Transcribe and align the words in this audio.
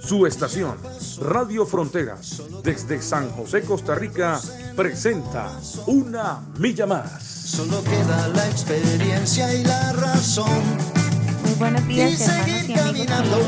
Su 0.00 0.26
estación, 0.26 0.76
Radio 1.20 1.66
Fronteras, 1.66 2.42
desde 2.62 3.02
San 3.02 3.30
José, 3.30 3.62
Costa 3.62 3.94
Rica, 3.94 4.40
presenta 4.76 5.58
Una 5.86 6.40
Milla 6.58 6.86
Más. 6.86 7.22
Solo 7.22 7.82
queda 7.84 8.28
la 8.28 8.48
experiencia 8.48 9.52
y 9.54 9.64
la 9.64 9.92
razón. 9.92 10.62
Muy 11.44 11.54
buenos 11.54 11.86
días, 11.86 12.12
Y 12.12 12.16
seguir 12.16 12.54
hermanos 12.56 12.68
y 12.68 12.72
amigos 12.72 13.06
caminando. 13.08 13.38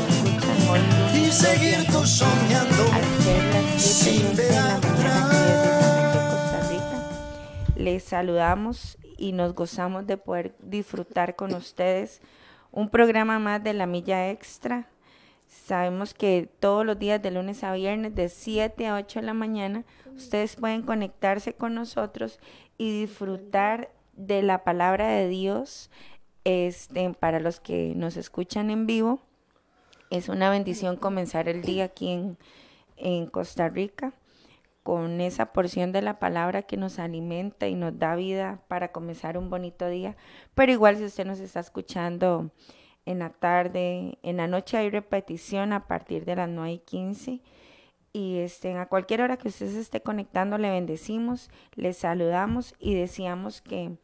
Y 1.15 1.31
seguir 1.31 1.87
tú 1.91 2.05
soñando. 2.05 2.83
Al 2.93 3.19
ser 3.19 3.43
las 3.45 4.35
de 4.35 4.43
ver 4.43 4.53
la 4.53 4.79
mañana 4.79 5.37
desde 5.45 5.69
San 5.69 5.89
José, 5.89 6.27
Costa 6.31 6.69
Rica, 6.69 7.73
les 7.75 8.03
saludamos 8.03 8.97
y 9.17 9.31
nos 9.31 9.53
gozamos 9.55 10.05
de 10.05 10.17
poder 10.17 10.55
disfrutar 10.59 11.35
con 11.35 11.53
ustedes 11.53 12.21
un 12.71 12.89
programa 12.89 13.39
más 13.39 13.63
de 13.63 13.73
la 13.73 13.85
Milla 13.85 14.29
Extra. 14.29 14.87
Sabemos 15.51 16.13
que 16.13 16.47
todos 16.61 16.85
los 16.85 16.97
días 16.97 17.21
de 17.21 17.29
lunes 17.29 17.65
a 17.65 17.73
viernes 17.73 18.15
de 18.15 18.29
7 18.29 18.87
a 18.87 18.95
8 18.95 19.19
de 19.19 19.25
la 19.25 19.33
mañana 19.33 19.83
ustedes 20.15 20.55
pueden 20.55 20.81
conectarse 20.81 21.53
con 21.53 21.75
nosotros 21.75 22.39
y 22.77 23.01
disfrutar 23.01 23.91
de 24.13 24.43
la 24.43 24.63
palabra 24.63 25.09
de 25.09 25.27
Dios 25.27 25.91
este, 26.45 27.13
para 27.15 27.41
los 27.41 27.59
que 27.59 27.91
nos 27.97 28.15
escuchan 28.15 28.69
en 28.69 28.87
vivo. 28.87 29.19
Es 30.09 30.29
una 30.29 30.49
bendición 30.49 30.95
comenzar 30.95 31.49
el 31.49 31.63
día 31.63 31.83
aquí 31.83 32.11
en, 32.11 32.37
en 32.95 33.27
Costa 33.27 33.67
Rica 33.67 34.13
con 34.83 35.19
esa 35.19 35.51
porción 35.51 35.91
de 35.91 36.01
la 36.01 36.17
palabra 36.17 36.61
que 36.61 36.77
nos 36.77 36.97
alimenta 36.97 37.67
y 37.67 37.75
nos 37.75 37.99
da 37.99 38.15
vida 38.15 38.61
para 38.69 38.93
comenzar 38.93 39.37
un 39.37 39.49
bonito 39.49 39.89
día. 39.89 40.15
Pero 40.55 40.71
igual 40.71 40.95
si 40.95 41.03
usted 41.03 41.25
nos 41.25 41.41
está 41.41 41.59
escuchando 41.59 42.51
en 43.05 43.19
la 43.19 43.29
tarde, 43.29 44.17
en 44.23 44.37
la 44.37 44.47
noche 44.47 44.77
hay 44.77 44.89
repetición 44.89 45.73
a 45.73 45.87
partir 45.87 46.25
de 46.25 46.35
las 46.35 46.49
9 46.49 46.73
y 46.73 46.79
15. 46.79 47.41
Y 48.13 48.37
este, 48.39 48.73
a 48.73 48.87
cualquier 48.87 49.21
hora 49.21 49.37
que 49.37 49.47
usted 49.47 49.69
se 49.69 49.79
esté 49.79 50.01
conectando, 50.01 50.57
le 50.57 50.69
bendecimos, 50.69 51.49
le 51.75 51.93
saludamos 51.93 52.75
y 52.79 52.93
deseamos 52.93 53.61
que, 53.61 53.97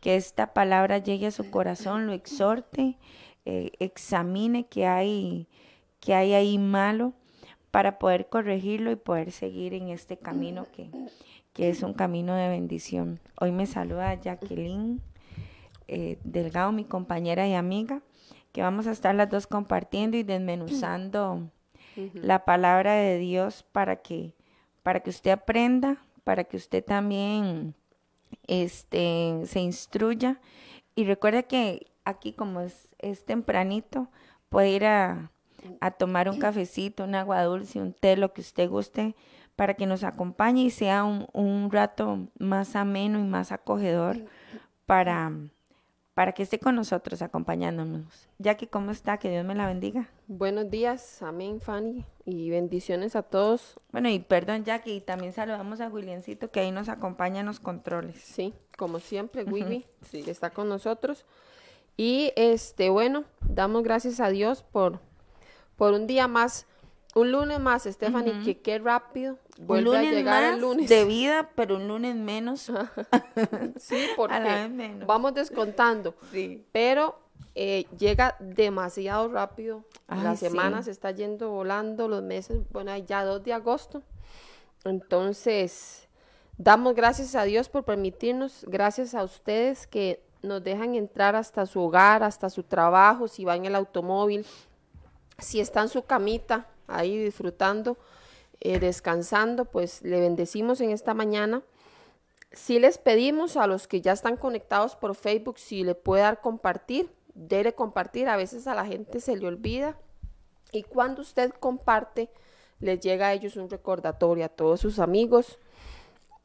que 0.00 0.16
esta 0.16 0.54
palabra 0.54 0.98
llegue 0.98 1.26
a 1.26 1.32
su 1.32 1.50
corazón, 1.50 2.06
lo 2.06 2.12
exhorte, 2.12 2.98
eh, 3.44 3.72
examine 3.80 4.66
qué 4.66 4.86
hay, 4.86 5.48
qué 6.00 6.14
hay 6.14 6.34
ahí 6.34 6.58
malo 6.58 7.14
para 7.70 7.98
poder 7.98 8.28
corregirlo 8.28 8.90
y 8.92 8.96
poder 8.96 9.32
seguir 9.32 9.74
en 9.74 9.88
este 9.88 10.16
camino 10.16 10.66
que, 10.72 10.90
que 11.52 11.68
es 11.68 11.82
un 11.82 11.94
camino 11.94 12.34
de 12.34 12.48
bendición. 12.48 13.20
Hoy 13.40 13.50
me 13.50 13.66
saluda 13.66 14.14
Jacqueline 14.14 15.00
eh, 15.88 16.18
Delgado, 16.22 16.70
mi 16.70 16.84
compañera 16.84 17.48
y 17.48 17.54
amiga, 17.54 18.02
que 18.58 18.62
vamos 18.62 18.88
a 18.88 18.90
estar 18.90 19.14
las 19.14 19.30
dos 19.30 19.46
compartiendo 19.46 20.16
y 20.16 20.24
desmenuzando 20.24 21.48
la 22.12 22.44
palabra 22.44 22.94
de 22.94 23.16
Dios 23.16 23.64
para 23.70 24.02
que, 24.02 24.34
para 24.82 24.98
que 24.98 25.10
usted 25.10 25.30
aprenda, 25.30 25.98
para 26.24 26.42
que 26.42 26.56
usted 26.56 26.84
también 26.84 27.76
este, 28.48 29.42
se 29.44 29.60
instruya. 29.60 30.40
Y 30.96 31.04
recuerde 31.04 31.44
que 31.44 31.86
aquí 32.04 32.32
como 32.32 32.60
es, 32.60 32.96
es 32.98 33.24
tempranito, 33.24 34.08
puede 34.48 34.70
ir 34.70 34.86
a, 34.86 35.30
a 35.80 35.92
tomar 35.92 36.28
un 36.28 36.40
cafecito, 36.40 37.04
un 37.04 37.14
agua 37.14 37.44
dulce, 37.44 37.80
un 37.80 37.92
té, 37.92 38.16
lo 38.16 38.32
que 38.32 38.40
usted 38.40 38.68
guste, 38.68 39.14
para 39.54 39.74
que 39.74 39.86
nos 39.86 40.02
acompañe 40.02 40.64
y 40.64 40.70
sea 40.70 41.04
un, 41.04 41.28
un 41.32 41.70
rato 41.70 42.26
más 42.40 42.74
ameno 42.74 43.20
y 43.20 43.22
más 43.22 43.52
acogedor 43.52 44.16
para, 44.84 45.30
para 46.18 46.32
que 46.32 46.42
esté 46.42 46.58
con 46.58 46.74
nosotros 46.74 47.22
acompañándonos. 47.22 48.28
Jackie, 48.40 48.66
¿cómo 48.66 48.90
está? 48.90 49.18
Que 49.18 49.30
Dios 49.30 49.44
me 49.44 49.54
la 49.54 49.68
bendiga. 49.68 50.08
Buenos 50.26 50.68
días, 50.68 51.22
amén, 51.22 51.60
Fanny, 51.60 52.04
y 52.24 52.50
bendiciones 52.50 53.14
a 53.14 53.22
todos. 53.22 53.78
Bueno, 53.92 54.08
y 54.08 54.18
perdón, 54.18 54.64
Jackie, 54.64 54.96
y 54.96 55.00
también 55.00 55.32
saludamos 55.32 55.80
a 55.80 55.86
Williamcito 55.86 56.50
que 56.50 56.58
ahí 56.58 56.72
nos 56.72 56.88
acompaña 56.88 57.38
en 57.38 57.46
los 57.46 57.60
controles. 57.60 58.20
Sí, 58.20 58.52
como 58.76 58.98
siempre, 58.98 59.44
Wiwi, 59.44 59.86
que 60.10 60.28
está 60.28 60.50
con 60.50 60.68
nosotros. 60.68 61.24
Y 61.96 62.32
este, 62.34 62.90
bueno, 62.90 63.22
damos 63.48 63.84
gracias 63.84 64.18
a 64.18 64.28
Dios 64.28 64.64
por, 64.64 64.98
por 65.76 65.92
un 65.92 66.08
día 66.08 66.26
más, 66.26 66.66
un 67.14 67.32
lunes 67.32 67.58
más, 67.58 67.84
Stephanie, 67.84 68.42
que 68.44 68.60
qué 68.60 68.78
rápido 68.78 69.38
vuelve 69.58 69.90
un 69.90 69.96
a 69.96 70.02
llegar 70.02 70.42
más 70.42 70.54
el 70.54 70.60
lunes. 70.60 70.88
de 70.88 71.04
vida, 71.04 71.50
pero 71.54 71.76
un 71.76 71.88
lunes 71.88 72.14
menos. 72.14 72.70
Sí, 73.78 73.96
porque 74.16 74.68
menos. 74.68 75.06
vamos 75.06 75.34
descontando. 75.34 76.14
Sí. 76.30 76.64
Pero 76.72 77.18
eh, 77.54 77.86
llega 77.98 78.36
demasiado 78.40 79.28
rápido. 79.28 79.84
La 80.08 80.36
semana 80.36 80.78
sí. 80.78 80.86
se 80.86 80.90
está 80.90 81.10
yendo 81.10 81.50
volando, 81.50 82.08
los 82.08 82.22
meses, 82.22 82.60
bueno, 82.70 82.96
ya 82.98 83.24
2 83.24 83.42
de 83.42 83.52
agosto. 83.52 84.02
Entonces, 84.84 86.08
damos 86.56 86.94
gracias 86.94 87.34
a 87.34 87.44
Dios 87.44 87.68
por 87.68 87.84
permitirnos, 87.84 88.64
gracias 88.68 89.14
a 89.14 89.24
ustedes 89.24 89.86
que 89.86 90.22
nos 90.42 90.62
dejan 90.62 90.94
entrar 90.94 91.34
hasta 91.34 91.66
su 91.66 91.80
hogar, 91.80 92.22
hasta 92.22 92.48
su 92.48 92.62
trabajo, 92.62 93.26
si 93.28 93.44
va 93.44 93.56
en 93.56 93.64
el 93.64 93.74
automóvil, 93.74 94.46
si 95.38 95.60
está 95.60 95.82
en 95.82 95.88
su 95.88 96.02
camita 96.02 96.66
ahí 96.88 97.16
disfrutando, 97.16 97.96
eh, 98.60 98.80
descansando, 98.80 99.66
pues 99.66 100.02
le 100.02 100.20
bendecimos 100.20 100.80
en 100.80 100.90
esta 100.90 101.14
mañana. 101.14 101.62
Si 102.52 102.78
les 102.78 102.98
pedimos 102.98 103.56
a 103.56 103.66
los 103.66 103.86
que 103.86 104.00
ya 104.00 104.12
están 104.12 104.36
conectados 104.36 104.96
por 104.96 105.14
Facebook 105.14 105.58
si 105.58 105.84
le 105.84 105.94
puede 105.94 106.22
dar 106.22 106.40
compartir, 106.40 107.10
dele 107.34 107.74
compartir, 107.74 108.28
a 108.28 108.36
veces 108.36 108.66
a 108.66 108.74
la 108.74 108.86
gente 108.86 109.20
se 109.20 109.36
le 109.36 109.46
olvida 109.46 109.96
y 110.72 110.82
cuando 110.82 111.22
usted 111.22 111.52
comparte 111.52 112.30
les 112.80 113.00
llega 113.00 113.28
a 113.28 113.32
ellos 113.32 113.56
un 113.56 113.70
recordatorio 113.70 114.44
a 114.44 114.48
todos 114.48 114.80
sus 114.80 114.98
amigos. 114.98 115.58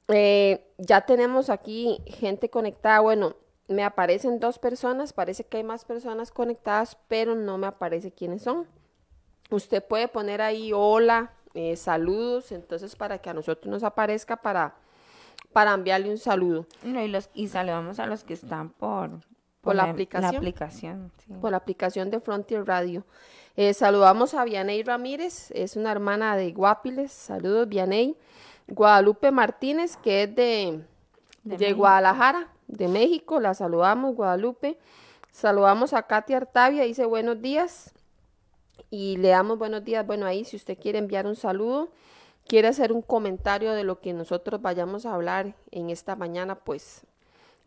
Eh, 0.09 0.65
ya 0.77 1.01
tenemos 1.01 1.49
aquí 1.49 2.01
gente 2.05 2.49
conectada, 2.49 2.99
bueno, 2.99 3.35
me 3.67 3.83
aparecen 3.83 4.39
dos 4.39 4.59
personas, 4.59 5.13
parece 5.13 5.45
que 5.45 5.57
hay 5.57 5.63
más 5.63 5.85
personas 5.85 6.31
conectadas, 6.31 6.97
pero 7.07 7.35
no 7.35 7.57
me 7.57 7.67
aparece 7.67 8.11
quiénes 8.11 8.43
son. 8.43 8.67
Usted 9.53 9.83
puede 9.83 10.07
poner 10.07 10.41
ahí 10.41 10.71
hola, 10.73 11.31
eh, 11.53 11.75
saludos, 11.75 12.51
entonces 12.51 12.95
para 12.95 13.19
que 13.19 13.29
a 13.29 13.33
nosotros 13.33 13.71
nos 13.71 13.83
aparezca 13.83 14.35
para, 14.35 14.73
para 15.51 15.73
enviarle 15.73 16.09
un 16.09 16.17
saludo. 16.17 16.65
No, 16.81 16.99
y, 17.01 17.07
los, 17.07 17.29
y 17.35 17.47
saludamos 17.47 17.99
a 17.99 18.07
los 18.07 18.23
que 18.23 18.33
están 18.33 18.69
por, 18.69 19.11
Por 19.61 19.75
la 19.75 19.85
La 19.85 19.91
aplicación. 19.91 20.35
aplicación, 20.35 21.11
sí. 21.25 21.33
por 21.39 21.51
la 21.51 21.57
aplicación 21.57 22.09
de 22.09 22.19
Frontier 22.19 22.65
Radio. 22.65 23.05
Eh, 23.55 23.75
saludamos 23.75 24.33
a 24.33 24.43
Vianey 24.43 24.81
Ramírez, 24.81 25.51
es 25.51 25.75
una 25.75 25.91
hermana 25.91 26.35
de 26.35 26.51
Guapiles. 26.51 27.11
Saludos, 27.11 27.69
Vianey. 27.69 28.17
Guadalupe 28.67 29.29
Martínez, 29.29 29.97
que 29.97 30.23
es 30.23 30.35
de, 30.35 30.81
De 31.43 31.57
de. 31.57 31.73
Guadalajara, 31.73 32.47
de 32.67 32.87
México. 32.87 33.39
La 33.39 33.53
saludamos, 33.53 34.15
Guadalupe. 34.15 34.79
Saludamos 35.31 35.93
a 35.93 36.01
Katia 36.03 36.37
Artavia, 36.37 36.83
dice 36.83 37.05
buenos 37.05 37.39
días. 37.39 37.93
Y 38.89 39.17
le 39.17 39.29
damos 39.29 39.57
buenos 39.57 39.83
días. 39.83 40.05
Bueno, 40.05 40.25
ahí 40.25 40.45
si 40.45 40.55
usted 40.55 40.77
quiere 40.77 40.99
enviar 40.99 41.25
un 41.27 41.35
saludo, 41.35 41.89
quiere 42.47 42.67
hacer 42.67 42.91
un 42.91 43.01
comentario 43.01 43.73
de 43.73 43.83
lo 43.83 43.99
que 43.99 44.13
nosotros 44.13 44.61
vayamos 44.61 45.05
a 45.05 45.13
hablar 45.13 45.55
en 45.71 45.89
esta 45.89 46.15
mañana, 46.15 46.55
pues 46.55 47.01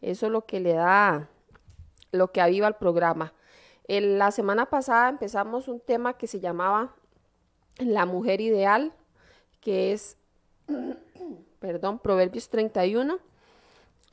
eso 0.02 0.26
es 0.26 0.32
lo 0.32 0.44
que 0.46 0.60
le 0.60 0.74
da, 0.74 1.28
lo 2.12 2.32
que 2.32 2.40
aviva 2.40 2.68
el 2.68 2.74
programa. 2.74 3.32
El- 3.88 4.18
la 4.18 4.30
semana 4.30 4.66
pasada 4.66 5.08
empezamos 5.08 5.68
un 5.68 5.80
tema 5.80 6.14
que 6.14 6.26
se 6.26 6.40
llamaba 6.40 6.94
La 7.78 8.06
mujer 8.06 8.40
ideal, 8.40 8.92
que 9.60 9.92
es, 9.92 10.16
perdón, 11.60 11.98
Proverbios 11.98 12.48
31. 12.48 13.18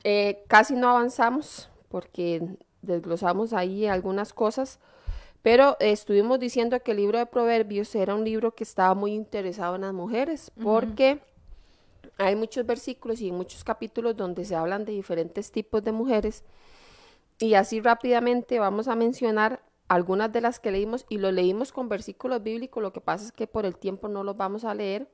Eh, 0.04 0.44
casi 0.48 0.74
no 0.74 0.90
avanzamos 0.90 1.70
porque 1.88 2.42
desglosamos 2.82 3.52
ahí 3.52 3.86
algunas 3.86 4.32
cosas, 4.34 4.78
pero 5.44 5.76
eh, 5.78 5.92
estuvimos 5.92 6.40
diciendo 6.40 6.82
que 6.82 6.92
el 6.92 6.96
libro 6.96 7.18
de 7.18 7.26
Proverbios 7.26 7.94
era 7.94 8.14
un 8.14 8.24
libro 8.24 8.54
que 8.54 8.64
estaba 8.64 8.94
muy 8.94 9.12
interesado 9.12 9.74
en 9.74 9.82
las 9.82 9.92
mujeres, 9.92 10.50
porque 10.62 11.20
hay 12.16 12.34
muchos 12.34 12.64
versículos 12.64 13.20
y 13.20 13.30
muchos 13.30 13.62
capítulos 13.62 14.16
donde 14.16 14.46
se 14.46 14.56
hablan 14.56 14.86
de 14.86 14.92
diferentes 14.92 15.52
tipos 15.52 15.84
de 15.84 15.92
mujeres. 15.92 16.44
Y 17.38 17.54
así 17.54 17.82
rápidamente 17.82 18.58
vamos 18.58 18.88
a 18.88 18.96
mencionar 18.96 19.60
algunas 19.86 20.32
de 20.32 20.40
las 20.40 20.60
que 20.60 20.70
leímos 20.70 21.04
y 21.10 21.18
lo 21.18 21.30
leímos 21.30 21.72
con 21.72 21.90
versículos 21.90 22.42
bíblicos, 22.42 22.82
lo 22.82 22.94
que 22.94 23.02
pasa 23.02 23.26
es 23.26 23.32
que 23.32 23.46
por 23.46 23.66
el 23.66 23.76
tiempo 23.76 24.08
no 24.08 24.24
los 24.24 24.38
vamos 24.38 24.64
a 24.64 24.72
leer, 24.72 25.10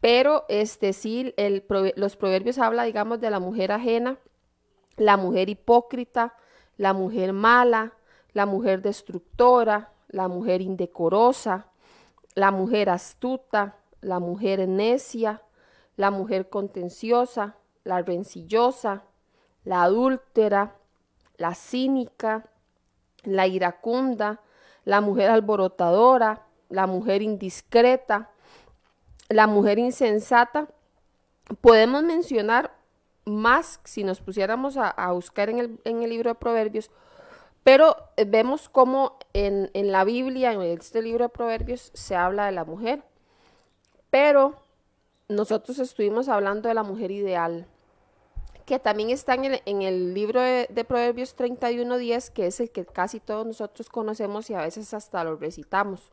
Pero 0.00 0.44
este 0.48 0.92
sí, 0.92 1.34
el, 1.36 1.64
los 1.96 2.14
proverbios 2.14 2.58
habla, 2.58 2.84
digamos, 2.84 3.20
de 3.20 3.30
la 3.30 3.40
mujer 3.40 3.72
ajena, 3.72 4.18
la 4.96 5.16
mujer 5.16 5.48
hipócrita, 5.48 6.36
la 6.76 6.92
mujer 6.92 7.32
mala, 7.32 7.94
la 8.32 8.46
mujer 8.46 8.82
destructora, 8.82 9.92
la 10.08 10.28
mujer 10.28 10.60
indecorosa, 10.60 11.66
la 12.34 12.50
mujer 12.50 12.90
astuta, 12.90 13.76
la 14.00 14.18
mujer 14.18 14.68
necia, 14.68 15.42
la 15.96 16.10
mujer 16.10 16.48
contenciosa, 16.48 17.56
la 17.84 18.02
rencillosa, 18.02 19.04
la 19.64 19.82
adúltera, 19.82 20.76
la 21.36 21.54
cínica, 21.54 22.46
la 23.24 23.46
iracunda, 23.46 24.40
la 24.84 25.00
mujer 25.00 25.30
alborotadora, 25.30 26.46
la 26.68 26.86
mujer 26.86 27.22
indiscreta, 27.22 28.30
la 29.28 29.46
mujer 29.46 29.78
insensata. 29.78 30.68
Podemos 31.60 32.02
mencionar 32.02 32.74
más 33.24 33.80
si 33.84 34.04
nos 34.04 34.20
pusiéramos 34.20 34.76
a, 34.76 35.12
buscar 35.12 35.50
en 35.50 35.58
el, 35.58 35.80
en 35.84 36.02
el, 36.02 36.10
libro 36.10 36.30
de 36.30 36.34
Proverbios, 36.34 36.90
pero 37.64 37.96
vemos 38.26 38.68
cómo 38.68 39.18
en, 39.32 39.70
en 39.74 39.92
la 39.92 40.04
Biblia, 40.04 40.52
en 40.52 40.62
este 40.62 41.02
libro 41.02 41.24
de 41.24 41.28
Proverbios, 41.28 41.90
se 41.94 42.16
habla 42.16 42.46
de 42.46 42.52
la 42.52 42.64
mujer. 42.64 43.02
Pero 44.10 44.54
nosotros 45.28 45.78
estuvimos 45.78 46.28
hablando 46.28 46.68
de 46.68 46.74
la 46.74 46.82
mujer 46.82 47.10
ideal, 47.10 47.66
que 48.66 48.78
también 48.78 49.10
está 49.10 49.34
en 49.34 49.82
el, 49.82 50.14
libro 50.14 50.40
de, 50.40 50.66
de 50.70 50.84
Proverbios 50.84 51.36
31.10, 51.36 52.30
que 52.32 52.46
es 52.46 52.60
el 52.60 52.70
que 52.70 52.84
casi 52.84 53.20
todos 53.20 53.46
nosotros 53.46 53.88
conocemos 53.88 54.50
y 54.50 54.54
a 54.54 54.62
veces 54.62 54.92
hasta 54.94 55.22
lo 55.24 55.36
recitamos. 55.36 56.10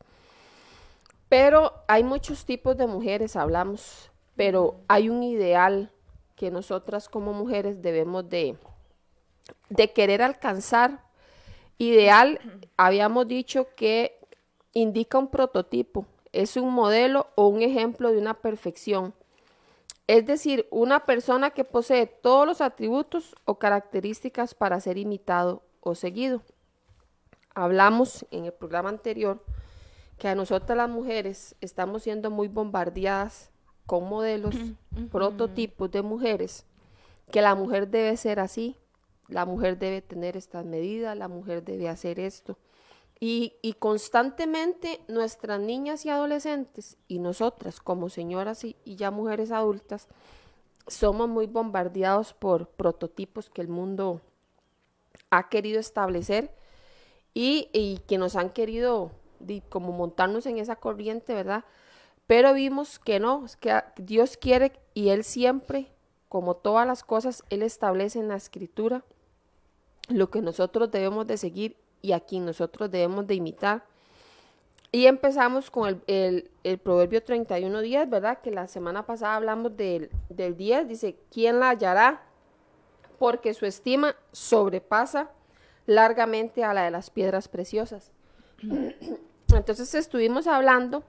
Pero 1.29 1.73
hay 1.87 2.03
muchos 2.03 2.45
tipos 2.45 2.77
de 2.77 2.87
mujeres, 2.87 3.35
hablamos, 3.35 4.11
pero 4.35 4.75
hay 4.87 5.09
un 5.09 5.23
ideal 5.23 5.91
que 6.35 6.51
nosotras 6.51 7.09
como 7.09 7.33
mujeres 7.33 7.81
debemos 7.81 8.29
de, 8.29 8.55
de 9.69 9.91
querer 9.91 10.21
alcanzar. 10.21 11.03
Ideal, 11.77 12.39
habíamos 12.75 13.27
dicho 13.27 13.67
que 13.75 14.19
indica 14.73 15.17
un 15.17 15.27
prototipo, 15.27 16.05
es 16.31 16.57
un 16.57 16.73
modelo 16.73 17.27
o 17.35 17.47
un 17.47 17.61
ejemplo 17.61 18.11
de 18.11 18.17
una 18.17 18.35
perfección. 18.35 19.13
Es 20.07 20.25
decir, 20.25 20.67
una 20.71 21.05
persona 21.05 21.49
que 21.51 21.63
posee 21.63 22.07
todos 22.07 22.47
los 22.47 22.61
atributos 22.61 23.35
o 23.45 23.59
características 23.59 24.55
para 24.55 24.79
ser 24.79 24.97
imitado 24.97 25.63
o 25.81 25.95
seguido. 25.95 26.41
Hablamos 27.53 28.25
en 28.31 28.45
el 28.45 28.53
programa 28.53 28.89
anterior 28.89 29.43
que 30.17 30.27
a 30.27 30.35
nosotras 30.35 30.77
las 30.77 30.89
mujeres 30.89 31.55
estamos 31.61 32.03
siendo 32.03 32.31
muy 32.31 32.47
bombardeadas 32.47 33.51
con 33.85 34.07
modelos, 34.07 34.55
prototipos 35.11 35.91
de 35.91 36.01
mujeres, 36.01 36.65
que 37.31 37.41
la 37.41 37.55
mujer 37.55 37.87
debe 37.87 38.15
ser 38.17 38.39
así, 38.39 38.75
la 39.27 39.45
mujer 39.45 39.77
debe 39.77 40.01
tener 40.01 40.37
estas 40.37 40.65
medidas, 40.65 41.17
la 41.17 41.27
mujer 41.27 41.63
debe 41.63 41.89
hacer 41.89 42.19
esto. 42.19 42.57
Y, 43.19 43.53
constantemente 43.79 45.01
nuestras 45.07 45.59
niñas 45.59 46.05
y 46.05 46.09
adolescentes 46.09 46.97
y 47.07 47.17
nosotras 47.17 47.79
como 47.79 48.09
señoras 48.09 48.63
y, 48.63 48.75
ya 48.85 49.09
mujeres 49.09 49.51
adultas 49.51 50.07
somos 50.87 51.27
muy 51.27 51.47
bombardeados 51.47 52.33
por 52.33 52.69
prototipos 52.69 53.49
que 53.49 53.61
el 53.61 53.67
mundo 53.67 54.21
ha 55.31 55.49
querido 55.49 55.79
establecer 55.79 56.53
y, 57.33 58.01
que 58.07 58.17
nos 58.19 58.35
han 58.35 58.51
querido 58.51 59.11
como 59.69 59.91
montarnos 59.91 60.45
en 60.45 60.59
esa 60.59 60.75
corriente, 60.75 61.33
¿verdad? 61.33 61.65
Pero 62.27 62.53
vimos 62.53 62.99
que 62.99 63.19
no, 63.19 63.45
que 63.59 63.81
Dios 63.97 64.37
quiere 64.37 64.73
y 64.93 65.09
Él 65.09 65.23
siempre, 65.23 65.91
como 66.29 66.55
todas 66.55 66.85
las 66.85 67.03
cosas, 67.03 67.43
Él 67.49 67.63
establece 67.63 68.19
en 68.19 68.27
la 68.27 68.35
escritura 68.35 69.03
lo 70.07 70.29
que 70.29 70.41
nosotros 70.41 70.91
debemos 70.91 71.27
de 71.27 71.37
seguir 71.37 71.75
y 72.01 72.11
a 72.11 72.19
quien 72.19 72.45
nosotros 72.45 72.89
debemos 72.91 73.27
de 73.27 73.35
imitar. 73.35 73.83
Y 74.91 75.05
empezamos 75.05 75.69
con 75.69 75.89
el, 75.89 76.01
el, 76.07 76.51
el 76.63 76.77
proverbio 76.77 77.23
31.10, 77.23 78.09
¿verdad? 78.09 78.39
Que 78.41 78.51
la 78.51 78.67
semana 78.67 79.05
pasada 79.05 79.35
hablamos 79.35 79.75
del, 79.75 80.09
del 80.29 80.55
10, 80.55 80.87
dice, 80.87 81.17
¿quién 81.31 81.59
la 81.59 81.69
hallará? 81.69 82.23
Porque 83.19 83.53
su 83.53 83.65
estima 83.65 84.15
sobrepasa 84.31 85.29
largamente 85.85 86.63
a 86.63 86.73
la 86.73 86.83
de 86.83 86.91
las 86.91 87.09
piedras 87.09 87.47
preciosas. 87.47 88.11
Entonces 89.53 89.93
estuvimos 89.93 90.47
hablando 90.47 91.03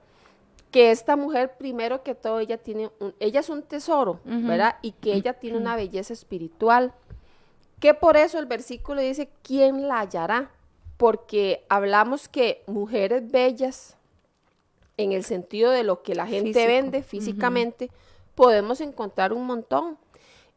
que 0.71 0.91
esta 0.91 1.15
mujer, 1.15 1.55
primero 1.57 2.03
que 2.03 2.15
todo, 2.15 2.39
ella 2.39 2.57
tiene, 2.57 2.91
ella 3.19 3.39
es 3.39 3.49
un 3.49 3.63
tesoro, 3.63 4.19
¿verdad? 4.23 4.75
Y 4.81 4.91
que 4.91 5.13
ella 5.13 5.33
tiene 5.33 5.57
una 5.57 5.75
belleza 5.75 6.13
espiritual, 6.13 6.93
que 7.79 7.93
por 7.93 8.17
eso 8.17 8.39
el 8.39 8.45
versículo 8.45 9.01
dice, 9.01 9.29
¿quién 9.43 9.87
la 9.87 9.99
hallará? 10.01 10.51
porque 10.99 11.65
hablamos 11.69 12.27
que 12.27 12.61
mujeres 12.67 13.31
bellas, 13.31 13.95
en 14.97 15.13
el 15.13 15.23
sentido 15.23 15.71
de 15.71 15.85
lo 15.85 16.03
que 16.03 16.13
la 16.13 16.27
gente 16.27 16.67
vende 16.67 17.03
físicamente, 17.03 17.89
podemos 18.35 18.81
encontrar 18.81 19.31
un 19.31 19.45
montón. 19.45 19.97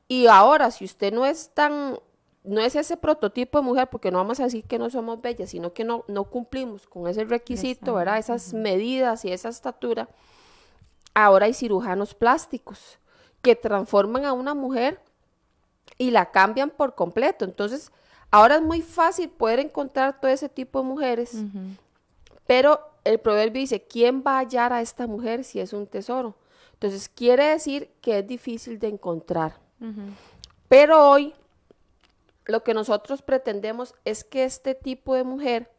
Y 0.08 0.26
ahora, 0.26 0.72
si 0.72 0.84
usted 0.84 1.12
no 1.12 1.26
es 1.26 1.50
tan, 1.54 1.96
no 2.42 2.60
es 2.60 2.74
ese 2.74 2.96
prototipo 2.96 3.58
de 3.58 3.64
mujer, 3.64 3.88
porque 3.88 4.10
no 4.10 4.18
vamos 4.18 4.40
a 4.40 4.42
decir 4.42 4.64
que 4.64 4.80
no 4.80 4.90
somos 4.90 5.22
bellas, 5.22 5.50
sino 5.50 5.72
que 5.72 5.84
no, 5.84 6.04
no 6.08 6.24
cumplimos 6.24 6.88
con 6.88 7.06
ese 7.06 7.22
requisito, 7.22 7.94
¿verdad? 7.94 8.18
Esas 8.18 8.52
medidas 8.52 9.24
y 9.24 9.30
esa 9.30 9.48
estatura. 9.48 10.08
Ahora 11.14 11.46
hay 11.46 11.54
cirujanos 11.54 12.14
plásticos 12.14 12.98
que 13.42 13.54
transforman 13.54 14.24
a 14.24 14.32
una 14.32 14.54
mujer 14.54 14.98
y 16.02 16.10
la 16.10 16.30
cambian 16.30 16.70
por 16.70 16.94
completo. 16.94 17.44
Entonces, 17.44 17.92
Ahora 18.32 18.56
es 18.56 18.62
muy 18.62 18.80
fácil 18.80 19.28
poder 19.28 19.60
encontrar 19.60 20.18
todo 20.18 20.30
ese 20.30 20.48
tipo 20.48 20.80
de 20.80 20.88
mujeres, 20.88 21.44
pero 22.46 22.80
el 23.04 23.20
proverbio 23.20 23.60
dice, 23.60 23.82
¿quién 23.82 24.24
va 24.26 24.36
a 24.36 24.38
hallar 24.38 24.72
a 24.72 24.80
esta 24.80 25.06
mujer 25.06 25.44
si 25.44 25.60
es 25.60 25.74
un 25.74 25.86
tesoro? 25.86 26.34
Entonces 26.72 27.10
quiere 27.10 27.44
decir 27.44 27.90
que 28.00 28.20
es 28.20 28.26
difícil 28.26 28.78
de 28.78 28.88
encontrar. 28.88 29.60
Pero 30.66 31.10
hoy 31.10 31.34
lo 32.46 32.64
que 32.64 32.72
nosotros 32.72 33.20
pretendemos 33.20 33.94
es 34.06 34.24
que 34.24 34.44
este 34.44 34.74
tipo 34.74 35.14
de 35.14 35.24
mujer 35.24 35.70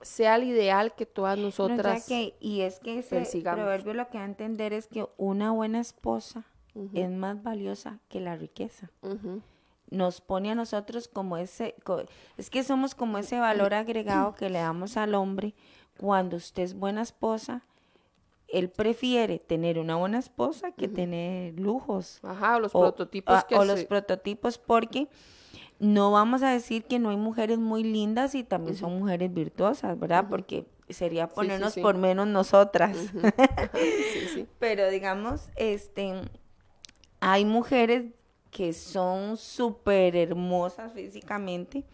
sea 0.00 0.36
el 0.36 0.44
ideal 0.44 0.94
que 0.94 1.04
todas 1.04 1.38
nosotras 1.38 2.10
y 2.40 2.62
es 2.62 2.80
que 2.80 3.00
ese 3.00 3.42
proverbio 3.42 3.92
lo 3.92 4.08
que 4.08 4.16
va 4.16 4.24
a 4.24 4.26
entender 4.26 4.72
es 4.72 4.86
que 4.86 5.06
una 5.18 5.50
buena 5.50 5.80
esposa 5.80 6.44
es 6.94 7.10
más 7.10 7.42
valiosa 7.42 7.98
que 8.08 8.20
la 8.20 8.36
riqueza 8.36 8.90
nos 9.90 10.20
pone 10.20 10.50
a 10.50 10.54
nosotros 10.54 11.08
como 11.08 11.36
ese, 11.36 11.74
es 12.36 12.50
que 12.50 12.62
somos 12.62 12.94
como 12.94 13.18
ese 13.18 13.38
valor 13.38 13.74
agregado 13.74 14.34
que 14.34 14.48
le 14.48 14.60
damos 14.60 14.96
al 14.96 15.14
hombre 15.14 15.54
cuando 15.98 16.36
usted 16.36 16.62
es 16.62 16.74
buena 16.74 17.02
esposa. 17.02 17.64
Él 18.48 18.68
prefiere 18.68 19.38
tener 19.38 19.78
una 19.78 19.96
buena 19.96 20.18
esposa 20.18 20.72
que 20.72 20.88
tener 20.88 21.58
lujos. 21.58 22.18
Ajá, 22.22 22.58
los 22.58 22.72
prototipos. 22.72 23.44
o 23.52 23.64
los 23.64 23.84
prototipos 23.84 24.58
porque 24.58 25.08
no 25.78 26.10
vamos 26.10 26.42
a 26.42 26.50
decir 26.50 26.84
que 26.84 26.98
no 26.98 27.10
hay 27.10 27.16
mujeres 27.16 27.58
muy 27.58 27.84
lindas 27.84 28.34
y 28.34 28.44
también 28.44 28.76
son 28.76 28.98
mujeres 28.98 29.32
virtuosas, 29.32 29.98
¿verdad? 29.98 30.26
Porque 30.28 30.66
sería 30.88 31.28
ponernos 31.28 31.74
por 31.76 31.96
menos 31.96 32.26
nosotras. 32.26 32.96
Pero 34.58 34.88
digamos, 34.90 35.48
este, 35.56 36.12
hay 37.20 37.44
mujeres 37.44 38.04
que 38.50 38.72
son 38.72 39.36
súper 39.36 40.16
hermosas 40.16 40.92
físicamente, 40.92 41.84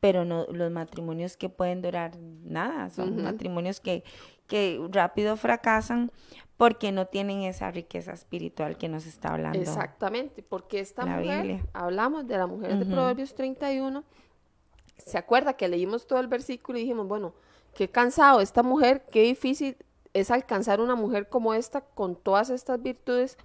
pero 0.00 0.24
no 0.24 0.46
los 0.50 0.70
matrimonios 0.70 1.36
que 1.36 1.48
pueden 1.48 1.82
durar 1.82 2.16
nada, 2.18 2.90
son 2.90 3.22
matrimonios 3.22 3.80
que, 3.80 4.04
que 4.46 4.80
rápido 4.90 5.36
fracasan 5.36 6.10
porque 6.56 6.92
no 6.92 7.06
tienen 7.06 7.42
esa 7.42 7.70
riqueza 7.70 8.12
espiritual 8.12 8.76
que 8.76 8.88
nos 8.88 9.06
está 9.06 9.32
hablando. 9.32 9.58
Exactamente, 9.58 10.42
porque 10.42 10.80
esta 10.80 11.04
mujer, 11.04 11.60
hablamos 11.72 12.26
de 12.26 12.38
la 12.38 12.46
mujer 12.46 12.78
de 12.78 12.86
Proverbios 12.86 13.34
31, 13.34 14.04
se 14.98 15.18
acuerda 15.18 15.54
que 15.54 15.68
leímos 15.68 16.06
todo 16.06 16.20
el 16.20 16.28
versículo 16.28 16.78
y 16.78 16.82
dijimos, 16.82 17.08
bueno, 17.08 17.34
qué 17.74 17.88
cansado 17.88 18.40
esta 18.40 18.62
mujer, 18.62 19.04
qué 19.10 19.22
difícil 19.22 19.76
es 20.12 20.30
alcanzar 20.30 20.80
una 20.80 20.94
mujer 20.94 21.28
como 21.28 21.54
esta 21.54 21.80
con 21.80 22.16
todas 22.16 22.50
estas 22.50 22.80
virtudes, 22.82 23.38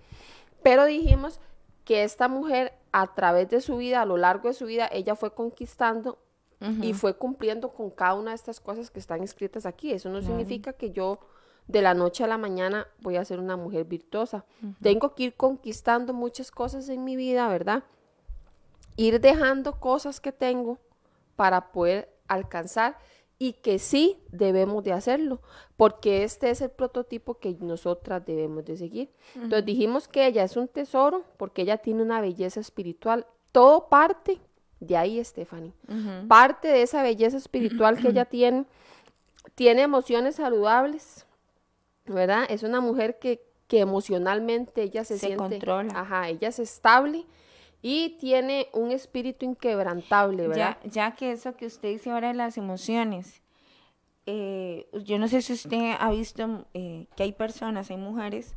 pero 0.62 0.86
dijimos 0.86 1.40
que 1.88 2.04
esta 2.04 2.28
mujer 2.28 2.74
a 2.92 3.08
través 3.16 3.50
de 3.50 3.62
su 3.62 3.78
vida, 3.78 4.02
a 4.02 4.06
lo 4.06 4.18
largo 4.18 4.50
de 4.50 4.54
su 4.54 4.66
vida, 4.66 4.90
ella 4.92 5.16
fue 5.16 5.34
conquistando 5.34 6.20
y 6.82 6.94
fue 6.94 7.16
cumpliendo 7.16 7.70
con 7.70 7.92
cada 7.92 8.16
una 8.16 8.32
de 8.32 8.36
estas 8.36 8.60
cosas 8.60 8.92
que 8.92 9.00
están 9.00 9.24
escritas 9.24 9.66
aquí. 9.66 9.94
Eso 9.94 10.10
no 10.10 10.22
significa 10.22 10.74
que 10.74 10.92
yo 10.92 11.20
de 11.66 11.82
la 11.82 11.94
noche 11.94 12.26
a 12.26 12.28
la 12.28 12.38
mañana 12.38 12.88
voy 13.00 13.16
a 13.16 13.24
ser 13.24 13.40
una 13.40 13.56
mujer 13.56 13.86
virtuosa. 13.86 14.44
Tengo 14.82 15.16
que 15.16 15.24
ir 15.24 15.36
conquistando 15.36 16.14
muchas 16.14 16.52
cosas 16.52 16.90
en 16.90 17.06
mi 17.06 17.16
vida, 17.16 17.48
¿verdad? 17.48 17.84
Ir 18.98 19.22
dejando 19.22 19.80
cosas 19.80 20.20
que 20.20 20.34
tengo 20.34 20.80
para 21.38 21.72
poder 21.72 22.14
alcanzar 22.28 22.98
y 23.40 23.54
que 23.54 23.80
sí 23.80 24.18
debemos 24.32 24.84
de 24.84 24.94
hacerlo, 24.94 25.42
porque 25.76 26.24
este 26.24 26.50
es 26.50 26.62
el 26.62 26.72
prototipo 26.72 27.36
que 27.36 27.56
nosotras 27.60 28.26
debemos 28.26 28.66
de 28.66 28.78
seguir. 28.78 29.10
Entonces 29.36 29.66
dijimos 29.66 30.08
que 30.08 30.26
ella 30.26 30.44
es 30.44 30.58
un 30.58 30.68
tesoro 30.68 31.24
porque 31.38 31.62
ella 31.62 31.78
tiene 31.78 32.02
una 32.02 32.20
belleza 32.20 32.60
espiritual. 32.60 33.28
Todo 33.52 33.90
parte 33.90 34.40
de 34.80 34.98
ahí, 34.98 35.24
Stephanie. 35.24 35.74
Parte 36.28 36.68
de 36.68 36.82
esa 36.82 37.04
belleza 37.04 37.38
espiritual 37.38 38.00
que 38.00 38.10
ella 38.10 38.26
tiene. 38.30 38.66
Tiene 39.56 39.84
emociones 39.84 40.36
saludables, 40.36 41.26
¿verdad? 42.06 42.46
Es 42.50 42.64
una 42.64 42.82
mujer 42.82 43.18
que, 43.18 43.44
que 43.68 43.80
emocionalmente 43.80 44.84
ella 44.84 45.04
se, 45.04 45.18
Se 45.18 45.28
siente... 45.28 45.38
controla. 45.38 45.94
Ajá, 45.96 46.30
ella 46.30 46.50
es 46.50 46.60
estable 46.60 47.26
y 47.82 48.18
tiene 48.20 48.68
un 48.74 48.92
espíritu 48.92 49.46
inquebrantable, 49.46 50.48
¿verdad? 50.48 50.78
Ya, 50.84 50.90
ya 50.90 51.16
que 51.16 51.32
eso 51.32 51.56
que 51.56 51.68
usted 51.68 51.90
dice 51.90 52.12
ahora 52.12 52.30
de 52.30 52.34
las 52.34 52.58
emociones, 52.58 53.42
eh, 54.26 54.90
yo 55.06 55.20
no 55.20 55.28
sé 55.28 55.42
si 55.42 55.54
usted 55.54 55.96
ha 55.98 56.12
visto 56.12 56.66
eh, 56.74 57.08
que 57.16 57.24
hay 57.24 57.32
personas, 57.32 57.90
hay 57.92 57.98
mujeres 57.98 58.56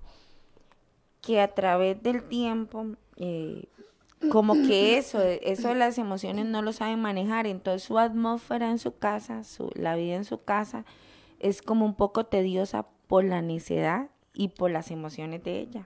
que 1.21 1.41
a 1.41 1.49
través 1.55 2.03
del 2.03 2.25
tiempo, 2.25 2.87
eh, 3.17 3.67
como 4.31 4.55
que 4.55 4.99
eso, 4.99 5.23
eso 5.23 5.69
de 5.69 5.75
las 5.75 5.97
emociones 5.99 6.47
no 6.47 6.61
lo 6.63 6.73
saben 6.73 7.01
manejar, 7.01 7.47
entonces 7.47 7.85
su 7.85 7.99
atmósfera 7.99 8.71
en 8.71 8.79
su 8.79 8.97
casa, 8.99 9.45
su, 9.45 9.71
la 9.75 9.95
vida 9.97 10.17
en 10.17 10.25
su 10.25 10.43
casa, 10.43 10.85
es 11.39 11.63
como 11.63 11.85
un 11.87 11.95
poco 11.95 12.27
tediosa 12.27 12.87
por 13.07 13.25
la 13.25 13.41
necedad 13.41 14.09
y 14.35 14.49
por 14.49 14.71
las 14.71 14.91
emociones 14.91 15.43
de 15.45 15.61
ella. 15.61 15.85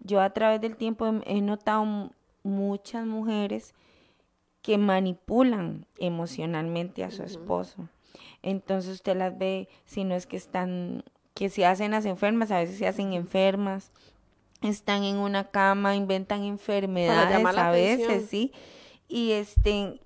Yo 0.00 0.20
a 0.20 0.30
través 0.30 0.60
del 0.60 0.76
tiempo 0.76 1.06
he, 1.06 1.36
he 1.36 1.40
notado 1.40 2.12
muchas 2.42 3.06
mujeres 3.06 3.74
que 4.62 4.78
manipulan 4.78 5.86
emocionalmente 5.98 7.04
a 7.04 7.10
su 7.10 7.22
esposo. 7.22 7.88
Entonces 8.42 8.94
usted 8.94 9.16
las 9.16 9.36
ve, 9.36 9.68
si 9.84 10.04
no 10.04 10.14
es 10.14 10.26
que 10.26 10.36
están, 10.36 11.04
que 11.34 11.48
se 11.48 11.66
hacen 11.66 11.90
las 11.90 12.04
enfermas, 12.04 12.50
a 12.50 12.58
veces 12.58 12.78
se 12.78 12.86
hacen 12.86 13.12
enfermas, 13.12 13.92
están 14.62 15.04
en 15.04 15.16
una 15.16 15.44
cama, 15.44 15.96
inventan 15.96 16.44
enfermedades 16.44 17.44
a 17.44 17.70
veces, 17.70 18.06
atención. 18.06 18.28
sí. 18.28 18.52
Y 19.08 19.32
este, 19.32 20.00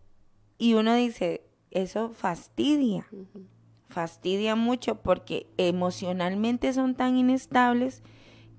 y 0.58 0.74
uno 0.74 0.94
dice, 0.94 1.42
eso 1.70 2.10
fastidia 2.10 3.06
fastidia 3.96 4.56
mucho 4.56 4.96
porque 4.96 5.46
emocionalmente 5.56 6.70
son 6.74 6.94
tan 6.94 7.16
inestables 7.16 8.02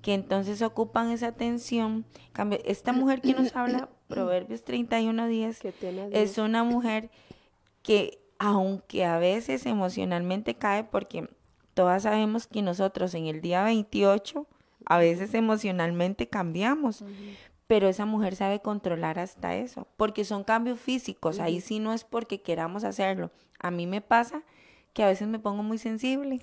que 0.02 0.14
entonces 0.14 0.62
ocupan 0.62 1.10
esa 1.10 1.28
atención. 1.28 2.04
Cambio, 2.32 2.58
esta 2.64 2.92
mujer 2.92 3.20
que 3.20 3.34
nos 3.34 3.54
habla, 3.56 3.88
Proverbios 4.08 4.64
31 4.64 5.26
días, 5.26 5.58
Que 5.58 5.72
teme 5.72 6.02
a 6.02 6.06
es 6.06 6.36
Dios. 6.36 6.46
una 6.46 6.64
mujer 6.64 7.10
que 7.82 8.18
aunque 8.38 9.04
a 9.04 9.18
veces 9.18 9.66
emocionalmente 9.66 10.54
cae, 10.54 10.84
porque 10.84 11.28
todas 11.74 12.04
sabemos 12.04 12.46
que 12.46 12.62
nosotros 12.62 13.14
en 13.14 13.26
el 13.26 13.40
día 13.40 13.64
28 13.64 14.46
a 14.86 14.98
veces 14.98 15.34
emocionalmente 15.34 16.28
cambiamos, 16.28 17.04
pero 17.66 17.88
esa 17.88 18.06
mujer 18.06 18.36
sabe 18.36 18.60
controlar 18.60 19.18
hasta 19.18 19.56
eso, 19.56 19.88
porque 19.96 20.24
son 20.24 20.44
cambios 20.44 20.78
físicos, 20.80 21.40
ahí 21.40 21.60
sí 21.60 21.80
no 21.80 21.92
es 21.92 22.04
porque 22.04 22.40
queramos 22.40 22.84
hacerlo. 22.84 23.30
A 23.58 23.70
mí 23.70 23.86
me 23.86 24.00
pasa 24.00 24.42
que 24.94 25.02
a 25.02 25.06
veces 25.08 25.28
me 25.28 25.38
pongo 25.40 25.62
muy 25.62 25.78
sensible, 25.78 26.40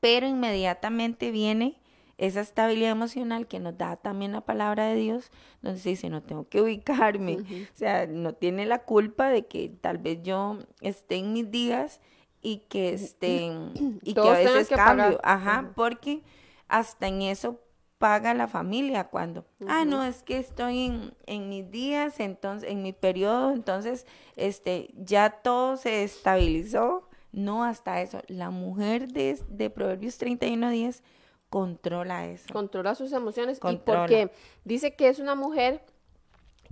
pero 0.00 0.26
inmediatamente 0.26 1.30
viene 1.30 1.78
esa 2.18 2.40
estabilidad 2.40 2.90
emocional 2.90 3.46
que 3.46 3.60
nos 3.60 3.78
da 3.78 3.96
también 3.96 4.32
la 4.32 4.40
palabra 4.40 4.86
de 4.86 4.96
Dios, 4.96 5.30
donde 5.62 5.78
se 5.78 5.90
dice, 5.90 6.10
no 6.10 6.20
tengo 6.20 6.48
que 6.48 6.60
ubicarme, 6.60 7.38
o 7.38 7.76
sea, 7.76 8.06
no 8.08 8.34
tiene 8.34 8.66
la 8.66 8.80
culpa 8.80 9.30
de 9.30 9.46
que 9.46 9.68
tal 9.80 9.98
vez 9.98 10.20
yo 10.24 10.58
esté 10.80 11.16
en 11.16 11.32
mis 11.32 11.48
días 11.50 12.00
y 12.42 12.64
que 12.68 12.92
esté, 12.92 13.52
y 14.02 14.14
que 14.14 14.20
a 14.20 14.32
veces 14.32 14.68
que 14.68 14.74
cambio, 14.74 15.18
pagar. 15.18 15.20
ajá, 15.22 15.72
porque 15.76 16.22
hasta 16.66 17.06
en 17.06 17.22
eso 17.22 17.60
paga 17.98 18.34
la 18.34 18.48
familia 18.48 19.04
cuando, 19.04 19.44
ah, 19.68 19.84
no, 19.84 20.04
es 20.04 20.24
que 20.24 20.38
estoy 20.38 20.86
en, 20.86 21.14
en 21.26 21.48
mis 21.48 21.70
días, 21.70 22.18
entonces, 22.18 22.68
en 22.68 22.82
mi 22.82 22.92
periodo, 22.92 23.52
entonces, 23.52 24.06
este, 24.34 24.90
ya 24.96 25.30
todo 25.30 25.76
se 25.76 26.02
estabilizó, 26.02 27.08
no 27.30 27.62
hasta 27.62 28.00
eso, 28.02 28.22
la 28.26 28.50
mujer 28.50 29.08
de, 29.08 29.38
de 29.48 29.70
Proverbios 29.70 30.18
31 30.18 30.70
días 30.70 31.02
controla 31.50 32.26
eso. 32.26 32.46
Controla 32.52 32.94
sus 32.94 33.12
emociones 33.12 33.58
Controla. 33.58 34.00
y 34.00 34.02
porque 34.08 34.32
dice 34.64 34.94
que 34.94 35.08
es 35.08 35.18
una 35.18 35.34
mujer 35.34 35.82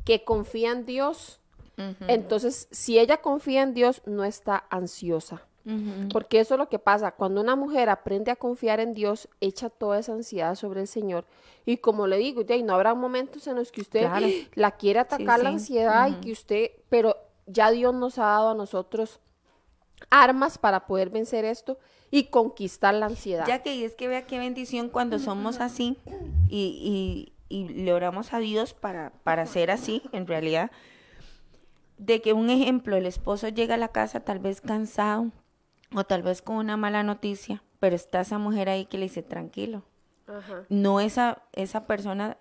que 0.05 0.25
confía 0.25 0.73
en 0.73 0.85
Dios. 0.87 1.41
Entonces, 2.09 2.69
si 2.71 2.99
ella 2.99 3.19
confía 3.19 3.63
en 3.63 3.75
Dios, 3.75 4.01
no 4.07 4.25
está 4.25 4.65
ansiosa. 4.71 5.43
Porque 6.13 6.39
eso 6.39 6.55
es 6.55 6.59
lo 6.59 6.69
que 6.69 6.79
pasa. 6.79 7.11
Cuando 7.11 7.41
una 7.41 7.57
mujer 7.57 7.91
aprende 7.91 8.31
a 8.31 8.37
confiar 8.37 8.79
en 8.79 8.95
Dios, 8.95 9.29
echa 9.41 9.69
toda 9.69 9.99
esa 9.99 10.13
ansiedad 10.13 10.55
sobre 10.55 10.81
el 10.83 10.87
Señor. 10.87 11.25
Y 11.65 11.79
como 11.79 12.07
le 12.07 12.19
digo, 12.19 12.43
ya, 12.43 12.55
y 12.55 12.63
no 12.63 12.73
habrá 12.75 12.95
momentos 12.95 13.47
en 13.49 13.57
los 13.57 13.73
que 13.73 13.81
usted 13.81 14.03
Claro. 14.03 14.27
la 14.55 14.71
quiera 14.73 15.01
atacar 15.03 15.41
la 15.41 15.51
sí. 15.51 15.55
ansiedad 15.55 16.09
y 16.09 16.15
que 16.21 16.31
usted, 16.31 16.71
pero 16.89 17.17
ya 17.47 17.73
Dios 17.73 17.93
nos 17.93 18.17
ha 18.19 18.27
dado 18.27 18.51
a 18.51 18.55
nosotros 18.55 19.19
armas 20.09 20.57
para 20.57 20.87
poder 20.87 21.11
vencer 21.11 21.45
esto 21.45 21.79
y 22.11 22.25
conquistar 22.25 22.95
la 22.95 23.07
ansiedad. 23.07 23.47
Ya 23.47 23.63
que 23.63 23.85
es 23.85 23.95
que 23.95 24.09
vea 24.09 24.27
qué 24.27 24.39
bendición 24.39 24.89
cuando 24.89 25.19
somos 25.19 25.61
así 25.61 25.99
y, 26.49 27.33
y, 27.49 27.55
y 27.55 27.69
le 27.69 27.93
oramos 27.93 28.33
a 28.33 28.39
Dios 28.39 28.75
para, 28.75 29.11
para 29.25 29.47
ser 29.47 29.71
así, 29.71 30.03
en 30.13 30.27
realidad. 30.27 30.71
De 31.99 32.21
que 32.21 32.33
un 32.33 32.51
ejemplo, 32.51 32.97
el 32.97 33.07
esposo 33.07 33.49
llega 33.49 33.75
a 33.75 33.79
la 33.79 33.89
casa 33.89 34.21
tal 34.21 34.39
vez 34.39 34.61
cansado 34.61 35.31
o 35.95 36.05
tal 36.05 36.23
vez 36.23 36.43
con 36.43 36.57
una 36.57 36.77
mala 36.77 37.03
noticia, 37.03 37.63
pero 37.81 37.97
está 37.97 38.21
esa 38.21 38.39
mujer 38.39 38.69
ahí 38.69 38.87
que 38.87 38.99
le 38.99 39.05
dice 39.05 39.23
tranquilo. 39.23 39.83
Ajá. 40.27 40.65
No 40.69 41.01
esa, 41.01 41.43
esa 41.53 41.87
persona 41.87 42.37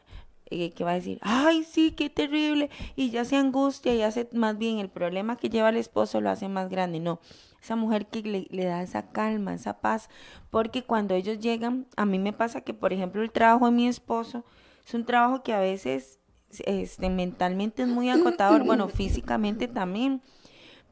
eh, 0.47 0.71
que 0.71 0.83
va 0.83 0.91
a 0.91 0.95
decir, 0.95 1.19
ay, 1.21 1.63
sí, 1.63 1.91
qué 1.91 2.09
terrible, 2.09 2.69
y 2.95 3.11
ya 3.11 3.25
se 3.25 3.35
angustia 3.35 3.95
y 3.95 4.01
hace 4.01 4.27
más 4.33 4.57
bien 4.57 4.79
el 4.79 4.89
problema 4.89 5.37
que 5.37 5.49
lleva 5.49 5.69
el 5.69 5.77
esposo 5.77 6.21
lo 6.21 6.29
hace 6.29 6.47
más 6.49 6.69
grande. 6.69 6.99
No, 6.99 7.19
esa 7.65 7.75
mujer 7.75 8.07
que 8.07 8.21
le, 8.21 8.47
le 8.51 8.65
da 8.65 8.83
esa 8.83 9.09
calma, 9.09 9.53
esa 9.53 9.81
paz, 9.81 10.09
porque 10.51 10.83
cuando 10.83 11.15
ellos 11.15 11.39
llegan, 11.39 11.87
a 11.97 12.05
mí 12.05 12.19
me 12.19 12.31
pasa 12.31 12.61
que, 12.61 12.73
por 12.73 12.93
ejemplo, 12.93 13.23
el 13.23 13.31
trabajo 13.31 13.65
de 13.65 13.71
mi 13.71 13.87
esposo 13.87 14.45
es 14.85 14.93
un 14.93 15.03
trabajo 15.03 15.41
que 15.41 15.51
a 15.51 15.59
veces 15.59 16.19
este, 16.65 17.09
mentalmente 17.09 17.81
es 17.81 17.87
muy 17.87 18.09
acotador, 18.09 18.63
bueno, 18.65 18.87
físicamente 18.87 19.67
también, 19.67 20.21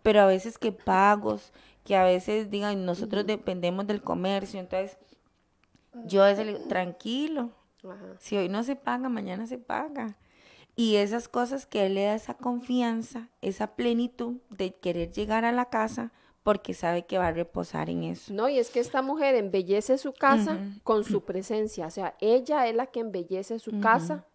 pero 0.01 0.21
a 0.21 0.25
veces 0.25 0.57
que 0.57 0.71
pagos, 0.71 1.53
que 1.83 1.95
a 1.95 2.03
veces 2.03 2.49
digan, 2.49 2.85
nosotros 2.85 3.25
dependemos 3.25 3.85
del 3.85 4.01
comercio, 4.01 4.59
entonces 4.59 4.97
yo 6.05 6.23
a 6.23 6.27
veces 6.27 6.47
le 6.47 6.53
digo, 6.53 6.67
tranquilo, 6.67 7.51
Ajá. 7.83 8.15
si 8.19 8.35
hoy 8.35 8.49
no 8.49 8.63
se 8.63 8.75
paga, 8.75 9.09
mañana 9.09 9.45
se 9.45 9.59
paga. 9.59 10.17
Y 10.75 10.95
esas 10.95 11.27
cosas 11.27 11.67
que 11.67 11.85
él 11.85 11.93
le 11.93 12.05
da 12.05 12.15
esa 12.15 12.33
confianza, 12.33 13.29
esa 13.41 13.75
plenitud 13.75 14.37
de 14.49 14.73
querer 14.73 15.11
llegar 15.11 15.45
a 15.45 15.51
la 15.51 15.65
casa 15.65 16.11
porque 16.43 16.73
sabe 16.73 17.05
que 17.05 17.17
va 17.17 17.27
a 17.27 17.31
reposar 17.31 17.89
en 17.89 18.03
eso. 18.03 18.33
No, 18.33 18.49
y 18.49 18.59
es 18.59 18.69
que 18.69 18.79
esta 18.81 19.01
mujer 19.01 19.35
embellece 19.35 19.97
su 19.97 20.13
casa 20.13 20.59
con 20.83 21.03
su 21.05 21.23
presencia. 21.23 21.87
O 21.87 21.91
sea, 21.91 22.15
ella 22.19 22.67
es 22.67 22.75
la 22.75 22.87
que 22.87 22.99
embellece 22.99 23.59
su 23.59 23.79
casa. 23.79 24.25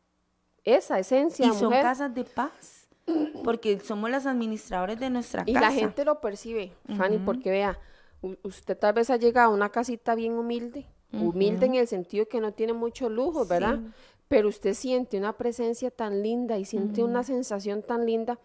Esa 0.64 0.98
esencia, 0.98 1.46
Y 1.46 1.52
son 1.52 1.70
casas 1.70 2.14
de 2.14 2.24
paz, 2.24 2.88
porque 3.44 3.78
somos 3.80 4.10
las 4.10 4.26
administradores 4.26 4.98
de 4.98 5.08
nuestra 5.08 5.42
Y 5.46 5.52
casa. 5.54 5.66
la 5.66 5.72
gente 5.72 6.04
lo 6.04 6.20
percibe, 6.20 6.72
Fanny, 6.96 7.18
porque 7.18 7.50
vea, 7.50 7.78
usted 8.42 8.76
tal 8.76 8.92
vez 8.94 9.08
ha 9.10 9.16
llegado 9.16 9.50
a 9.52 9.54
una 9.54 9.70
casita 9.70 10.14
bien 10.14 10.32
humilde, 10.34 10.86
humilde 11.12 11.66
en 11.66 11.74
el 11.76 11.86
sentido 11.86 12.26
que 12.26 12.40
no 12.40 12.52
tiene 12.52 12.72
mucho 12.74 13.08
lujo, 13.08 13.46
¿verdad? 13.46 13.78
Sí. 13.78 13.90
Pero 14.28 14.48
usted 14.48 14.74
siente 14.74 15.16
una 15.16 15.34
presencia 15.38 15.90
tan 15.90 16.22
linda 16.22 16.58
y 16.58 16.66
siente 16.66 17.02
una 17.02 17.22
sensación 17.22 17.82
tan 17.82 18.04
linda 18.04 18.38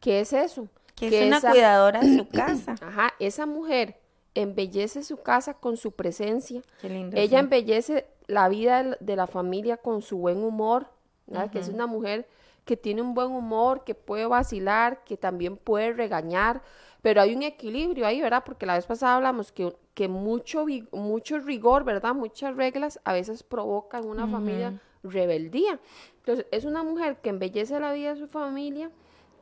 que 0.00 0.20
es 0.20 0.32
eso. 0.32 0.68
Que 0.96 1.20
es 1.22 1.26
una 1.26 1.38
esa- 1.38 1.50
cuidadora 1.50 2.00
de 2.00 2.16
su 2.16 2.28
casa. 2.28 2.74
Ajá, 2.80 3.12
esa 3.18 3.46
mujer 3.46 3.98
embellece 4.34 5.02
su 5.02 5.18
casa 5.18 5.54
con 5.54 5.76
su 5.76 5.92
presencia. 5.92 6.62
Qué 6.80 6.88
lindo. 6.88 7.16
Ella 7.16 7.38
sí. 7.38 7.44
embellece 7.44 8.06
la 8.26 8.48
vida 8.48 8.96
de 9.00 9.16
la 9.16 9.26
familia 9.26 9.76
con 9.76 10.02
su 10.02 10.18
buen 10.18 10.42
humor, 10.42 10.88
¿verdad? 11.26 11.50
que 11.50 11.58
es 11.60 11.68
una 11.68 11.86
mujer 11.86 12.26
que 12.64 12.76
tiene 12.76 13.00
un 13.00 13.14
buen 13.14 13.28
humor, 13.30 13.84
que 13.84 13.94
puede 13.94 14.26
vacilar, 14.26 15.04
que 15.04 15.16
también 15.16 15.56
puede 15.56 15.92
regañar, 15.92 16.62
pero 17.00 17.20
hay 17.22 17.34
un 17.34 17.44
equilibrio 17.44 18.04
ahí, 18.06 18.20
¿verdad? 18.20 18.42
Porque 18.44 18.66
la 18.66 18.74
vez 18.74 18.84
pasada 18.86 19.14
hablamos 19.14 19.52
que, 19.52 19.72
que 19.94 20.08
mucho, 20.08 20.66
mucho 20.90 21.38
rigor, 21.38 21.84
¿verdad? 21.84 22.14
Muchas 22.14 22.56
reglas 22.56 23.00
a 23.04 23.12
veces 23.12 23.44
provocan 23.44 24.02
en 24.04 24.10
una 24.10 24.26
familia 24.26 24.80
rebeldía. 25.04 25.78
Entonces, 26.18 26.46
es 26.50 26.64
una 26.64 26.82
mujer 26.82 27.18
que 27.22 27.30
embellece 27.30 27.78
la 27.78 27.92
vida 27.92 28.14
de 28.14 28.20
su 28.20 28.26
familia 28.26 28.90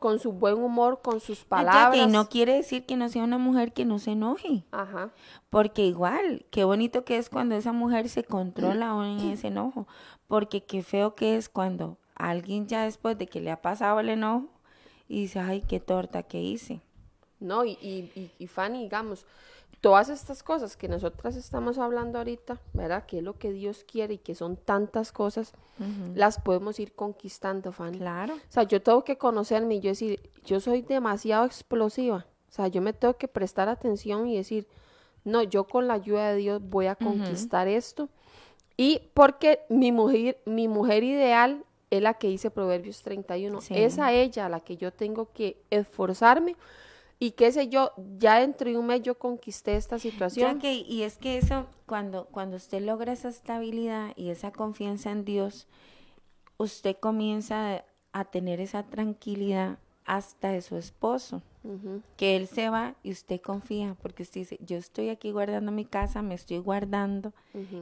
con 0.05 0.19
su 0.19 0.33
buen 0.33 0.63
humor, 0.63 1.01
con 1.01 1.19
sus 1.19 1.47
palabras. 1.47 1.99
que 1.99 2.07
no 2.07 2.29
quiere 2.29 2.53
decir 2.53 2.85
que 2.85 2.95
no 2.95 3.09
sea 3.09 3.25
una 3.25 3.39
mujer 3.39 3.73
que 3.73 3.87
no 3.87 3.99
se 3.99 4.11
enoje. 4.11 4.63
Ajá. 4.71 5.09
Porque 5.49 5.87
igual, 5.87 6.45
qué 6.51 6.65
bonito 6.65 7.07
que 7.07 7.17
es 7.17 7.31
cuando 7.31 7.55
esa 7.55 7.73
mujer 7.73 8.11
se 8.11 8.23
controla 8.23 8.91
aún 8.91 9.19
en 9.19 9.31
ese 9.31 9.47
enojo. 9.47 9.89
Porque 10.27 10.63
qué 10.63 10.83
feo 10.83 11.15
que 11.15 11.39
es 11.39 11.49
cuando 11.49 11.97
alguien 12.17 12.67
ya 12.67 12.85
después 12.85 13.17
de 13.17 13.27
que 13.29 13.41
le 13.41 13.51
ha 13.51 13.63
pasado 13.63 13.99
el 13.99 14.11
enojo 14.11 14.51
y 15.09 15.23
dice, 15.23 15.39
ay, 15.39 15.63
qué 15.67 15.81
torta 15.81 16.23
que 16.23 16.39
hice. 16.39 16.83
¿no? 17.41 17.65
Y, 17.65 17.79
y, 17.81 18.13
y, 18.15 18.31
y 18.39 18.47
Fanny, 18.47 18.83
digamos, 18.83 19.25
todas 19.85 20.09
estas 20.09 20.43
cosas 20.43 20.79
que 20.79 20.89
nosotras 20.89 21.37
estamos 21.37 21.77
hablando 21.77 22.17
ahorita, 22.17 22.59
¿verdad? 22.73 23.05
Que 23.05 23.19
es 23.19 23.23
lo 23.23 23.37
que 23.37 23.53
Dios 23.53 23.85
quiere 23.85 24.15
y 24.15 24.19
que 24.19 24.35
son 24.35 24.57
tantas 24.57 25.13
cosas, 25.13 25.53
las 26.15 26.41
podemos 26.41 26.81
ir 26.81 26.95
conquistando, 26.95 27.71
Fanny. 27.71 27.99
Claro. 27.99 28.33
O 28.33 28.39
sea, 28.49 28.63
yo 28.63 28.81
tengo 28.81 29.05
que 29.05 29.19
conocerme 29.19 29.75
y 29.75 29.81
yo 29.81 29.91
decir, 29.91 30.31
yo 30.43 30.59
soy 30.59 30.81
demasiado 30.81 31.45
explosiva. 31.45 32.25
O 32.49 32.53
sea, 32.53 32.69
yo 32.69 32.81
me 32.81 32.95
tengo 32.95 33.19
que 33.19 33.29
prestar 33.29 33.69
atención 33.69 34.27
y 34.27 34.39
decir, 34.39 34.67
no, 35.23 35.43
yo 35.43 35.65
con 35.65 35.87
la 35.87 35.95
ayuda 35.95 36.31
de 36.31 36.37
Dios 36.37 36.63
voy 36.65 36.87
a 36.87 36.95
conquistar 36.95 37.69
esto. 37.69 38.09
Y 38.79 39.03
porque 39.13 39.67
mi 39.69 39.93
mujer, 39.93 40.41
mi 40.47 40.67
mujer 40.67 41.05
ideal 41.05 41.63
es 41.91 42.01
la 42.01 42.15
que 42.15 42.29
dice 42.29 42.51
Proverbios 42.51 43.03
31. 43.03 43.61
Sí. 43.61 43.75
Es 43.77 43.99
a 43.99 44.13
ella 44.13 44.47
a 44.47 44.49
la 44.49 44.61
que 44.61 44.79
yo 44.79 44.95
tengo 44.95 45.31
que 45.35 45.63
esforzarme. 45.69 46.57
Y 47.25 47.31
qué 47.31 47.51
sé 47.53 47.71
yo, 47.71 47.91
ya 48.19 48.39
dentro 48.39 48.69
de 48.69 48.77
un 48.77 48.85
mes 48.85 49.01
yo 49.01 49.19
conquisté 49.19 49.77
esta 49.77 49.99
situación. 49.99 50.61
Y 50.63 51.05
es 51.05 51.17
que 51.17 51.39
eso, 51.39 51.65
cuando, 51.87 52.27
cuando 52.27 52.57
usted 52.57 52.83
logra 52.83 53.15
esa 53.15 53.31
estabilidad 53.31 54.13
y 54.15 54.29
esa 54.29 54.53
confianza 54.53 55.11
en 55.11 55.25
Dios, 55.25 55.67
usted 56.59 56.99
comienza 57.01 57.83
a 58.13 58.25
tener 58.27 58.61
esa 58.61 58.83
tranquilidad 58.83 59.79
hasta 60.05 60.51
de 60.51 60.61
su 60.61 60.77
esposo, 60.77 61.41
Que 62.19 62.37
él 62.37 62.47
se 62.47 62.69
va 62.69 62.95
y 63.03 63.11
usted 63.11 63.41
confía, 63.41 63.97
porque 64.03 64.23
usted 64.23 64.43
dice, 64.43 64.59
yo 64.61 64.77
estoy 64.77 65.09
aquí 65.09 65.31
guardando 65.33 65.73
mi 65.73 65.85
casa, 65.87 66.21
me 66.23 66.35
estoy 66.35 66.59
guardando 66.59 67.33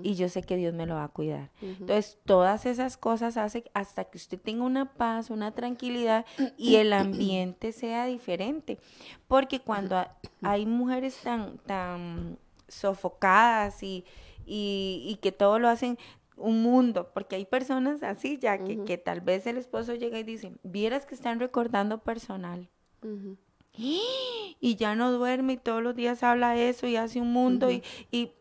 y 0.05 0.15
yo 0.15 0.29
sé 0.29 0.43
que 0.43 0.57
Dios 0.57 0.73
me 0.73 0.87
lo 0.87 0.95
va 0.95 1.05
a 1.05 1.09
cuidar. 1.09 1.51
Entonces, 1.81 2.19
todas 2.25 2.65
esas 2.65 2.97
cosas 2.97 3.37
hacen 3.37 3.65
hasta 3.75 4.05
que 4.05 4.19
usted 4.19 4.39
tenga 4.41 4.62
una 4.65 4.93
paz, 4.95 5.31
una 5.31 5.53
tranquilidad 5.53 6.25
y 6.57 6.77
el 6.77 6.93
ambiente 6.93 7.73
sea 7.73 8.07
diferente. 8.07 8.79
Porque 9.27 9.59
cuando 9.61 9.97
ha- 9.97 10.17
hay 10.43 10.65
mujeres 10.67 11.17
tan, 11.23 11.59
tan 11.59 12.39
sofocadas 12.69 13.83
y, 13.83 14.05
y, 14.47 15.03
y 15.09 15.17
que 15.17 15.33
todo 15.33 15.59
lo 15.59 15.69
hacen 15.69 15.99
un 16.37 16.62
mundo, 16.62 17.11
porque 17.15 17.37
hay 17.37 17.45
personas 17.45 18.03
así 18.03 18.39
ya 18.39 18.59
que, 18.65 18.79
que 18.85 18.99
tal 18.99 19.21
vez 19.21 19.47
el 19.47 19.57
esposo 19.59 19.95
llega 19.95 20.19
y 20.19 20.23
dice, 20.25 20.53
vieras 20.62 21.05
que 21.07 21.15
están 21.15 21.39
recordando 21.41 21.99
personal. 21.99 22.69
y 24.61 24.76
ya 24.76 24.95
no 24.95 25.12
duerme 25.12 25.55
y 25.55 25.57
todos 25.57 25.83
los 25.83 25.95
días 25.95 26.23
habla 26.23 26.57
eso 26.57 26.87
y 26.87 26.97
hace 26.97 27.21
un 27.21 27.33
mundo 27.33 27.71
y, 27.71 27.83
y 28.11 28.33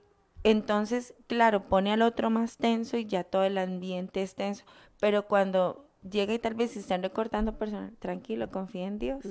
entonces, 0.44 1.14
claro, 1.28 1.68
pone 1.68 1.92
al 1.94 2.02
otro 2.02 2.30
más 2.30 2.58
tenso 2.58 2.98
y 2.98 3.06
ya 3.06 3.24
todo 3.24 3.44
el 3.44 3.58
ambiente 3.58 4.22
es 4.24 4.36
tenso, 4.36 4.66
pero 5.00 5.28
cuando 5.28 5.86
llega 6.10 6.34
y 6.34 6.40
tal 6.40 6.56
vez 6.56 6.72
se 6.72 6.80
están 6.80 7.04
recortando 7.04 7.58
personal, 7.58 7.94
tranquilo, 8.00 8.50
confía 8.50 8.88
en 8.88 8.98
Dios, 8.98 9.24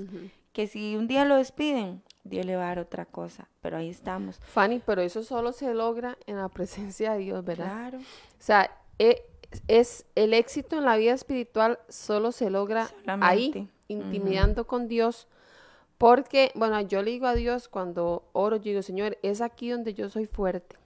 que 0.52 0.66
si 0.66 0.96
un 0.96 1.08
día 1.08 1.24
lo 1.24 1.36
despiden, 1.36 2.02
Dios 2.24 2.46
le 2.46 2.56
va 2.56 2.64
a 2.64 2.68
dar 2.68 2.78
otra 2.78 3.06
cosa, 3.06 3.48
pero 3.60 3.76
ahí 3.76 3.88
estamos. 3.88 4.38
Fanny, 4.40 4.80
pero 4.84 5.02
eso 5.02 5.22
solo 5.22 5.52
se 5.52 5.74
logra 5.74 6.16
en 6.26 6.36
la 6.36 6.48
presencia 6.48 7.12
de 7.14 7.18
Dios, 7.20 7.44
¿verdad? 7.44 7.66
Claro, 7.90 7.98
O 7.98 8.02
sea, 8.42 8.70
e- 8.98 9.24
es, 9.66 10.06
el 10.14 10.32
éxito 10.32 10.78
en 10.78 10.84
la 10.84 10.96
vida 10.96 11.12
espiritual 11.12 11.78
solo 11.88 12.30
se 12.30 12.50
logra 12.50 12.88
ahí, 13.06 13.68
intimidando 13.88 14.66
con 14.66 14.86
Dios. 14.86 15.26
Porque, 16.00 16.50
bueno, 16.54 16.80
yo 16.80 17.02
le 17.02 17.10
digo 17.10 17.26
a 17.26 17.34
Dios 17.34 17.68
cuando 17.68 18.24
oro, 18.32 18.56
yo 18.56 18.70
digo, 18.70 18.80
Señor, 18.80 19.18
es 19.20 19.42
aquí 19.42 19.68
donde 19.68 19.92
yo 19.92 20.08
soy 20.08 20.24
fuerte. 20.24 20.78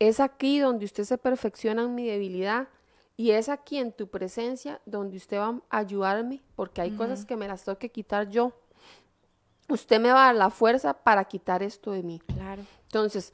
Es 0.00 0.18
aquí 0.18 0.58
donde 0.58 0.86
usted 0.86 1.04
se 1.04 1.18
perfecciona 1.18 1.84
en 1.84 1.94
mi 1.94 2.04
debilidad. 2.04 2.66
Y 3.16 3.30
es 3.30 3.48
aquí 3.48 3.78
en 3.78 3.92
tu 3.92 4.08
presencia 4.08 4.80
donde 4.86 5.18
usted 5.18 5.38
va 5.38 5.60
a 5.70 5.78
ayudarme, 5.78 6.42
porque 6.56 6.80
hay 6.80 6.90
cosas 6.90 7.24
que 7.24 7.36
me 7.36 7.46
las 7.46 7.62
tengo 7.62 7.78
que 7.78 7.92
quitar 7.92 8.28
yo. 8.28 8.52
Usted 9.68 10.00
me 10.00 10.10
va 10.10 10.24
a 10.24 10.26
dar 10.26 10.34
la 10.34 10.50
fuerza 10.50 10.94
para 10.94 11.24
quitar 11.26 11.62
esto 11.62 11.92
de 11.92 12.02
mí. 12.02 12.20
claro. 12.34 12.62
Entonces, 12.82 13.32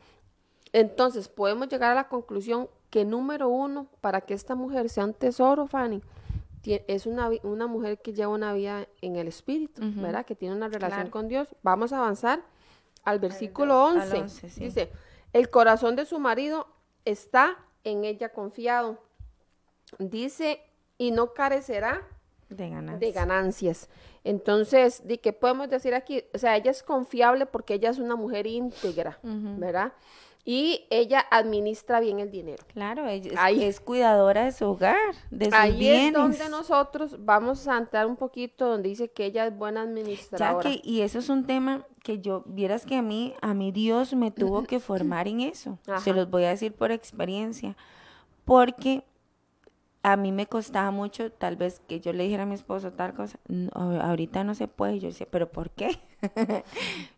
entonces 0.75 1.29
podemos 1.29 1.69
llegar 1.69 1.93
a 1.93 1.95
la 1.95 2.09
conclusión 2.09 2.69
que 2.91 3.07
número 3.07 3.49
uno, 3.49 3.87
para 4.03 4.21
que 4.21 4.35
esta 4.35 4.55
mujer 4.55 4.91
sea 4.91 5.07
un 5.07 5.15
tesoro, 5.15 5.67
Fanny, 5.67 6.03
es 6.89 7.07
una, 7.07 7.31
una 7.43 7.67
mujer 7.67 8.01
que 8.01 8.13
lleva 8.13 8.33
una 8.33 8.53
vida 8.53 8.87
en 9.01 9.17
el 9.17 9.29
espíritu, 9.29 9.81
¿verdad? 9.97 10.25
Que 10.27 10.35
tiene 10.35 10.55
una 10.55 10.69
relación 10.69 11.01
Claro. 11.03 11.11
con 11.11 11.29
Dios. 11.29 11.49
Vamos 11.63 11.93
a 11.93 11.99
avanzar 11.99 12.41
al 13.05 13.19
versículo 13.21 13.87
al 13.87 13.99
11. 13.99 14.17
11, 14.23 14.51
sí. 14.51 14.61
Dice, 14.65 14.91
el 15.33 15.49
corazón 15.51 15.97
de 15.97 16.05
su 16.07 16.19
marido 16.19 16.67
está 17.05 17.57
en 17.85 18.05
ella 18.05 18.31
confiado. 18.33 18.99
Dice, 19.99 20.61
y 20.99 21.11
no 21.13 21.33
carecerá 21.33 22.03
De 22.49 22.69
ganar. 22.71 22.99
de 22.99 23.13
ganancias. 23.13 23.89
Entonces, 24.25 25.07
¿de 25.07 25.21
qué 25.21 25.33
podemos 25.33 25.69
decir 25.71 25.95
aquí? 25.95 26.25
O 26.35 26.39
sea, 26.39 26.57
ella 26.57 26.71
es 26.73 26.83
confiable 26.83 27.47
porque 27.47 27.75
ella 27.75 27.91
es 27.91 27.99
una 27.99 28.17
mujer 28.17 28.47
íntegra, 28.47 29.19
¿verdad? 29.23 29.93
Y 30.49 30.87
ella 30.91 31.27
administra 31.33 31.99
bien 31.99 32.21
el 32.21 32.31
dinero. 32.31 32.63
Claro, 32.73 33.09
ella 33.09 33.33
es, 33.33 33.37
Ahí. 33.37 33.65
es 33.65 33.81
cuidadora 33.81 34.45
de 34.45 34.53
su 34.53 34.65
hogar, 34.67 34.97
de 35.33 35.47
sus 35.47 35.55
Ahí 35.55 35.77
bienes. 35.77 36.07
es 36.07 36.13
donde 36.13 36.49
nosotros 36.49 37.17
vamos 37.25 37.67
a 37.67 37.77
entrar 37.77 38.07
un 38.07 38.15
poquito 38.15 38.69
donde 38.69 38.89
dice 38.89 39.09
que 39.11 39.25
ella 39.25 39.45
es 39.49 39.59
buena 39.59 39.83
Ya 39.83 39.91
administradora. 39.91 40.61
que, 40.61 40.81
y 40.85 41.01
eso 41.01 41.19
es 41.19 41.29
un 41.31 41.47
tema 41.47 41.85
que 42.05 42.21
yo, 42.21 42.45
vieras 42.47 42.87
que 42.87 42.95
a 42.95 43.03
mí, 43.03 43.35
a 43.43 43.55
mi 43.55 43.73
Dios 43.73 44.15
me 44.15 44.31
tuvo 44.31 44.63
que 44.63 44.79
formar 44.81 45.27
en 45.27 45.41
eso. 45.41 45.79
Se 45.85 45.91
Ajá. 45.93 46.13
los 46.13 46.31
voy 46.31 46.45
a 46.45 46.51
decir 46.51 46.73
por 46.73 46.93
experiencia. 46.93 47.77
Porque 48.45 49.03
a 50.07 50.17
mí 50.17 50.31
me 50.31 50.47
costaba 50.47 50.93
mucho, 50.93 51.33
tal 51.33 51.57
vez, 51.57 51.81
que 51.89 51.99
yo 51.99 52.13
le 52.13 52.23
dijera 52.23 52.45
a 52.45 52.47
mi 52.47 52.55
esposo 52.55 52.93
tal 52.93 53.13
cosa. 53.13 53.41
"No, 53.49 53.71
ahorita 53.75 54.45
no 54.45 54.55
se 54.55 54.69
puede. 54.69 55.01
Yo 55.01 55.09
decía, 55.09 55.27
¿pero 55.29 55.51
por 55.51 55.71
qué? 55.71 55.99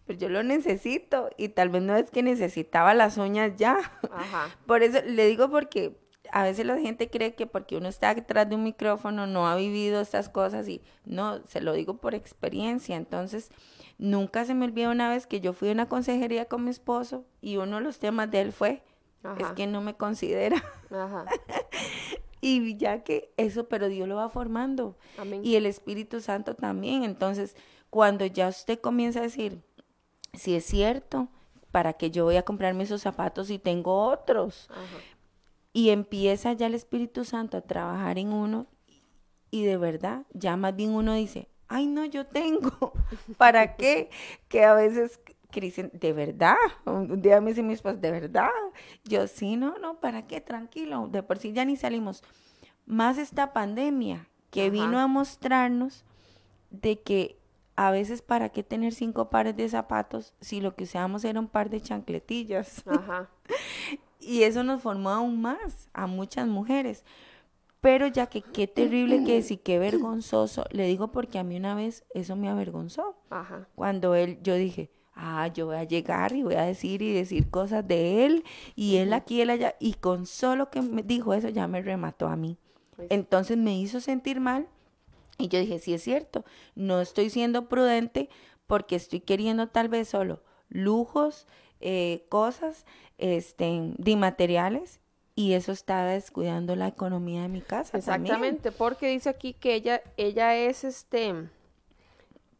Pero 0.06 0.18
yo 0.18 0.30
lo 0.30 0.42
necesito. 0.42 1.28
Y 1.36 1.50
tal 1.50 1.68
vez 1.68 1.82
no 1.82 1.94
es 1.96 2.10
que 2.10 2.22
necesitaba 2.22 2.94
las 2.94 3.18
uñas 3.18 3.52
ya. 3.58 3.76
Ajá. 4.10 4.48
Por 4.66 4.82
eso 4.82 5.02
le 5.04 5.26
digo 5.26 5.50
porque 5.50 6.00
a 6.32 6.42
veces 6.42 6.64
la 6.64 6.78
gente 6.78 7.10
cree 7.10 7.34
que 7.34 7.46
porque 7.46 7.76
uno 7.76 7.88
está 7.88 8.14
detrás 8.14 8.48
de 8.48 8.54
un 8.54 8.62
micrófono 8.62 9.26
no 9.26 9.46
ha 9.46 9.54
vivido 9.56 10.00
estas 10.00 10.30
cosas 10.30 10.66
y 10.66 10.80
no, 11.04 11.46
se 11.46 11.60
lo 11.60 11.74
digo 11.74 11.98
por 11.98 12.14
experiencia. 12.14 12.96
Entonces, 12.96 13.50
nunca 13.98 14.46
se 14.46 14.54
me 14.54 14.64
olvida 14.64 14.88
una 14.90 15.10
vez 15.10 15.26
que 15.26 15.40
yo 15.42 15.52
fui 15.52 15.68
a 15.68 15.72
una 15.72 15.90
consejería 15.90 16.46
con 16.46 16.64
mi 16.64 16.70
esposo 16.70 17.26
y 17.42 17.58
uno 17.58 17.76
de 17.76 17.82
los 17.82 17.98
temas 17.98 18.30
de 18.30 18.40
él 18.40 18.52
fue, 18.52 18.82
es 19.38 19.48
que 19.52 19.66
no 19.66 19.82
me 19.82 19.94
considera. 19.94 20.56
Ajá. 20.90 21.26
Y 22.40 22.76
ya 22.76 23.02
que 23.02 23.32
eso, 23.36 23.68
pero 23.68 23.88
Dios 23.88 24.08
lo 24.08 24.16
va 24.16 24.28
formando. 24.28 24.96
Amén. 25.16 25.40
Y 25.44 25.56
el 25.56 25.66
Espíritu 25.66 26.20
Santo 26.20 26.54
también. 26.54 27.04
Entonces, 27.04 27.56
cuando 27.90 28.26
ya 28.26 28.48
usted 28.48 28.80
comienza 28.80 29.20
a 29.20 29.22
decir, 29.22 29.62
si 30.34 30.54
es 30.54 30.64
cierto, 30.64 31.28
¿para 31.70 31.94
qué 31.94 32.10
yo 32.10 32.24
voy 32.24 32.36
a 32.36 32.44
comprarme 32.44 32.84
esos 32.84 33.02
zapatos 33.02 33.48
si 33.48 33.58
tengo 33.58 34.06
otros? 34.08 34.68
Ajá. 34.70 34.98
Y 35.72 35.90
empieza 35.90 36.52
ya 36.52 36.66
el 36.66 36.74
Espíritu 36.74 37.24
Santo 37.24 37.56
a 37.56 37.60
trabajar 37.60 38.18
en 38.18 38.32
uno 38.32 38.66
y 39.50 39.64
de 39.64 39.76
verdad, 39.76 40.26
ya 40.32 40.56
más 40.56 40.76
bien 40.76 40.94
uno 40.94 41.14
dice, 41.14 41.48
ay 41.68 41.86
no, 41.86 42.04
yo 42.04 42.26
tengo, 42.26 42.92
¿para 43.36 43.76
qué? 43.76 44.10
Que 44.48 44.64
a 44.64 44.74
veces 44.74 45.20
que 45.50 45.60
dicen, 45.60 45.90
de 45.94 46.12
verdad, 46.12 46.56
un 46.84 47.22
día 47.22 47.40
me 47.40 47.50
dice 47.50 47.62
mi 47.62 47.72
esposo, 47.72 47.96
de 47.96 48.10
verdad, 48.10 48.50
yo 49.04 49.26
sí, 49.26 49.56
no, 49.56 49.78
no, 49.78 49.98
¿para 50.00 50.26
qué? 50.26 50.40
Tranquilo, 50.40 51.08
de 51.08 51.22
por 51.22 51.38
sí 51.38 51.52
ya 51.52 51.64
ni 51.64 51.76
salimos. 51.76 52.22
Más 52.86 53.18
esta 53.18 53.52
pandemia 53.52 54.28
que 54.50 54.62
Ajá. 54.62 54.70
vino 54.70 54.98
a 54.98 55.06
mostrarnos 55.06 56.04
de 56.70 57.00
que 57.00 57.38
a 57.76 57.90
veces 57.90 58.22
para 58.22 58.48
qué 58.48 58.62
tener 58.62 58.92
cinco 58.92 59.30
pares 59.30 59.56
de 59.56 59.68
zapatos 59.68 60.34
si 60.40 60.60
lo 60.60 60.74
que 60.74 60.84
usábamos 60.84 61.24
era 61.24 61.38
un 61.38 61.48
par 61.48 61.70
de 61.70 61.80
chancletillas. 61.80 62.82
Ajá. 62.86 63.30
Y 64.20 64.42
eso 64.42 64.64
nos 64.64 64.82
formó 64.82 65.10
aún 65.10 65.40
más 65.40 65.88
a 65.92 66.06
muchas 66.06 66.46
mujeres. 66.46 67.04
Pero 67.80 68.08
ya 68.08 68.26
que 68.26 68.42
qué 68.42 68.66
terrible 68.66 69.22
que 69.22 69.38
es 69.38 69.52
y 69.52 69.56
qué 69.56 69.78
vergonzoso, 69.78 70.64
le 70.72 70.86
digo 70.86 71.12
porque 71.12 71.38
a 71.38 71.44
mí 71.44 71.56
una 71.56 71.76
vez 71.76 72.04
eso 72.12 72.34
me 72.34 72.48
avergonzó. 72.48 73.16
Ajá. 73.30 73.68
Cuando 73.76 74.16
él, 74.16 74.40
yo 74.42 74.56
dije, 74.56 74.90
ah, 75.18 75.48
yo 75.48 75.66
voy 75.66 75.76
a 75.76 75.84
llegar 75.84 76.32
y 76.32 76.42
voy 76.42 76.54
a 76.54 76.62
decir 76.62 77.02
y 77.02 77.12
decir 77.12 77.50
cosas 77.50 77.86
de 77.86 78.24
él 78.24 78.44
y 78.76 78.96
él 78.96 79.12
aquí, 79.12 79.40
él 79.40 79.50
allá. 79.50 79.74
Y 79.80 79.94
con 79.94 80.26
solo 80.26 80.70
que 80.70 80.80
me 80.80 81.02
dijo 81.02 81.34
eso 81.34 81.48
ya 81.48 81.66
me 81.66 81.82
remató 81.82 82.28
a 82.28 82.36
mí. 82.36 82.56
Pues- 82.96 83.08
Entonces 83.10 83.56
me 83.58 83.76
hizo 83.78 84.00
sentir 84.00 84.40
mal 84.40 84.68
y 85.36 85.48
yo 85.48 85.58
dije, 85.58 85.78
sí 85.78 85.92
es 85.92 86.02
cierto, 86.02 86.44
no 86.74 87.00
estoy 87.00 87.30
siendo 87.30 87.68
prudente 87.68 88.28
porque 88.66 88.96
estoy 88.96 89.20
queriendo 89.20 89.68
tal 89.68 89.88
vez 89.88 90.08
solo 90.08 90.42
lujos, 90.68 91.46
eh, 91.80 92.24
cosas, 92.28 92.84
este, 93.18 93.94
de 93.96 94.16
materiales 94.16 95.00
y 95.34 95.52
eso 95.52 95.72
está 95.72 96.04
descuidando 96.04 96.74
la 96.76 96.88
economía 96.88 97.42
de 97.42 97.48
mi 97.48 97.60
casa. 97.60 97.98
también. 98.00 98.34
Exactamente, 98.34 98.72
porque 98.72 99.08
dice 99.08 99.28
aquí 99.28 99.52
que 99.54 99.74
ella, 99.74 100.02
ella 100.16 100.56
es 100.56 100.84
este, 100.84 101.48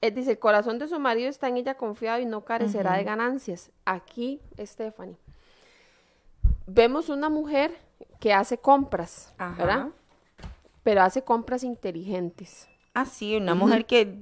eh, 0.01 0.11
dice, 0.11 0.33
el 0.33 0.39
corazón 0.39 0.79
de 0.79 0.89
su 0.89 0.99
marido 0.99 1.29
está 1.29 1.49
en 1.49 1.57
ella 1.57 1.75
confiado 1.77 2.21
y 2.21 2.27
no 2.27 2.45
carecerá 2.45 2.95
de 2.97 3.05
ganancias. 3.05 3.71
Aquí, 3.85 4.41
Stephanie, 4.59 5.17
vemos 6.67 7.09
una 7.09 7.29
mujer 7.29 7.77
que 8.21 8.33
hace 8.33 8.59
compras, 8.59 9.33
Ajá. 9.39 9.57
¿verdad? 9.59 9.89
Pero 10.83 11.03
hace 11.03 11.23
compras 11.23 11.63
inteligentes. 11.65 12.69
Ah, 12.95 13.05
sí, 13.05 13.37
una 13.37 13.55
mujer 13.55 13.87
que 13.87 14.19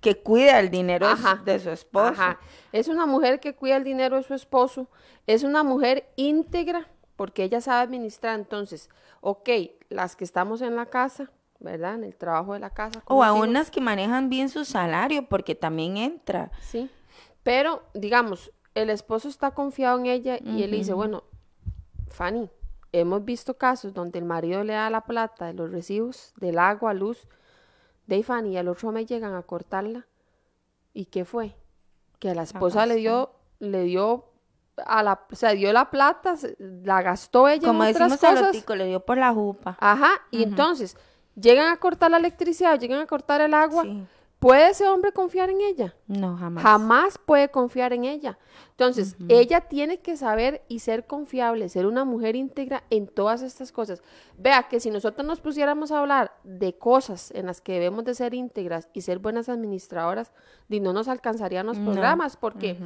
que 0.00 0.16
cuida 0.22 0.60
el 0.60 0.70
dinero 0.70 1.08
de 1.08 1.16
su- 1.16 1.26
Ajá. 1.26 1.42
de 1.44 1.58
su 1.58 1.70
esposo. 1.70 2.06
Ajá. 2.22 2.38
Es 2.70 2.86
una 2.86 3.04
mujer 3.04 3.40
que 3.40 3.56
cuida 3.56 3.76
el 3.76 3.82
dinero 3.82 4.16
de 4.16 4.22
su 4.22 4.32
esposo, 4.32 4.86
es 5.26 5.42
una 5.42 5.64
mujer 5.64 6.08
íntegra 6.14 6.86
porque 7.16 7.42
ella 7.42 7.60
sabe 7.60 7.82
administrar. 7.82 8.38
Entonces, 8.38 8.90
ok, 9.22 9.48
las 9.88 10.14
que 10.14 10.22
estamos 10.22 10.62
en 10.62 10.76
la 10.76 10.86
casa, 10.86 11.32
¿verdad? 11.60 11.94
En 11.94 12.04
el 12.04 12.16
trabajo 12.16 12.54
de 12.54 12.60
la 12.60 12.70
casa. 12.70 13.02
O 13.06 13.24
a 13.24 13.32
unas 13.32 13.70
que 13.70 13.80
manejan 13.80 14.28
bien 14.28 14.48
su 14.48 14.64
salario, 14.64 15.26
porque 15.28 15.54
también 15.54 15.96
entra. 15.96 16.50
Sí. 16.60 16.90
Pero, 17.42 17.82
digamos, 17.94 18.52
el 18.74 18.90
esposo 18.90 19.28
está 19.28 19.52
confiado 19.52 19.98
en 19.98 20.06
ella 20.06 20.38
y 20.38 20.62
él 20.62 20.70
le 20.70 20.76
dice, 20.78 20.92
bueno, 20.92 21.24
Fanny, 22.08 22.50
hemos 22.92 23.24
visto 23.24 23.56
casos 23.56 23.92
donde 23.92 24.18
el 24.18 24.24
marido 24.24 24.64
le 24.64 24.74
da 24.74 24.90
la 24.90 25.02
plata 25.02 25.46
de 25.46 25.54
los 25.54 25.70
recibos 25.70 26.32
del 26.36 26.58
agua, 26.58 26.94
luz, 26.94 27.26
de 28.06 28.22
Fanny, 28.22 28.52
y 28.52 28.56
al 28.56 28.68
otro 28.68 28.92
mes 28.92 29.06
llegan 29.06 29.34
a 29.34 29.42
cortarla. 29.42 30.06
¿Y 30.94 31.06
qué 31.06 31.24
fue? 31.24 31.54
Que 32.18 32.30
a 32.30 32.34
la 32.34 32.42
esposa 32.42 32.86
le 32.86 32.96
dio, 32.96 33.32
le 33.58 33.82
dio 33.82 34.24
a 34.84 35.02
la, 35.02 35.20
o 35.30 35.36
sea, 35.36 35.50
dio 35.52 35.72
la 35.72 35.90
plata, 35.90 36.34
la 36.58 37.02
gastó 37.02 37.48
ella 37.48 37.66
Como 37.66 37.84
en 37.84 37.90
otras 37.90 38.12
decimos 38.12 38.36
a 38.36 38.40
cosas. 38.40 38.52
tico, 38.52 38.74
le 38.76 38.86
dio 38.86 39.00
por 39.00 39.18
la 39.18 39.32
jupa. 39.32 39.76
Ajá, 39.80 40.10
y 40.30 40.42
entonces 40.42 40.96
llegan 41.40 41.72
a 41.72 41.76
cortar 41.76 42.10
la 42.10 42.18
electricidad, 42.18 42.78
llegan 42.78 43.00
a 43.00 43.06
cortar 43.06 43.40
el 43.40 43.54
agua. 43.54 43.82
Sí. 43.84 44.06
¿Puede 44.38 44.70
ese 44.70 44.86
hombre 44.86 45.10
confiar 45.10 45.50
en 45.50 45.60
ella? 45.60 45.96
No, 46.06 46.36
jamás. 46.36 46.62
Jamás 46.62 47.18
puede 47.18 47.48
confiar 47.48 47.92
en 47.92 48.04
ella. 48.04 48.38
Entonces, 48.70 49.16
ella 49.28 49.62
tiene 49.62 49.98
que 49.98 50.16
saber 50.16 50.62
y 50.68 50.78
ser 50.78 51.08
confiable, 51.08 51.68
ser 51.68 51.86
una 51.86 52.04
mujer 52.04 52.36
íntegra 52.36 52.84
en 52.90 53.08
todas 53.08 53.42
estas 53.42 53.72
cosas. 53.72 54.00
Vea 54.36 54.68
que 54.68 54.78
si 54.78 54.92
nosotros 54.92 55.26
nos 55.26 55.40
pusiéramos 55.40 55.90
a 55.90 55.98
hablar 55.98 56.34
de 56.44 56.78
cosas 56.78 57.32
en 57.32 57.46
las 57.46 57.60
que 57.60 57.72
debemos 57.72 58.04
de 58.04 58.14
ser 58.14 58.32
íntegras 58.32 58.88
y 58.92 59.00
ser 59.00 59.18
buenas 59.18 59.48
administradoras, 59.48 60.30
no 60.68 60.92
nos 60.92 61.08
alcanzarían 61.08 61.66
los 61.66 61.78
programas 61.78 62.36
porque 62.36 62.76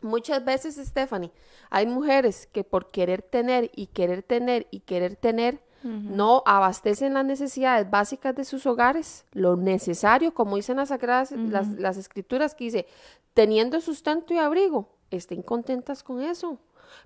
muchas 0.00 0.42
veces, 0.42 0.76
Stephanie, 0.76 1.32
hay 1.68 1.86
mujeres 1.86 2.46
que 2.46 2.64
por 2.64 2.90
querer 2.90 3.20
tener 3.20 3.70
y 3.74 3.88
querer 3.88 4.22
tener 4.22 4.66
y 4.70 4.80
querer 4.80 5.16
tener, 5.16 5.60
no 5.82 6.42
abastecen 6.44 7.14
las 7.14 7.24
necesidades 7.24 7.88
básicas 7.88 8.34
de 8.34 8.44
sus 8.44 8.66
hogares, 8.66 9.24
lo 9.32 9.56
necesario, 9.56 10.34
como 10.34 10.56
dicen 10.56 10.76
las 10.76 10.88
sagradas, 10.88 11.32
las, 11.32 11.68
las 11.68 11.96
escrituras 11.96 12.54
que 12.54 12.64
dice, 12.64 12.86
teniendo 13.34 13.80
sustento 13.80 14.34
y 14.34 14.38
abrigo, 14.38 14.88
estén 15.10 15.42
contentas 15.42 16.02
con 16.02 16.20
eso. 16.20 16.58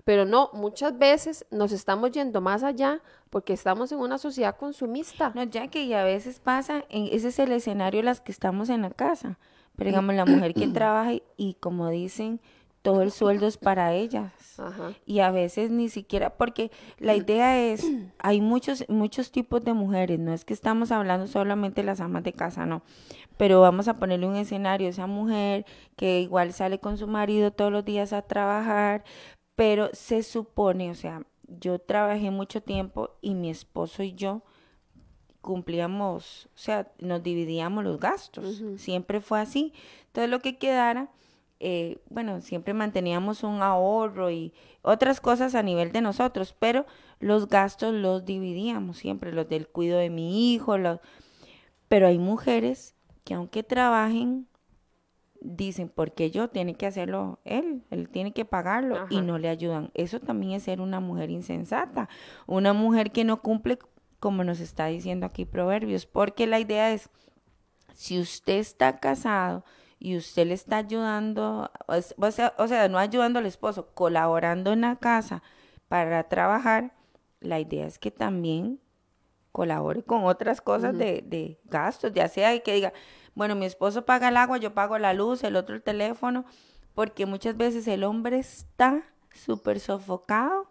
Pero 0.05 0.25
no, 0.25 0.49
muchas 0.53 0.97
veces 0.97 1.45
nos 1.51 1.71
estamos 1.71 2.11
yendo 2.11 2.41
más 2.41 2.63
allá 2.63 3.01
porque 3.29 3.53
estamos 3.53 3.91
en 3.91 3.99
una 3.99 4.17
sociedad 4.17 4.55
consumista. 4.57 5.31
No, 5.35 5.43
ya 5.43 5.67
que 5.67 5.83
y 5.83 5.93
a 5.93 6.03
veces 6.03 6.39
pasa, 6.39 6.85
en, 6.89 7.07
ese 7.11 7.29
es 7.29 7.39
el 7.39 7.51
escenario 7.51 8.01
las 8.01 8.21
que 8.21 8.31
estamos 8.31 8.69
en 8.69 8.81
la 8.81 8.91
casa. 8.91 9.37
Pero 9.75 9.89
digamos, 9.89 10.15
la 10.15 10.25
mujer 10.25 10.53
que 10.53 10.67
trabaja 10.67 11.13
y, 11.13 11.23
y 11.35 11.55
como 11.55 11.89
dicen, 11.89 12.39
todo 12.83 13.01
el 13.01 13.11
sueldo 13.11 13.47
es 13.47 13.57
para 13.57 13.93
ellas. 13.93 14.31
Ajá. 14.59 14.91
Y 15.05 15.19
a 15.19 15.31
veces 15.31 15.71
ni 15.71 15.89
siquiera, 15.89 16.37
porque 16.37 16.69
la 16.99 17.15
idea 17.15 17.59
es, 17.59 17.83
hay 18.19 18.41
muchos, 18.41 18.85
muchos 18.89 19.31
tipos 19.31 19.63
de 19.63 19.73
mujeres, 19.73 20.19
no 20.19 20.31
es 20.33 20.45
que 20.45 20.53
estamos 20.53 20.91
hablando 20.91 21.25
solamente 21.25 21.81
de 21.81 21.87
las 21.87 22.01
amas 22.01 22.23
de 22.23 22.33
casa, 22.33 22.67
no. 22.67 22.83
Pero 23.37 23.61
vamos 23.61 23.87
a 23.87 23.97
ponerle 23.97 24.27
un 24.27 24.35
escenario, 24.35 24.89
esa 24.89 25.07
mujer 25.07 25.65
que 25.95 26.19
igual 26.19 26.53
sale 26.53 26.79
con 26.79 26.97
su 26.97 27.07
marido 27.07 27.51
todos 27.51 27.71
los 27.71 27.85
días 27.85 28.13
a 28.13 28.21
trabajar, 28.21 29.03
pero 29.55 29.89
se 29.93 30.21
supone, 30.21 30.91
o 30.91 30.95
sea, 30.95 31.25
yo 31.47 31.79
trabajé 31.79 32.31
mucho 32.31 32.61
tiempo 32.61 33.11
y 33.21 33.33
mi 33.33 33.49
esposo 33.49 34.03
y 34.03 34.13
yo 34.13 34.43
cumplíamos, 35.41 36.47
o 36.47 36.57
sea, 36.57 36.91
nos 36.99 37.23
dividíamos 37.23 37.83
los 37.83 37.99
gastos, 37.99 38.61
siempre 38.77 39.19
fue 39.19 39.39
así. 39.39 39.73
Entonces 40.07 40.29
lo 40.29 40.39
que 40.39 40.57
quedara, 40.57 41.11
eh, 41.65 42.01
bueno, 42.09 42.41
siempre 42.41 42.73
manteníamos 42.73 43.41
un 43.43 43.61
ahorro 43.61 44.29
y 44.29 44.53
otras 44.81 45.21
cosas 45.21 45.55
a 45.55 45.63
nivel 45.63 45.93
de 45.93 46.01
nosotros, 46.01 46.53
pero 46.59 46.85
los 47.19 47.47
gastos 47.47 47.93
los 47.93 48.25
dividíamos 48.25 48.97
siempre, 48.97 49.31
los 49.31 49.47
del 49.47 49.69
cuido 49.69 49.97
de 49.97 50.09
mi 50.09 50.53
hijo, 50.53 50.77
los... 50.77 50.99
pero 51.87 52.07
hay 52.07 52.19
mujeres 52.19 52.95
que 53.23 53.35
aunque 53.35 53.63
trabajen, 53.63 54.49
dicen, 55.39 55.87
porque 55.87 56.31
yo 56.31 56.49
tiene 56.49 56.75
que 56.75 56.85
hacerlo 56.85 57.39
él, 57.45 57.85
él 57.91 58.09
tiene 58.09 58.33
que 58.33 58.43
pagarlo 58.43 59.07
y 59.09 59.21
no 59.21 59.37
le 59.37 59.47
ayudan. 59.47 59.89
Eso 59.93 60.19
también 60.19 60.51
es 60.51 60.63
ser 60.63 60.81
una 60.81 60.99
mujer 60.99 61.29
insensata, 61.29 62.09
una 62.45 62.73
mujer 62.73 63.13
que 63.13 63.23
no 63.23 63.41
cumple 63.41 63.79
como 64.19 64.43
nos 64.43 64.59
está 64.59 64.87
diciendo 64.87 65.25
aquí 65.25 65.45
Proverbios, 65.45 66.05
porque 66.05 66.45
la 66.45 66.59
idea 66.59 66.91
es, 66.91 67.09
si 67.93 68.19
usted 68.19 68.57
está 68.57 68.99
casado 68.99 69.63
y 70.03 70.17
usted 70.17 70.45
le 70.47 70.53
está 70.53 70.77
ayudando, 70.79 71.71
o 71.87 72.31
sea, 72.31 72.53
o 72.57 72.67
sea, 72.67 72.89
no 72.89 72.97
ayudando 72.97 73.39
al 73.39 73.45
esposo, 73.45 73.87
colaborando 73.93 74.73
en 74.73 74.81
la 74.81 74.97
casa 74.97 75.41
para 75.87 76.23
trabajar, 76.27 76.91
la 77.39 77.61
idea 77.61 77.85
es 77.87 77.99
que 77.99 78.11
también 78.11 78.81
colabore 79.53 80.03
con 80.03 80.25
otras 80.25 80.59
cosas 80.59 80.97
de, 80.97 81.23
de 81.25 81.57
gastos, 81.63 82.11
ya 82.13 82.27
sea 82.27 82.59
que 82.59 82.73
diga, 82.73 82.91
bueno, 83.33 83.55
mi 83.55 83.65
esposo 83.65 84.03
paga 84.05 84.27
el 84.27 84.35
agua, 84.35 84.57
yo 84.57 84.73
pago 84.73 84.97
la 84.97 85.13
luz, 85.13 85.41
el 85.45 85.55
otro 85.55 85.73
el 85.75 85.81
teléfono, 85.81 86.43
porque 86.95 87.25
muchas 87.25 87.55
veces 87.55 87.87
el 87.87 88.03
hombre 88.03 88.39
está 88.39 89.03
súper 89.31 89.79
sofocado 89.79 90.67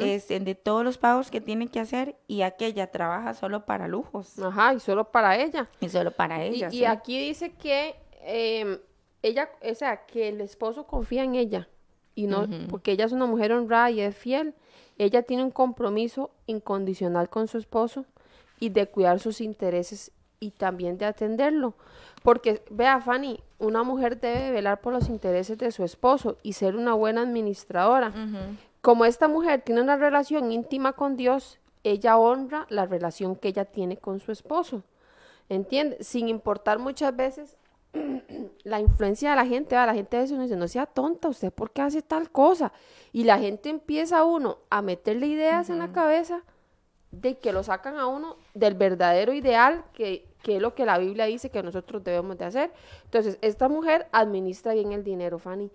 este, 0.00 0.40
de 0.40 0.54
todos 0.54 0.82
los 0.84 0.96
pagos 0.98 1.30
que 1.30 1.40
tiene 1.42 1.68
que 1.68 1.78
hacer 1.80 2.16
y 2.26 2.40
aquella 2.42 2.90
trabaja 2.90 3.34
solo 3.34 3.66
para 3.66 3.86
lujos 3.88 4.38
Ajá, 4.38 4.72
y 4.74 4.80
solo 4.80 5.12
para 5.12 5.36
ella. 5.36 5.68
y 5.80 5.88
solo 5.90 6.10
para 6.12 6.44
Y, 6.46 6.54
ella. 6.56 6.68
y 6.68 6.78
sí. 6.78 6.84
aquí 6.86 7.18
dice 7.20 7.52
que 7.52 7.94
em, 8.26 8.78
ella, 9.22 9.50
o 9.62 9.74
sea, 9.74 10.06
que 10.06 10.28
el 10.28 10.40
esposo 10.40 10.86
confía 10.86 11.24
en 11.24 11.34
ella 11.34 11.68
y 12.14 12.26
no, 12.26 12.46
porque 12.70 12.92
ella 12.92 13.04
es 13.04 13.12
una 13.12 13.26
mujer 13.26 13.52
honrada 13.52 13.90
y 13.90 14.00
es 14.00 14.16
fiel. 14.16 14.54
Ella 14.98 15.22
tiene 15.22 15.44
un 15.44 15.50
compromiso 15.50 16.30
incondicional 16.46 17.28
con 17.28 17.46
su 17.46 17.58
esposo 17.58 18.06
y 18.58 18.70
de 18.70 18.86
cuidar 18.86 19.20
sus 19.20 19.40
intereses 19.40 20.12
y 20.40 20.50
también 20.50 20.96
de 20.98 21.04
atenderlo. 21.04 21.74
Porque, 22.22 22.64
vea, 22.70 23.00
Fanny, 23.00 23.42
una 23.58 23.82
mujer 23.82 24.18
debe 24.18 24.50
velar 24.50 24.80
por 24.80 24.92
los 24.92 25.08
intereses 25.08 25.58
de 25.58 25.70
su 25.70 25.84
esposo 25.84 26.38
y 26.42 26.54
ser 26.54 26.74
una 26.74 26.94
buena 26.94 27.22
administradora. 27.22 28.12
Como 28.80 29.04
esta 29.04 29.28
mujer 29.28 29.62
tiene 29.62 29.82
una 29.82 29.96
relación 29.96 30.52
íntima 30.52 30.94
con 30.94 31.16
Dios, 31.16 31.58
ella 31.84 32.16
honra 32.16 32.66
la 32.70 32.86
relación 32.86 33.36
que 33.36 33.48
ella 33.48 33.66
tiene 33.66 33.96
con 33.96 34.20
su 34.20 34.32
esposo. 34.32 34.82
¿Entiende? 35.48 35.98
Sin 36.02 36.28
importar 36.28 36.78
muchas 36.78 37.14
veces 37.14 37.56
la 38.64 38.80
influencia 38.80 39.30
de 39.30 39.36
la 39.36 39.46
gente, 39.46 39.74
¿verdad? 39.74 39.86
la 39.88 39.94
gente 39.94 40.16
a 40.16 40.20
veces 40.20 40.32
uno 40.34 40.42
dice, 40.42 40.56
no 40.56 40.68
sea 40.68 40.86
tonta, 40.86 41.28
¿usted 41.28 41.52
por 41.52 41.70
qué 41.70 41.82
hace 41.82 42.02
tal 42.02 42.30
cosa? 42.30 42.72
Y 43.12 43.24
la 43.24 43.38
gente 43.38 43.68
empieza 43.70 44.18
a 44.18 44.24
uno 44.24 44.58
a 44.70 44.82
meterle 44.82 45.26
ideas 45.26 45.70
en 45.70 45.78
la 45.78 45.92
cabeza 45.92 46.42
de 47.10 47.38
que 47.38 47.52
lo 47.52 47.62
sacan 47.62 47.96
a 47.96 48.06
uno 48.06 48.36
del 48.54 48.74
verdadero 48.74 49.32
ideal, 49.32 49.84
que, 49.94 50.28
que 50.42 50.56
es 50.56 50.62
lo 50.62 50.74
que 50.74 50.84
la 50.84 50.98
Biblia 50.98 51.24
dice 51.26 51.50
que 51.50 51.62
nosotros 51.62 52.04
debemos 52.04 52.36
de 52.36 52.44
hacer. 52.44 52.72
Entonces, 53.04 53.38
esta 53.40 53.68
mujer 53.68 54.06
administra 54.12 54.74
bien 54.74 54.92
el 54.92 55.02
dinero, 55.04 55.38
Fanny. 55.38 55.70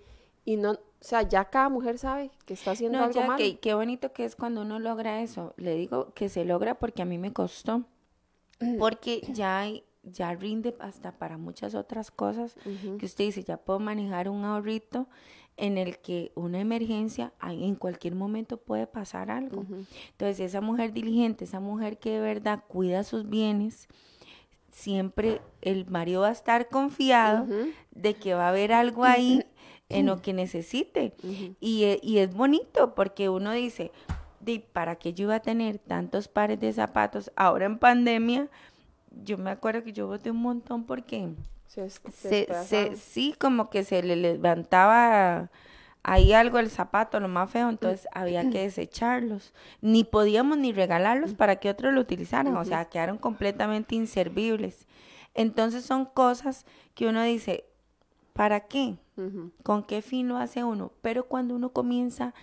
Y 0.46 0.58
no, 0.58 0.72
o 0.72 0.78
sea, 1.00 1.22
ya 1.24 1.46
cada 1.46 1.70
mujer 1.70 1.98
sabe 1.98 2.32
que 2.46 2.54
está 2.54 2.72
haciendo 2.72 2.98
No, 3.00 3.06
algo 3.06 3.16
ya, 3.20 3.26
malo. 3.28 3.38
que, 3.38 3.60
qué 3.60 3.74
bonito 3.74 4.12
que 4.12 4.26
es 4.26 4.36
cuando 4.36 4.62
uno 4.62 4.80
logra 4.80 5.22
eso. 5.22 5.54
Le 5.58 5.76
digo 5.76 6.14
que 6.14 6.30
se 6.30 6.46
logra 6.46 6.76
porque 6.76 7.02
a 7.02 7.06
mí 7.06 7.18
me 7.18 7.32
costó. 7.34 7.84
Porque 8.78 9.22
ya, 9.34 9.60
hay- 9.62 9.84
ya 10.04 10.34
rinde 10.34 10.76
hasta 10.80 11.12
para 11.12 11.38
muchas 11.38 11.76
otras 11.76 12.10
cosas 12.12 12.56
que 12.98 13.06
usted 13.06 13.26
dice, 13.26 13.44
ya 13.44 13.58
puedo 13.58 13.80
manejar 13.80 14.30
un 14.30 14.44
ahorrito 14.46 15.08
en 15.58 15.78
el 15.78 16.00
que 16.00 16.32
una 16.36 16.60
emergencia, 16.60 17.34
en 17.44 17.76
cualquier 17.76 18.16
momento 18.16 18.58
puede 18.58 18.88
pasar 18.88 19.30
algo. 19.30 19.64
Entonces, 20.12 20.40
esa 20.40 20.62
mujer 20.62 20.92
diligente, 20.94 21.44
esa 21.46 21.60
mujer 21.60 22.00
que 22.00 22.12
de 22.12 22.20
verdad 22.20 22.64
cuida 22.68 23.04
sus 23.04 23.30
bienes, 23.30 23.88
siempre 24.72 25.42
el 25.62 25.86
marido 25.88 26.22
va 26.22 26.30
a 26.30 26.32
estar 26.32 26.70
confiado 26.70 27.46
de 27.92 28.14
que 28.16 28.34
va 28.34 28.46
a 28.46 28.50
haber 28.50 28.74
algo 28.74 29.04
ahí 29.04 29.44
en 29.90 30.06
lo 30.06 30.22
que 30.22 30.34
necesite. 30.34 31.14
y, 31.60 31.84
e- 31.84 32.00
y 32.02 32.20
es 32.20 32.34
bonito 32.34 32.96
porque 32.96 33.28
uno 33.30 33.52
dice, 33.52 33.92
"Di, 34.40 34.60
¿para 34.60 34.96
qué 34.96 35.14
yo 35.14 35.24
iba 35.26 35.36
a 35.36 35.42
tener 35.42 35.78
tantos 35.80 36.28
pares 36.30 36.60
de 36.60 36.72
zapatos 36.74 37.32
ahora 37.36 37.66
en 37.66 37.78
pandemia? 37.78 38.50
Yo 39.12 39.38
me 39.38 39.52
acuerdo 39.52 39.84
que 39.84 39.94
yo 39.94 40.08
boté 40.08 40.32
un 40.32 40.42
montón 40.42 40.86
porque 40.86 41.30
Se, 41.68 41.90
se 41.90 42.48
se, 42.64 42.96
sí, 42.96 43.36
como 43.40 43.70
que 43.70 43.84
se 43.84 44.04
le 44.04 44.16
levantaba 44.16 45.50
ahí 46.04 46.34
algo 46.34 46.60
el 46.60 46.70
zapato, 46.70 47.20
lo 47.20 47.28
más 47.28 47.50
feo, 47.50 47.70
entonces 47.70 48.08
había 48.14 48.50
que 48.50 48.60
desecharlos. 48.64 49.54
Ni 49.82 50.04
podíamos 50.04 50.58
ni 50.58 50.74
regalarlos 50.74 51.34
para 51.34 51.58
que 51.58 51.70
otros 51.70 51.94
lo 51.94 52.02
utilizaran, 52.02 52.56
o 52.58 52.66
sea, 52.66 52.86
quedaron 52.86 53.18
completamente 53.18 53.96
inservibles. 53.96 54.88
Entonces 55.34 55.86
son 55.86 56.06
cosas 56.06 56.66
que 56.94 57.08
uno 57.08 57.24
dice, 57.24 57.66
¿para 58.34 58.62
qué? 58.62 58.98
¿Con 59.64 59.84
qué 59.84 60.02
fin 60.02 60.28
lo 60.28 60.38
hace 60.38 60.64
uno? 60.64 60.92
Pero 61.02 61.28
cuando 61.28 61.56
uno 61.56 61.70
comienza 61.70 62.34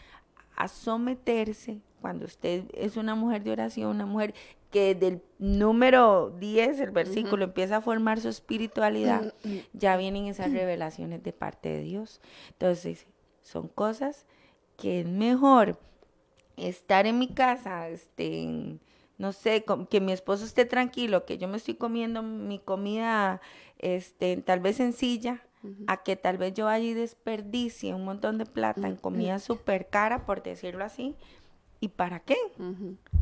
a 0.54 0.68
someterse 0.68 1.82
cuando 2.00 2.26
usted 2.26 2.64
es 2.74 2.96
una 2.96 3.14
mujer 3.14 3.44
de 3.44 3.52
oración, 3.52 3.90
una 3.90 4.06
mujer 4.06 4.34
que 4.70 4.94
del 4.94 5.22
número 5.38 6.34
10, 6.38 6.80
el 6.80 6.90
versículo, 6.90 7.44
empieza 7.44 7.76
a 7.76 7.80
formar 7.80 8.20
su 8.20 8.28
espiritualidad, 8.28 9.34
ya 9.72 9.96
vienen 9.96 10.26
esas 10.26 10.52
revelaciones 10.52 11.22
de 11.22 11.32
parte 11.32 11.70
de 11.70 11.82
Dios. 11.82 12.20
Entonces, 12.50 13.06
son 13.42 13.68
cosas 13.68 14.26
que 14.76 15.00
es 15.00 15.06
mejor 15.06 15.78
estar 16.56 17.06
en 17.06 17.18
mi 17.18 17.28
casa, 17.28 17.88
este, 17.88 18.78
no 19.16 19.32
sé, 19.32 19.64
que 19.88 20.00
mi 20.00 20.12
esposo 20.12 20.44
esté 20.44 20.64
tranquilo, 20.64 21.24
que 21.24 21.38
yo 21.38 21.48
me 21.48 21.56
estoy 21.56 21.74
comiendo 21.74 22.22
mi 22.22 22.58
comida, 22.58 23.40
este, 23.78 24.36
tal 24.38 24.60
vez 24.60 24.76
sencilla, 24.76 25.42
a 25.88 25.98
que 25.98 26.14
tal 26.14 26.38
vez 26.38 26.54
yo 26.54 26.72
y 26.76 26.94
desperdicie 26.94 27.92
un 27.92 28.04
montón 28.04 28.38
de 28.38 28.46
plata 28.46 28.86
en 28.86 28.96
comida 28.96 29.38
súper 29.40 29.88
cara, 29.88 30.24
por 30.24 30.42
decirlo 30.42 30.84
así. 30.84 31.16
¿Y 31.80 31.88
para 31.88 32.20
qué? 32.20 32.36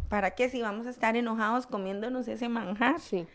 ¿Para 0.08 0.32
qué 0.32 0.48
si 0.48 0.62
vamos 0.62 0.86
a 0.86 0.90
estar 0.90 1.16
enojados 1.16 1.66
comiéndonos 1.66 2.26
ese 2.28 2.48
manjar? 2.48 3.00
Sí. 3.00 3.26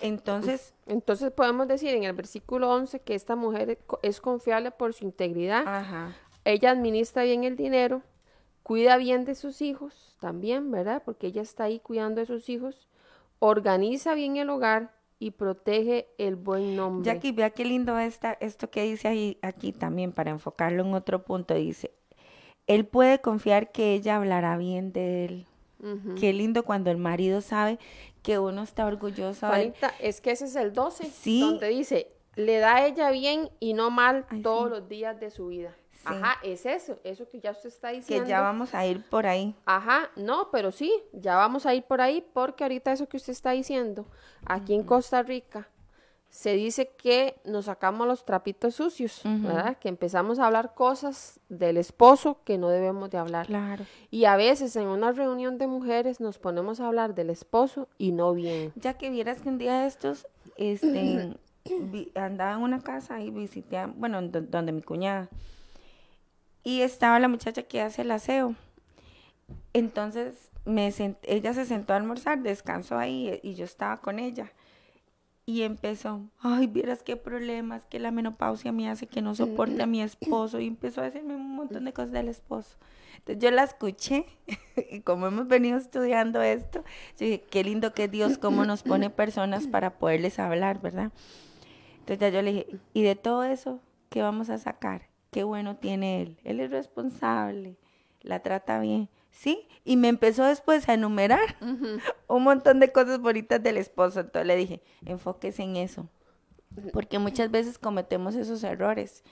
Entonces, 0.00 0.72
Entonces 0.86 1.30
podemos 1.30 1.68
decir 1.68 1.94
en 1.94 2.04
el 2.04 2.14
versículo 2.14 2.70
11 2.70 3.00
que 3.00 3.14
esta 3.14 3.36
mujer 3.36 3.78
es 4.02 4.20
confiable 4.20 4.70
por 4.70 4.94
su 4.94 5.04
integridad. 5.04 5.62
ajá, 5.66 6.16
Ella 6.44 6.70
administra 6.70 7.24
bien 7.24 7.44
el 7.44 7.56
dinero, 7.56 8.02
cuida 8.62 8.96
bien 8.96 9.24
de 9.26 9.34
sus 9.34 9.60
hijos 9.60 10.16
también, 10.20 10.70
¿verdad? 10.70 11.02
Porque 11.04 11.26
ella 11.26 11.42
está 11.42 11.64
ahí 11.64 11.80
cuidando 11.80 12.20
de 12.20 12.26
sus 12.26 12.48
hijos, 12.48 12.88
organiza 13.38 14.14
bien 14.14 14.38
el 14.38 14.48
hogar 14.48 14.94
y 15.18 15.32
protege 15.32 16.08
el 16.16 16.36
buen 16.36 16.76
nombre. 16.76 17.04
Jackie, 17.12 17.32
vea 17.32 17.50
qué 17.50 17.66
lindo 17.66 17.98
está 17.98 18.38
esto 18.40 18.70
que 18.70 18.84
dice 18.84 19.08
ahí, 19.08 19.38
aquí 19.42 19.72
también, 19.72 20.12
para 20.12 20.30
enfocarlo 20.30 20.82
en 20.82 20.94
otro 20.94 21.24
punto. 21.24 21.52
Dice, 21.54 21.92
él 22.74 22.86
puede 22.86 23.20
confiar 23.20 23.72
que 23.72 23.94
ella 23.94 24.16
hablará 24.16 24.56
bien 24.56 24.92
de 24.92 25.24
él. 25.24 25.46
Qué 26.20 26.32
lindo 26.34 26.62
cuando 26.62 26.90
el 26.90 26.98
marido 26.98 27.40
sabe 27.40 27.78
que 28.22 28.38
uno 28.38 28.62
está 28.62 28.84
orgulloso 28.86 29.46
de 29.48 29.52
él. 29.62 29.74
Juanita, 29.78 29.94
es 29.98 30.20
que 30.20 30.30
ese 30.32 30.44
es 30.44 30.54
el 30.56 30.72
12, 30.74 31.06
Sí. 31.06 31.40
donde 31.40 31.68
dice, 31.68 32.08
le 32.36 32.58
da 32.58 32.76
a 32.76 32.86
ella 32.86 33.10
bien 33.10 33.48
y 33.60 33.72
no 33.72 33.90
mal 33.90 34.26
Ay, 34.28 34.42
todos 34.42 34.64
sí. 34.64 34.70
los 34.70 34.88
días 34.88 35.18
de 35.18 35.30
su 35.30 35.46
vida. 35.48 35.74
Sí. 35.92 36.00
Ajá, 36.04 36.36
es 36.42 36.64
eso, 36.66 36.98
eso 37.02 37.28
que 37.28 37.40
ya 37.40 37.50
usted 37.52 37.68
está 37.70 37.90
diciendo. 37.90 38.24
Que 38.24 38.30
ya 38.30 38.40
vamos 38.42 38.74
a 38.74 38.86
ir 38.86 39.02
por 39.08 39.26
ahí. 39.26 39.54
Ajá, 39.64 40.10
no, 40.16 40.50
pero 40.50 40.70
sí, 40.70 40.92
ya 41.12 41.36
vamos 41.36 41.64
a 41.66 41.74
ir 41.74 41.82
por 41.84 42.00
ahí 42.02 42.22
porque 42.34 42.64
ahorita 42.64 42.92
eso 42.92 43.08
que 43.08 43.16
usted 43.16 43.32
está 43.32 43.50
diciendo, 43.52 44.06
aquí 44.46 44.74
en 44.74 44.82
Costa 44.84 45.22
Rica, 45.22 45.68
se 46.30 46.54
dice 46.54 46.92
que 46.96 47.34
nos 47.44 47.64
sacamos 47.66 48.06
los 48.06 48.24
trapitos 48.24 48.76
sucios, 48.76 49.20
¿verdad? 49.24 49.76
Que 49.78 49.88
empezamos 49.88 50.38
a 50.38 50.46
hablar 50.46 50.74
cosas 50.74 51.40
del 51.48 51.76
esposo 51.76 52.38
que 52.44 52.56
no 52.56 52.68
debemos 52.68 53.10
de 53.10 53.18
hablar. 53.18 53.46
Claro. 53.46 53.84
Y 54.12 54.24
a 54.26 54.36
veces 54.36 54.76
en 54.76 54.86
una 54.86 55.10
reunión 55.12 55.58
de 55.58 55.66
mujeres 55.66 56.20
nos 56.20 56.38
ponemos 56.38 56.78
a 56.80 56.86
hablar 56.86 57.14
del 57.16 57.30
esposo 57.30 57.88
y 57.98 58.12
no 58.12 58.32
bien. 58.32 58.72
Ya 58.76 58.94
que 58.94 59.10
vieras 59.10 59.40
que 59.42 59.48
un 59.48 59.58
día 59.58 59.80
de 59.80 59.88
estos, 59.88 60.26
este, 60.56 61.36
vi- 61.64 62.12
andaba 62.14 62.52
en 62.54 62.62
una 62.62 62.80
casa 62.80 63.20
y 63.20 63.30
visité, 63.30 63.78
a- 63.78 63.88
bueno, 63.88 64.22
do- 64.22 64.40
donde 64.40 64.70
mi 64.72 64.82
cuñada. 64.82 65.28
Y 66.62 66.82
estaba 66.82 67.18
la 67.18 67.26
muchacha 67.28 67.64
que 67.64 67.80
hace 67.82 68.02
el 68.02 68.10
aseo. 68.12 68.54
Entonces, 69.72 70.50
me 70.64 70.88
sent- 70.92 71.16
ella 71.22 71.54
se 71.54 71.64
sentó 71.64 71.92
a 71.92 71.96
almorzar, 71.96 72.38
descansó 72.42 72.98
ahí 72.98 73.28
eh, 73.28 73.40
y 73.42 73.54
yo 73.54 73.64
estaba 73.64 73.96
con 73.96 74.18
ella. 74.18 74.52
Y 75.50 75.64
empezó, 75.64 76.30
ay, 76.38 76.68
vieras 76.68 77.02
qué 77.02 77.16
problemas, 77.16 77.84
que 77.84 77.98
la 77.98 78.12
menopausia 78.12 78.70
me 78.70 78.88
hace 78.88 79.08
que 79.08 79.20
no 79.20 79.34
soporte 79.34 79.82
a 79.82 79.86
mi 79.86 80.00
esposo. 80.00 80.60
Y 80.60 80.68
empezó 80.68 81.00
a 81.00 81.06
decirme 81.06 81.34
un 81.34 81.56
montón 81.56 81.86
de 81.86 81.92
cosas 81.92 82.12
del 82.12 82.28
esposo. 82.28 82.76
Entonces 83.16 83.42
yo 83.42 83.50
la 83.50 83.64
escuché 83.64 84.26
y 84.92 85.00
como 85.00 85.26
hemos 85.26 85.48
venido 85.48 85.76
estudiando 85.76 86.40
esto, 86.40 86.84
yo 87.18 87.26
dije, 87.26 87.42
qué 87.50 87.64
lindo 87.64 87.94
que 87.94 88.06
Dios, 88.06 88.38
cómo 88.38 88.64
nos 88.64 88.84
pone 88.84 89.10
personas 89.10 89.66
para 89.72 89.98
poderles 89.98 90.38
hablar, 90.38 90.80
¿verdad? 90.80 91.10
Entonces 91.98 92.20
ya 92.20 92.28
yo 92.28 92.42
le 92.42 92.52
dije, 92.52 92.66
y 92.94 93.02
de 93.02 93.16
todo 93.16 93.42
eso, 93.42 93.80
¿qué 94.08 94.22
vamos 94.22 94.50
a 94.50 94.58
sacar? 94.58 95.08
Qué 95.32 95.42
bueno 95.42 95.78
tiene 95.78 96.22
él. 96.22 96.38
Él 96.44 96.60
es 96.60 96.70
responsable, 96.70 97.76
la 98.20 98.38
trata 98.38 98.78
bien. 98.78 99.08
Sí, 99.30 99.68
y 99.84 99.96
me 99.96 100.08
empezó 100.08 100.44
después 100.44 100.88
a 100.88 100.94
enumerar 100.94 101.56
un 102.28 102.42
montón 102.42 102.80
de 102.80 102.92
cosas 102.92 103.20
bonitas 103.20 103.62
del 103.62 103.76
esposo. 103.76 104.20
Entonces 104.20 104.46
le 104.46 104.56
dije, 104.56 104.82
enfóquese 105.04 105.62
en 105.62 105.76
eso. 105.76 106.08
Porque 106.92 107.18
muchas 107.18 107.50
veces 107.50 107.78
cometemos 107.78 108.34
esos 108.34 108.62
errores 108.62 109.24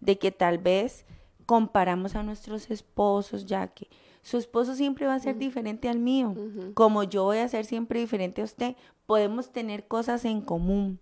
de 0.00 0.18
que 0.18 0.30
tal 0.30 0.58
vez 0.58 1.06
comparamos 1.46 2.14
a 2.14 2.22
nuestros 2.22 2.70
esposos, 2.70 3.46
ya 3.46 3.68
que 3.68 3.88
su 4.22 4.38
esposo 4.38 4.74
siempre 4.74 5.06
va 5.06 5.14
a 5.14 5.20
ser 5.20 5.36
diferente 5.36 5.88
al 5.88 5.98
mío, 5.98 6.34
como 6.74 7.02
yo 7.02 7.24
voy 7.24 7.38
a 7.38 7.48
ser 7.48 7.64
siempre 7.64 8.00
diferente 8.00 8.40
a 8.40 8.44
usted. 8.44 8.76
Podemos 9.06 9.52
tener 9.52 9.86
cosas 9.86 10.24
en 10.24 10.40
común, 10.40 10.98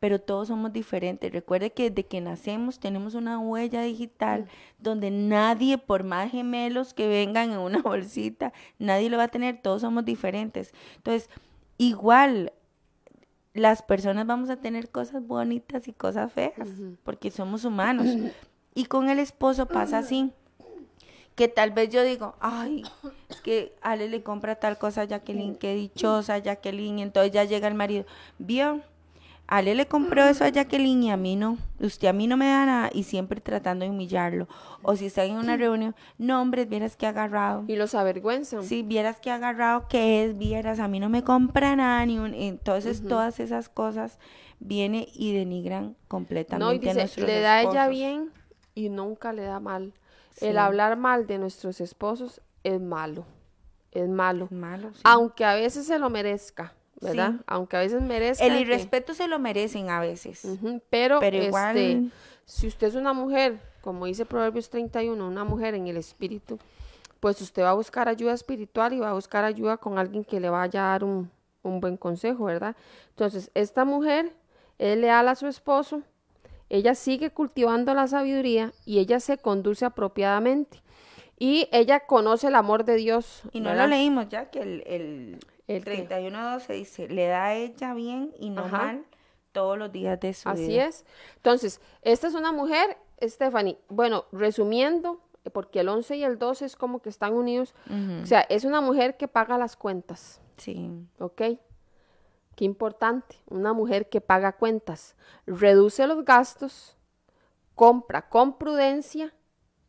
pero 0.00 0.20
todos 0.20 0.48
somos 0.48 0.72
diferentes. 0.72 1.32
Recuerde 1.32 1.72
que 1.72 1.90
desde 1.90 2.06
que 2.06 2.20
nacemos 2.20 2.78
tenemos 2.78 3.14
una 3.14 3.38
huella 3.38 3.82
digital 3.82 4.46
donde 4.78 5.10
nadie, 5.10 5.78
por 5.78 6.04
más 6.04 6.30
gemelos 6.30 6.94
que 6.94 7.08
vengan 7.08 7.52
en 7.52 7.58
una 7.58 7.80
bolsita, 7.82 8.52
nadie 8.78 9.10
lo 9.10 9.16
va 9.16 9.24
a 9.24 9.28
tener, 9.28 9.60
todos 9.62 9.82
somos 9.82 10.04
diferentes. 10.04 10.74
Entonces, 10.96 11.30
igual 11.78 12.52
las 13.54 13.82
personas 13.82 14.26
vamos 14.26 14.50
a 14.50 14.56
tener 14.56 14.90
cosas 14.90 15.26
bonitas 15.26 15.88
y 15.88 15.92
cosas 15.92 16.32
feas, 16.32 16.68
porque 17.04 17.30
somos 17.30 17.64
humanos. 17.64 18.06
Y 18.76 18.86
con 18.86 19.08
el 19.08 19.20
esposo 19.20 19.66
pasa 19.66 19.98
así, 19.98 20.32
que 21.36 21.46
tal 21.46 21.70
vez 21.70 21.90
yo 21.90 22.02
digo, 22.02 22.34
ay, 22.40 22.84
es 23.28 23.40
que 23.40 23.74
Ale 23.82 24.08
le 24.08 24.24
compra 24.24 24.56
tal 24.56 24.78
cosa 24.78 25.02
a 25.02 25.04
Jacqueline, 25.04 25.54
qué 25.54 25.74
dichosa 25.74 26.38
Jacqueline, 26.38 26.98
y 26.98 27.02
entonces 27.02 27.32
ya 27.32 27.44
llega 27.44 27.68
el 27.68 27.74
marido, 27.74 28.04
vio, 28.38 28.82
Ale 29.46 29.74
le 29.74 29.86
compró 29.86 30.24
eso 30.24 30.44
a 30.44 30.48
Jacqueline 30.48 31.02
y 31.02 31.10
a 31.10 31.16
mí 31.18 31.36
no, 31.36 31.58
usted 31.78 32.08
a 32.08 32.12
mí 32.14 32.26
no 32.26 32.36
me 32.36 32.46
da 32.46 32.64
nada, 32.64 32.90
y 32.92 33.02
siempre 33.02 33.42
tratando 33.42 33.84
de 33.84 33.90
humillarlo. 33.90 34.48
O 34.82 34.96
si 34.96 35.06
están 35.06 35.26
en 35.26 35.36
una 35.36 35.56
reunión, 35.56 35.94
no 36.16 36.40
hombre, 36.40 36.64
vieras 36.64 36.96
que 36.96 37.06
agarrado. 37.06 37.64
Y 37.66 37.76
los 37.76 37.94
avergüenzan. 37.94 38.64
Si 38.64 38.82
vieras 38.82 39.20
que 39.20 39.30
agarrado 39.30 39.86
que 39.88 40.24
es, 40.24 40.38
vieras, 40.38 40.80
a 40.80 40.88
mí 40.88 40.98
no 40.98 41.10
me 41.10 41.22
compra 41.22 41.76
nada, 41.76 42.04
ni 42.06 42.18
un... 42.18 42.32
Entonces 42.32 43.06
todas 43.06 43.38
esas 43.38 43.68
cosas 43.68 44.18
vienen 44.60 45.06
y 45.12 45.34
denigran 45.34 45.94
completamente 46.08 46.64
No, 46.64 46.72
y 46.72 46.88
a 46.88 46.94
nuestros 46.94 47.26
le 47.26 47.40
da 47.40 47.60
ella 47.60 47.70
esposos. 47.70 47.90
bien 47.90 48.30
y 48.74 48.88
nunca 48.88 49.32
le 49.32 49.42
da 49.42 49.60
mal. 49.60 49.92
Sí. 50.32 50.46
El 50.46 50.58
hablar 50.58 50.96
mal 50.96 51.26
de 51.26 51.38
nuestros 51.38 51.80
esposos 51.80 52.40
es 52.64 52.80
malo, 52.80 53.26
es 53.92 54.08
malo. 54.08 54.46
Es 54.46 54.52
malo, 54.52 54.94
sí. 54.94 55.00
Aunque 55.04 55.44
a 55.44 55.54
veces 55.54 55.86
se 55.86 55.98
lo 55.98 56.08
merezca, 56.08 56.74
¿verdad? 57.00 57.32
Sí. 57.32 57.44
Aunque 57.46 57.76
a 57.76 57.80
veces 57.80 58.02
merezca. 58.02 58.44
El 58.44 58.54
que- 58.54 58.60
irrespeto 58.60 59.14
se 59.14 59.28
lo 59.28 59.38
merecen 59.38 59.90
a 59.90 60.00
veces. 60.00 60.42
Pero, 60.90 61.20
Pero 61.20 61.36
este, 61.36 61.46
igual- 61.48 62.12
si 62.44 62.66
usted 62.66 62.88
es 62.88 62.94
una 62.94 63.12
mujer, 63.12 63.58
como 63.80 64.06
dice 64.06 64.24
Proverbios 64.26 64.70
31, 64.70 65.26
una 65.26 65.44
mujer 65.44 65.74
en 65.74 65.86
el 65.86 65.96
espíritu, 65.96 66.58
pues 67.20 67.40
usted 67.40 67.62
va 67.62 67.70
a 67.70 67.74
buscar 67.74 68.08
ayuda 68.08 68.32
espiritual 68.34 68.92
y 68.92 69.00
va 69.00 69.10
a 69.10 69.14
buscar 69.14 69.44
ayuda 69.44 69.76
con 69.78 69.98
alguien 69.98 70.24
que 70.24 70.40
le 70.40 70.50
vaya 70.50 70.86
a 70.86 70.88
dar 70.90 71.04
un, 71.04 71.30
un 71.62 71.80
buen 71.80 71.96
consejo, 71.96 72.44
¿verdad? 72.44 72.76
Entonces, 73.10 73.50
esta 73.54 73.84
mujer 73.84 74.32
es 74.78 74.98
leal 74.98 75.28
a 75.28 75.34
su 75.34 75.46
esposo, 75.46 76.02
ella 76.68 76.94
sigue 76.94 77.30
cultivando 77.30 77.94
la 77.94 78.06
sabiduría 78.08 78.72
y 78.84 78.98
ella 78.98 79.20
se 79.20 79.38
conduce 79.38 79.84
apropiadamente. 79.84 80.82
Y 81.38 81.68
ella 81.72 82.00
conoce 82.00 82.46
el 82.48 82.54
amor 82.54 82.84
de 82.84 82.96
Dios. 82.96 83.42
Y 83.52 83.60
no 83.60 83.70
¿verdad? 83.70 83.84
lo 83.84 83.90
leímos 83.90 84.28
ya, 84.28 84.50
que 84.50 84.60
el, 84.60 84.82
el, 84.86 85.38
¿El 85.66 85.84
qué? 85.84 86.08
31.12 86.08 86.68
dice, 86.74 87.08
le 87.08 87.26
da 87.26 87.44
a 87.46 87.54
ella 87.54 87.94
bien 87.94 88.32
y 88.38 88.50
no 88.50 88.64
Ajá. 88.64 88.78
mal 88.78 89.04
todos 89.52 89.78
los 89.78 89.90
días 89.92 90.18
de 90.20 90.34
su 90.34 90.48
Así 90.48 90.66
vida. 90.68 90.86
es. 90.86 91.04
Entonces, 91.36 91.80
esta 92.02 92.26
es 92.26 92.34
una 92.34 92.52
mujer, 92.52 92.98
Stephanie, 93.22 93.78
bueno, 93.88 94.24
resumiendo, 94.32 95.20
porque 95.52 95.80
el 95.80 95.88
11 95.88 96.16
y 96.16 96.24
el 96.24 96.38
12 96.38 96.64
es 96.66 96.76
como 96.76 97.00
que 97.00 97.08
están 97.08 97.34
unidos, 97.34 97.74
o 98.22 98.26
sea, 98.26 98.40
es 98.42 98.64
una 98.64 98.80
mujer 98.80 99.16
que 99.16 99.28
paga 99.28 99.56
las 99.58 99.76
cuentas, 99.76 100.40
Sí, 100.56 100.90
¿ok? 101.18 101.42
Qué 102.56 102.64
importante, 102.64 103.36
una 103.48 103.72
mujer 103.72 104.08
que 104.08 104.20
paga 104.20 104.52
cuentas, 104.52 105.16
reduce 105.46 106.06
los 106.06 106.24
gastos, 106.24 106.96
compra 107.74 108.28
con 108.28 108.56
prudencia 108.58 109.34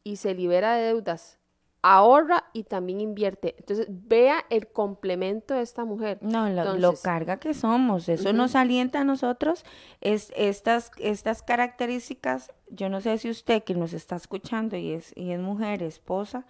y 0.04 0.16
se 0.18 0.34
libera 0.34 0.74
de 0.76 0.84
deudas, 0.88 1.38
ahorra 1.88 2.46
y 2.52 2.64
también 2.64 3.00
invierte. 3.00 3.54
Entonces, 3.60 3.86
vea 3.90 4.44
el 4.50 4.68
complemento 4.68 5.54
de 5.54 5.62
esta 5.62 5.86
mujer. 5.86 6.18
No, 6.22 6.50
lo, 6.50 6.78
lo 6.78 6.94
carga 6.96 7.38
que 7.38 7.54
somos. 7.54 8.10
Eso 8.10 8.34
nos 8.34 8.56
alienta 8.56 9.02
a 9.02 9.04
nosotros. 9.04 9.64
Es, 10.02 10.34
estas, 10.36 10.90
estas 10.98 11.44
características, 11.44 12.52
yo 12.72 12.90
no 12.90 13.02
sé 13.02 13.20
si 13.20 13.30
usted 13.30 13.64
que 13.64 13.76
nos 13.76 13.94
está 13.94 14.16
escuchando 14.16 14.76
y 14.78 14.94
es, 14.94 15.14
y 15.16 15.30
es 15.30 15.40
mujer, 15.40 15.84
esposa, 15.84 16.48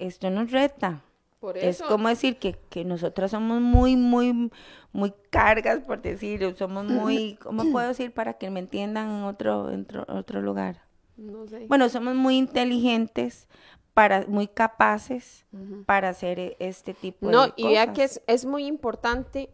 esto 0.00 0.30
nos 0.30 0.50
reta. 0.50 1.02
Por 1.38 1.56
Es 1.58 1.80
como 1.80 2.08
decir 2.08 2.38
que, 2.38 2.54
que 2.68 2.84
nosotras 2.84 3.30
somos 3.30 3.60
muy, 3.60 3.94
muy, 3.94 4.50
muy 4.92 5.14
cargas, 5.30 5.78
por 5.80 6.02
decirlo. 6.02 6.56
Somos 6.56 6.86
muy, 6.86 7.36
¿cómo 7.42 7.70
puedo 7.70 7.86
decir 7.86 8.12
para 8.12 8.34
que 8.34 8.50
me 8.50 8.58
entiendan 8.58 9.10
en 9.10 9.22
otro, 9.22 9.70
en 9.70 9.82
otro, 9.82 10.06
otro 10.08 10.42
lugar? 10.42 10.82
no 11.16 11.46
sé. 11.46 11.66
Bueno, 11.68 11.88
somos 11.88 12.16
muy 12.16 12.36
inteligentes 12.36 13.46
para, 13.94 14.24
muy 14.26 14.48
capaces 14.48 15.44
para 15.86 16.08
hacer 16.10 16.38
e- 16.38 16.56
este 16.58 16.94
tipo 16.94 17.26
de 17.26 17.32
No, 17.32 17.40
cosas. 17.42 17.54
y 17.56 17.66
vea 17.68 17.92
que 17.92 18.04
es, 18.04 18.22
es 18.26 18.44
muy 18.44 18.66
importante 18.66 19.50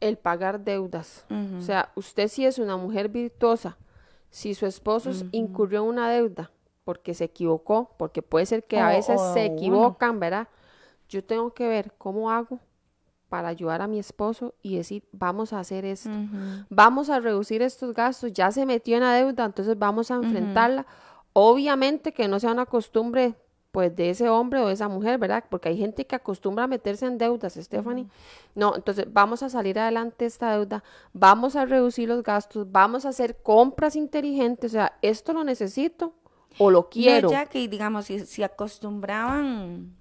el 0.00 0.16
pagar 0.18 0.60
deudas. 0.64 1.26
O 1.58 1.60
sea, 1.60 1.90
usted 1.94 2.28
si 2.28 2.46
es 2.46 2.58
una 2.58 2.76
mujer 2.76 3.08
virtuosa, 3.08 3.76
si 4.30 4.54
su 4.54 4.66
esposo 4.66 5.10
incurrió 5.32 5.82
en 5.82 5.88
una 5.88 6.10
deuda 6.10 6.50
porque 6.84 7.14
se 7.14 7.24
equivocó, 7.24 7.94
porque 7.98 8.22
puede 8.22 8.46
ser 8.46 8.64
que 8.64 8.78
a 8.78 8.88
veces 8.88 9.20
se 9.34 9.44
equivocan, 9.44 10.18
¿verdad? 10.20 10.48
Yo 11.08 11.22
tengo 11.24 11.52
que 11.52 11.68
ver 11.68 11.92
cómo 11.98 12.30
hago 12.30 12.58
para 13.28 13.48
ayudar 13.48 13.80
a 13.82 13.86
mi 13.86 13.98
esposo 13.98 14.54
y 14.62 14.76
decir, 14.76 15.04
vamos 15.12 15.52
a 15.52 15.60
hacer 15.60 15.84
esto, 15.84 16.10
vamos 16.68 17.10
a 17.10 17.20
reducir 17.20 17.62
estos 17.62 17.92
gastos, 17.94 18.32
ya 18.32 18.50
se 18.50 18.66
metió 18.66 18.96
en 18.96 19.02
la 19.02 19.14
deuda, 19.14 19.44
entonces 19.44 19.78
vamos 19.78 20.10
a 20.10 20.14
enfrentarla. 20.14 20.86
Obviamente 21.32 22.12
que 22.12 22.26
no 22.26 22.40
sea 22.40 22.50
una 22.52 22.66
costumbre 22.66 23.34
pues 23.70 23.94
de 23.94 24.10
ese 24.10 24.28
hombre 24.28 24.60
o 24.60 24.66
de 24.66 24.74
esa 24.74 24.88
mujer, 24.88 25.18
¿verdad? 25.18 25.44
Porque 25.48 25.68
hay 25.68 25.76
gente 25.76 26.06
que 26.06 26.16
acostumbra 26.16 26.64
a 26.64 26.66
meterse 26.66 27.06
en 27.06 27.18
deudas, 27.18 27.54
Stephanie. 27.54 28.06
No, 28.54 28.74
entonces 28.74 29.06
vamos 29.12 29.42
a 29.42 29.48
salir 29.48 29.78
adelante 29.78 30.16
de 30.24 30.26
esta 30.26 30.52
deuda, 30.52 30.82
vamos 31.12 31.54
a 31.56 31.64
reducir 31.64 32.08
los 32.08 32.22
gastos, 32.22 32.70
vamos 32.70 33.06
a 33.06 33.10
hacer 33.10 33.36
compras 33.42 33.94
inteligentes, 33.96 34.72
o 34.72 34.74
sea, 34.74 34.98
esto 35.02 35.32
lo 35.32 35.44
necesito 35.44 36.12
o 36.58 36.70
lo 36.70 36.88
quiero. 36.88 37.28
No, 37.28 37.32
ya 37.32 37.46
que 37.46 37.66
digamos, 37.68 38.06
si, 38.06 38.20
si 38.26 38.42
acostumbraban 38.42 39.94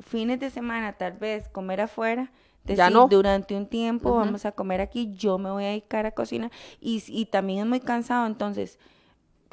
fines 0.00 0.40
de 0.40 0.50
semana 0.50 0.94
tal 0.94 1.12
vez 1.12 1.48
comer 1.48 1.80
afuera, 1.82 2.32
decir, 2.64 2.78
Ya 2.78 2.90
no. 2.90 3.06
durante 3.08 3.54
un 3.54 3.66
tiempo 3.66 4.16
vamos 4.16 4.44
a 4.46 4.52
comer 4.52 4.80
aquí, 4.80 5.12
yo 5.14 5.36
me 5.38 5.50
voy 5.50 5.64
a 5.64 5.68
dedicar 5.68 6.06
a 6.06 6.12
cocinar 6.12 6.50
y, 6.80 7.02
y 7.08 7.26
también 7.26 7.60
es 7.60 7.66
muy 7.66 7.80
cansado, 7.80 8.26
entonces 8.26 8.78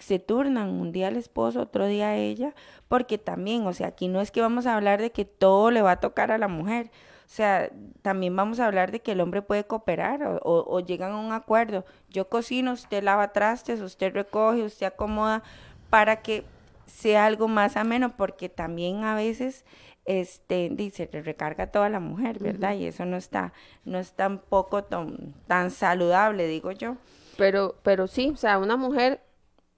se 0.01 0.19
turnan 0.19 0.69
un 0.69 0.91
día 0.91 1.07
el 1.09 1.17
esposo, 1.17 1.61
otro 1.61 1.85
día 1.87 2.15
ella, 2.17 2.53
porque 2.87 3.17
también, 3.17 3.65
o 3.67 3.73
sea, 3.73 3.87
aquí 3.87 4.07
no 4.07 4.21
es 4.21 4.31
que 4.31 4.41
vamos 4.41 4.65
a 4.67 4.75
hablar 4.75 5.01
de 5.01 5.11
que 5.11 5.25
todo 5.25 5.71
le 5.71 5.81
va 5.81 5.91
a 5.91 5.99
tocar 5.99 6.31
a 6.31 6.37
la 6.37 6.47
mujer, 6.47 6.87
o 7.25 7.33
sea, 7.33 7.69
también 8.01 8.35
vamos 8.35 8.59
a 8.59 8.65
hablar 8.65 8.91
de 8.91 8.99
que 8.99 9.13
el 9.13 9.21
hombre 9.21 9.41
puede 9.41 9.63
cooperar 9.63 10.23
o, 10.23 10.37
o- 10.43 10.65
o 10.75 10.79
llegan 10.81 11.13
a 11.13 11.17
un 11.19 11.31
acuerdo. 11.31 11.85
Yo 12.09 12.27
cocino, 12.27 12.73
usted 12.73 13.03
lava 13.03 13.31
trastes, 13.31 13.79
usted 13.79 14.13
recoge, 14.13 14.63
usted 14.63 14.87
acomoda 14.87 15.41
para 15.89 16.17
que 16.21 16.43
sea 16.87 17.25
algo 17.25 17.47
más 17.47 17.77
ameno, 17.77 18.17
porque 18.17 18.49
también 18.49 19.05
a 19.05 19.15
veces 19.15 19.63
este 20.03 20.69
dice 20.73 21.07
le 21.13 21.21
recarga 21.21 21.65
a 21.65 21.67
toda 21.71 21.87
la 21.87 21.99
mujer, 22.01 22.39
¿verdad? 22.39 22.73
Y 22.75 22.85
eso 22.87 23.05
no 23.05 23.15
está, 23.15 23.53
no 23.85 23.97
es 23.99 24.11
tampoco 24.13 24.83
tan, 24.83 25.33
tan 25.47 25.71
saludable, 25.71 26.47
digo 26.47 26.71
yo. 26.71 26.97
Pero, 27.37 27.75
pero 27.83 28.07
sí, 28.07 28.31
o 28.33 28.35
sea, 28.35 28.57
una 28.57 28.75
mujer, 28.75 29.21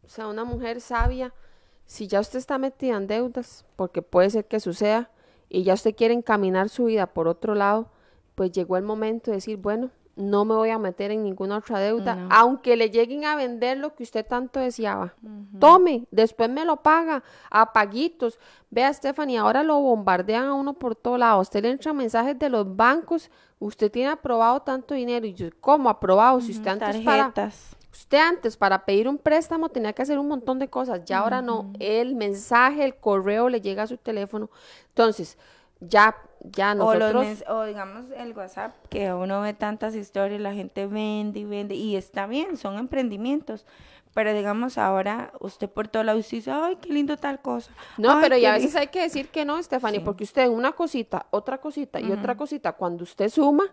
o 0.05 0.09
sea, 0.09 0.27
una 0.27 0.43
mujer 0.43 0.81
sabia, 0.81 1.33
si 1.85 2.07
ya 2.07 2.19
usted 2.19 2.39
está 2.39 2.57
metida 2.57 2.97
en 2.97 3.07
deudas, 3.07 3.65
porque 3.75 4.01
puede 4.01 4.29
ser 4.29 4.45
que 4.45 4.59
suceda, 4.59 5.09
y 5.49 5.63
ya 5.63 5.73
usted 5.73 5.95
quiere 5.95 6.13
encaminar 6.13 6.69
su 6.69 6.85
vida 6.85 7.07
por 7.07 7.27
otro 7.27 7.55
lado, 7.55 7.89
pues 8.35 8.51
llegó 8.51 8.77
el 8.77 8.83
momento 8.83 9.31
de 9.31 9.37
decir, 9.37 9.57
bueno, 9.57 9.91
no 10.15 10.45
me 10.45 10.53
voy 10.53 10.69
a 10.69 10.77
meter 10.77 11.09
en 11.09 11.23
ninguna 11.23 11.57
otra 11.57 11.79
deuda, 11.79 12.15
No. 12.15 12.29
aunque 12.31 12.75
le 12.75 12.91
lleguen 12.91 13.25
a 13.25 13.35
vender 13.35 13.77
lo 13.79 13.95
que 13.95 14.03
usted 14.03 14.25
tanto 14.25 14.59
deseaba. 14.59 15.15
Tome, 15.59 16.05
después 16.11 16.49
me 16.49 16.65
lo 16.65 16.77
paga 16.77 17.23
a 17.49 17.73
paguitos. 17.73 18.39
Vea, 18.69 18.93
Stephanie, 18.93 19.39
ahora 19.39 19.63
lo 19.63 19.79
bombardean 19.79 20.45
a 20.45 20.53
uno 20.53 20.73
por 20.73 20.95
todo 20.95 21.17
lado. 21.17 21.41
Usted 21.41 21.63
le 21.63 21.71
entran 21.71 21.97
mensajes 21.97 22.37
de 22.37 22.49
los 22.49 22.75
bancos, 22.75 23.31
usted 23.57 23.91
tiene 23.91 24.09
aprobado 24.11 24.59
tanto 24.61 24.93
dinero. 24.93 25.25
Y 25.25 25.33
yo, 25.33 25.47
¿cómo 25.59 25.89
aprobado? 25.89 26.39
Si 26.41 26.51
usted 26.51 26.69
antes 26.71 27.01
para... 27.01 27.33
Usted 27.93 28.17
antes 28.17 28.57
para 28.57 28.85
pedir 28.85 29.07
un 29.07 29.17
préstamo 29.19 29.69
tenía 29.69 29.93
que 29.93 30.01
hacer 30.01 30.17
un 30.17 30.27
montón 30.27 30.57
de 30.59 30.67
cosas, 30.67 31.05
ya 31.05 31.19
ahora 31.19 31.41
no, 31.43 31.71
el 31.79 32.15
mensaje, 32.15 32.83
el 32.83 32.95
correo 32.95 33.49
le 33.49 33.61
llega 33.61 33.83
a 33.83 33.87
su 33.87 33.97
teléfono. 33.97 34.49
Entonces, 34.89 35.37
ya, 35.79 36.15
ya 36.41 36.71
O, 36.71 36.75
nosotros, 36.75 37.23
mens- 37.23 37.43
o 37.47 37.63
digamos 37.65 38.05
el 38.17 38.33
WhatsApp, 38.35 38.73
que 38.89 39.13
uno 39.13 39.41
ve 39.41 39.53
tantas 39.53 39.93
historias, 39.95 40.41
la 40.41 40.53
gente 40.53 40.87
vende 40.87 41.39
y 41.41 41.45
vende, 41.45 41.75
y 41.75 41.95
está 41.95 42.25
bien, 42.25 42.57
son 42.57 42.77
emprendimientos. 42.79 43.65
Pero 44.15 44.33
digamos 44.33 44.77
ahora, 44.77 45.31
usted 45.39 45.69
por 45.69 45.87
todo 45.87 46.03
lado 46.03 46.17
dice, 46.17 46.43
ay, 46.51 46.77
qué 46.77 46.91
lindo 46.93 47.17
tal 47.17 47.41
cosa. 47.41 47.71
no, 47.97 48.11
Ay, 48.11 48.17
pero 48.23 48.37
y 48.37 48.41
qué 48.41 48.47
a 48.47 48.57
li-". 48.57 48.63
veces 48.65 48.75
hay 48.75 48.87
que 48.87 49.01
decir 49.01 49.29
que 49.29 49.45
no, 49.45 49.61
Stephanie, 49.61 49.99
porque 50.01 50.23
usted 50.23 50.47
una 50.49 50.71
cosita, 50.71 51.25
otra 51.31 51.59
cosita 51.59 51.99
y 51.99 52.11
otra 52.11 52.35
cosita, 52.35 52.73
cuando 52.73 53.03
usted 53.03 53.29
suma, 53.29 53.65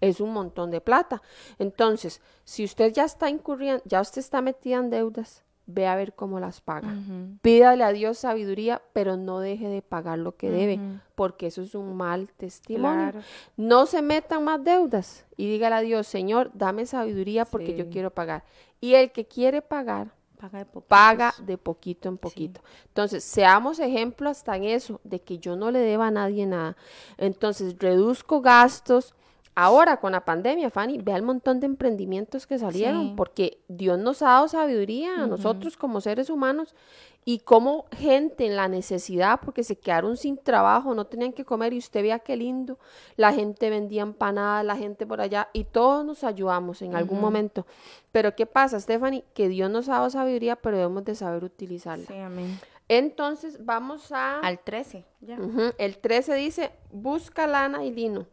es 0.00 0.20
un 0.20 0.32
montón 0.32 0.70
de 0.70 0.80
plata. 0.80 1.22
Entonces, 1.58 2.20
si 2.44 2.64
usted 2.64 2.92
ya 2.92 3.04
está 3.04 3.28
incurriendo, 3.30 3.82
ya 3.84 4.00
usted 4.00 4.20
está 4.20 4.40
metida 4.40 4.76
en 4.76 4.90
deudas, 4.90 5.44
ve 5.66 5.86
a 5.86 5.96
ver 5.96 6.14
cómo 6.14 6.40
las 6.40 6.60
paga. 6.60 6.94
Pídale 7.42 7.84
a 7.84 7.92
Dios 7.92 8.18
sabiduría, 8.18 8.80
pero 8.94 9.16
no 9.16 9.38
deje 9.40 9.68
de 9.68 9.82
pagar 9.82 10.18
lo 10.18 10.34
que 10.36 10.50
debe, 10.50 10.80
porque 11.14 11.48
eso 11.48 11.60
es 11.62 11.74
un 11.74 11.94
mal 11.96 12.30
testimonio. 12.38 13.10
Claro. 13.12 13.20
No 13.56 13.84
se 13.86 14.00
metan 14.00 14.44
más 14.44 14.64
deudas 14.64 15.26
y 15.36 15.46
dígale 15.50 15.74
a 15.76 15.80
Dios, 15.80 16.06
Señor, 16.06 16.50
dame 16.54 16.86
sabiduría 16.86 17.44
porque 17.44 17.76
yo 17.76 17.90
quiero 17.90 18.10
pagar. 18.10 18.44
Y 18.80 18.94
el 18.94 19.12
que 19.12 19.26
quiere 19.26 19.60
pagar, 19.62 20.12
Paga 20.38 20.60
de 20.60 20.64
poquitos. 20.66 20.88
paga 20.88 21.34
de 21.42 21.58
poquito 21.58 22.08
en 22.08 22.16
poquito. 22.16 22.60
Entonces, 22.86 23.24
seamos 23.24 23.80
ejemplo 23.80 24.30
hasta 24.30 24.56
en 24.56 24.64
eso, 24.64 25.00
de 25.02 25.20
que 25.20 25.38
yo 25.38 25.56
no 25.56 25.72
le 25.72 25.80
deba 25.80 26.06
a 26.06 26.10
nadie 26.12 26.46
nada. 26.46 26.76
Entonces, 27.16 27.76
reduzco 27.78 28.40
gastos. 28.40 29.14
Ahora, 29.60 29.96
con 29.96 30.12
la 30.12 30.24
pandemia, 30.24 30.70
Fanny, 30.70 30.98
vea 30.98 31.16
el 31.16 31.24
montón 31.24 31.58
de 31.58 31.66
emprendimientos 31.66 32.46
que 32.46 32.60
salieron, 32.60 33.08
Sí. 33.08 33.14
porque 33.16 33.58
Dios 33.66 33.98
nos 33.98 34.22
ha 34.22 34.26
dado 34.26 34.46
sabiduría 34.46 35.24
a 35.24 35.26
nosotros 35.26 35.76
como 35.76 36.00
seres 36.00 36.30
humanos 36.30 36.76
y 37.24 37.40
como 37.40 37.86
gente 37.90 38.46
en 38.46 38.54
la 38.54 38.68
necesidad, 38.68 39.40
porque 39.44 39.64
se 39.64 39.76
quedaron 39.76 40.16
sin 40.16 40.38
trabajo, 40.38 40.94
no 40.94 41.06
tenían 41.06 41.32
que 41.32 41.44
comer 41.44 41.72
y 41.72 41.78
usted 41.78 42.02
vea 42.02 42.20
qué 42.20 42.36
lindo, 42.36 42.78
la 43.16 43.32
gente 43.32 43.68
vendía 43.68 44.02
empanadas, 44.02 44.64
la 44.64 44.76
gente 44.76 45.08
por 45.08 45.20
allá 45.20 45.48
y 45.52 45.64
todos 45.64 46.04
nos 46.04 46.22
ayudamos 46.22 46.80
en 46.80 46.94
algún 46.94 47.20
momento. 47.20 47.66
Pero 48.12 48.36
¿qué 48.36 48.46
pasa, 48.46 48.78
Stephanie? 48.78 49.24
Que 49.34 49.48
Dios 49.48 49.68
nos 49.72 49.88
ha 49.88 49.94
dado 49.94 50.10
sabiduría, 50.10 50.54
pero 50.54 50.76
debemos 50.76 51.04
de 51.04 51.16
saber 51.16 51.42
utilizarla. 51.42 52.06
Sí, 52.06 52.16
amén. 52.16 52.60
Entonces 52.86 53.64
vamos 53.64 54.12
a... 54.12 54.38
Al 54.38 54.60
13, 54.60 55.04
ya. 55.20 55.36
El 55.78 55.98
13 55.98 56.34
dice, 56.36 56.70
busca 56.92 57.48
lana 57.48 57.84
y 57.84 57.92
lino 57.92 58.24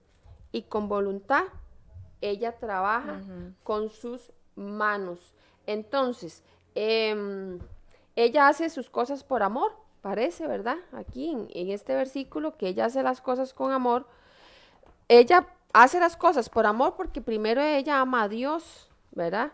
y 0.55 0.61
con 0.61 0.87
voluntad 0.87 1.43
ella 2.21 2.57
trabaja 2.57 3.19
con 3.63 3.89
sus 3.89 4.31
manos. 4.55 5.33
Entonces, 5.67 6.43
em, 6.75 7.59
ella 8.15 8.47
hace 8.47 8.69
sus 8.69 8.89
cosas 8.89 9.25
por 9.25 9.43
amor, 9.43 9.73
parece, 10.01 10.47
¿verdad? 10.47 10.77
Aquí 10.93 11.29
en, 11.29 11.49
en 11.53 11.71
este 11.71 11.93
versículo, 11.93 12.55
que 12.55 12.69
ella 12.69 12.85
hace 12.85 13.03
las 13.03 13.19
cosas 13.19 13.53
con 13.53 13.73
amor. 13.73 14.07
Ella 15.09 15.45
hace 15.73 15.99
las 15.99 16.15
cosas 16.15 16.47
por 16.49 16.65
amor 16.65 16.95
porque 16.95 17.19
primero 17.19 17.61
ella 17.61 17.99
ama 17.99 18.23
a 18.23 18.29
Dios, 18.29 18.89
¿verdad? 19.11 19.51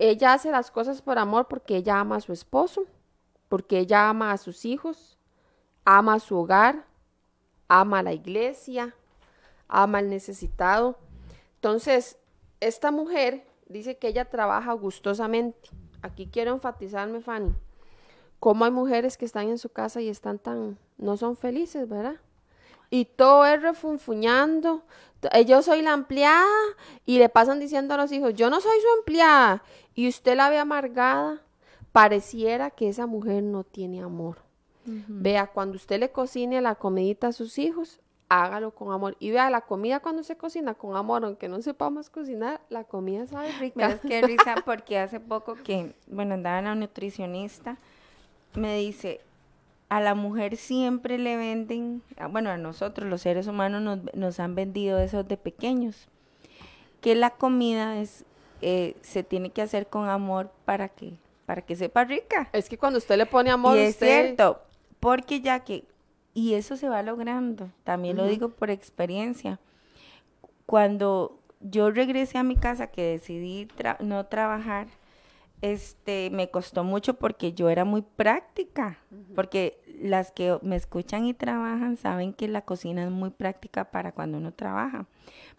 Ella 0.00 0.32
hace 0.32 0.50
las 0.50 0.72
cosas 0.72 1.02
por 1.02 1.20
amor 1.20 1.46
porque 1.46 1.76
ella 1.76 2.00
ama 2.00 2.16
a 2.16 2.20
su 2.20 2.32
esposo, 2.32 2.82
porque 3.48 3.78
ella 3.78 4.08
ama 4.08 4.32
a 4.32 4.38
sus 4.38 4.64
hijos, 4.64 5.18
ama 5.84 6.14
a 6.14 6.20
su 6.20 6.36
hogar, 6.36 6.84
ama 7.68 8.00
a 8.00 8.02
la 8.02 8.12
iglesia, 8.12 8.96
ama 9.70 9.98
al 9.98 10.10
necesitado. 10.10 10.98
Entonces, 11.56 12.18
esta 12.60 12.90
mujer 12.90 13.46
dice 13.66 13.96
que 13.96 14.08
ella 14.08 14.26
trabaja 14.26 14.72
gustosamente. 14.72 15.70
Aquí 16.02 16.28
quiero 16.30 16.52
enfatizarme, 16.52 17.20
Fanny, 17.20 17.54
cómo 18.38 18.64
hay 18.64 18.70
mujeres 18.70 19.16
que 19.16 19.24
están 19.24 19.48
en 19.48 19.58
su 19.58 19.68
casa 19.68 20.00
y 20.00 20.08
están 20.08 20.38
tan, 20.38 20.78
no 20.98 21.16
son 21.16 21.36
felices, 21.36 21.88
¿verdad? 21.88 22.16
Y 22.90 23.04
todo 23.04 23.46
es 23.46 23.62
refunfuñando. 23.62 24.82
T- 25.20 25.44
Yo 25.44 25.62
soy 25.62 25.82
la 25.82 25.92
empleada 25.92 26.46
y 27.06 27.18
le 27.18 27.28
pasan 27.28 27.60
diciendo 27.60 27.94
a 27.94 27.96
los 27.98 28.10
hijos, 28.12 28.34
yo 28.34 28.50
no 28.50 28.60
soy 28.60 28.78
su 28.80 28.98
empleada. 28.98 29.62
Y 29.94 30.08
usted 30.08 30.36
la 30.36 30.50
ve 30.50 30.58
amargada. 30.58 31.40
Pareciera 31.92 32.70
que 32.70 32.88
esa 32.88 33.06
mujer 33.06 33.42
no 33.42 33.64
tiene 33.64 34.00
amor. 34.02 34.38
Vea, 35.08 35.48
cuando 35.48 35.76
usted 35.76 36.00
le 36.00 36.10
cocine 36.10 36.60
la 36.60 36.74
comidita 36.76 37.28
a 37.28 37.32
sus 37.32 37.58
hijos, 37.58 38.00
hágalo 38.30 38.70
con 38.70 38.92
amor. 38.92 39.16
Y 39.18 39.32
vea, 39.32 39.50
la 39.50 39.60
comida 39.60 40.00
cuando 40.00 40.22
se 40.22 40.36
cocina 40.36 40.74
con 40.74 40.96
amor, 40.96 41.24
aunque 41.24 41.48
no 41.48 41.60
sepamos 41.60 42.08
cocinar, 42.08 42.60
la 42.70 42.84
comida 42.84 43.26
sabe 43.26 43.52
rica. 43.58 43.88
Es 43.88 44.00
que 44.00 44.22
risa 44.26 44.54
porque 44.64 44.98
hace 44.98 45.20
poco 45.20 45.56
que, 45.56 45.94
bueno, 46.06 46.34
andaba 46.34 46.60
en 46.60 46.64
la 46.66 46.74
nutricionista, 46.76 47.76
me 48.54 48.76
dice, 48.76 49.20
a 49.88 50.00
la 50.00 50.14
mujer 50.14 50.56
siempre 50.56 51.18
le 51.18 51.36
venden, 51.36 52.02
ah, 52.16 52.28
bueno, 52.28 52.50
a 52.50 52.56
nosotros 52.56 53.10
los 53.10 53.20
seres 53.20 53.48
humanos 53.48 53.82
nos, 53.82 54.14
nos 54.14 54.38
han 54.38 54.54
vendido 54.54 55.00
eso 55.00 55.24
de 55.24 55.36
pequeños, 55.36 56.08
que 57.00 57.16
la 57.16 57.30
comida 57.30 58.00
es, 58.00 58.24
eh, 58.62 58.96
se 59.02 59.24
tiene 59.24 59.50
que 59.50 59.62
hacer 59.62 59.88
con 59.88 60.08
amor 60.08 60.52
para 60.64 60.88
que, 60.88 61.14
para 61.46 61.62
que 61.62 61.74
sepa 61.74 62.04
rica. 62.04 62.48
Es 62.52 62.68
que 62.68 62.78
cuando 62.78 62.98
usted 63.00 63.18
le 63.18 63.26
pone 63.26 63.50
amor, 63.50 63.76
y 63.76 63.80
es 63.80 63.96
cierto, 63.96 64.62
porque 65.00 65.40
ya 65.40 65.60
que, 65.60 65.84
y 66.34 66.54
eso 66.54 66.76
se 66.76 66.88
va 66.88 67.02
logrando, 67.02 67.70
también 67.84 68.16
lo 68.16 68.24
digo 68.26 68.48
por 68.50 68.70
experiencia. 68.70 69.58
Cuando 70.66 71.40
yo 71.60 71.90
regresé 71.90 72.38
a 72.38 72.42
mi 72.42 72.56
casa, 72.56 72.86
que 72.88 73.02
decidí 73.02 73.66
tra- 73.76 73.98
no 74.00 74.26
trabajar, 74.26 74.86
este, 75.62 76.30
me 76.30 76.50
costó 76.50 76.84
mucho 76.84 77.14
porque 77.14 77.52
yo 77.52 77.68
era 77.68 77.84
muy 77.84 78.02
práctica, 78.02 78.98
porque 79.34 79.79
las 80.00 80.32
que 80.32 80.58
me 80.62 80.76
escuchan 80.76 81.26
y 81.26 81.34
trabajan 81.34 81.96
saben 81.96 82.32
que 82.32 82.48
la 82.48 82.62
cocina 82.62 83.04
es 83.04 83.10
muy 83.10 83.30
práctica 83.30 83.90
para 83.90 84.12
cuando 84.12 84.38
uno 84.38 84.52
trabaja. 84.52 85.06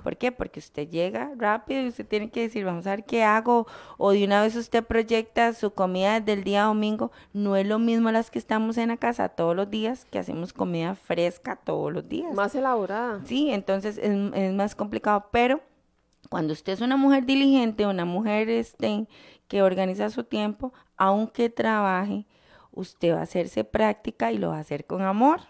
¿Por 0.04 0.18
qué? 0.18 0.32
Porque 0.32 0.60
usted 0.60 0.90
llega 0.90 1.32
rápido 1.38 1.82
y 1.82 1.88
usted 1.88 2.08
tiene 2.08 2.30
que 2.30 2.42
decir, 2.42 2.66
vamos 2.66 2.88
a 2.88 2.92
ver 2.92 3.06
qué 3.06 3.24
hago. 3.24 3.68
O 3.98 4.12
de 4.12 4.24
una 4.24 4.42
vez 4.42 4.56
usted 4.56 4.84
proyecta 4.84 5.54
su 5.54 5.72
comida 5.72 6.20
desde 6.20 6.34
el 6.34 6.44
día 6.44 6.64
domingo. 6.64 7.12
No 7.34 7.56
es 7.56 7.68
lo 7.68 7.80
mismo 7.80 8.12
las 8.12 8.32
que 8.32 8.40
estamos 8.40 8.78
en 8.78 8.90
la 8.90 8.98
casa 8.98 9.30
todos 9.30 9.56
los 9.56 9.70
días, 9.70 10.06
que 10.06 10.20
hacemos 10.20 10.54
comida 10.54 10.96
fresca 10.96 11.56
todos 11.56 11.94
los 11.94 12.08
días. 12.10 12.34
Más 12.34 12.56
elaborada. 12.56 13.22
Sí, 13.26 13.52
entonces 13.52 13.98
es, 13.98 14.34
es 14.34 14.54
más 14.54 14.76
complicado. 14.76 15.28
Pero 15.32 15.62
cuando 16.30 16.54
usted 16.54 16.74
es 16.74 16.82
una 16.82 16.98
mujer 16.98 17.26
diligente, 17.26 17.86
una 17.86 18.06
mujer 18.06 18.50
este, 18.50 19.08
que 19.48 19.62
organiza 19.62 20.10
su 20.10 20.24
tiempo, 20.24 20.74
aunque 20.98 21.50
trabaje, 21.50 22.26
usted 22.72 23.14
va 23.14 23.20
a 23.20 23.24
hacerse 23.24 23.64
práctica 23.64 24.32
y 24.32 24.38
lo 24.38 24.50
va 24.50 24.58
a 24.58 24.62
hacer 24.62 24.86
con 24.86 25.02
amor. 25.02 25.42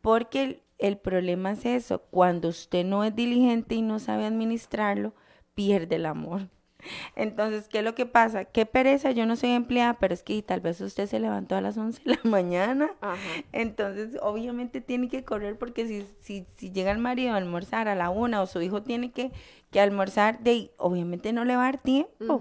Porque 0.00 0.42
el, 0.42 0.62
el 0.78 0.98
problema 0.98 1.52
es 1.52 1.64
eso, 1.66 2.02
cuando 2.10 2.48
usted 2.48 2.84
no 2.84 3.04
es 3.04 3.14
diligente 3.14 3.74
y 3.74 3.82
no 3.82 3.98
sabe 3.98 4.26
administrarlo, 4.26 5.14
pierde 5.54 5.96
el 5.96 6.06
amor. 6.06 6.48
Entonces, 7.16 7.68
¿qué 7.68 7.78
es 7.78 7.84
lo 7.84 7.94
que 7.94 8.06
pasa? 8.06 8.44
Qué 8.44 8.66
pereza, 8.66 9.10
yo 9.10 9.26
no 9.26 9.36
soy 9.36 9.50
empleada, 9.50 9.94
pero 9.98 10.14
es 10.14 10.22
que 10.22 10.40
tal 10.42 10.60
vez 10.60 10.80
usted 10.80 11.06
se 11.06 11.18
levantó 11.18 11.56
a 11.56 11.60
las 11.60 11.76
11 11.76 12.02
de 12.04 12.10
la 12.10 12.20
mañana. 12.30 12.90
Ajá. 13.00 13.18
Entonces, 13.52 14.18
obviamente 14.22 14.80
tiene 14.80 15.08
que 15.08 15.24
correr 15.24 15.58
porque 15.58 15.86
si, 15.86 16.06
si, 16.20 16.46
si 16.56 16.70
llega 16.70 16.90
el 16.90 16.98
marido 16.98 17.34
a 17.34 17.36
almorzar 17.36 17.88
a 17.88 17.94
la 17.94 18.10
una 18.10 18.42
o 18.42 18.46
su 18.46 18.60
hijo 18.60 18.82
tiene 18.82 19.12
que, 19.12 19.32
que 19.70 19.80
almorzar, 19.80 20.40
de 20.40 20.70
obviamente 20.76 21.32
no 21.32 21.44
le 21.44 21.56
va 21.56 21.62
a 21.62 21.72
dar 21.72 21.78
tiempo. 21.78 22.40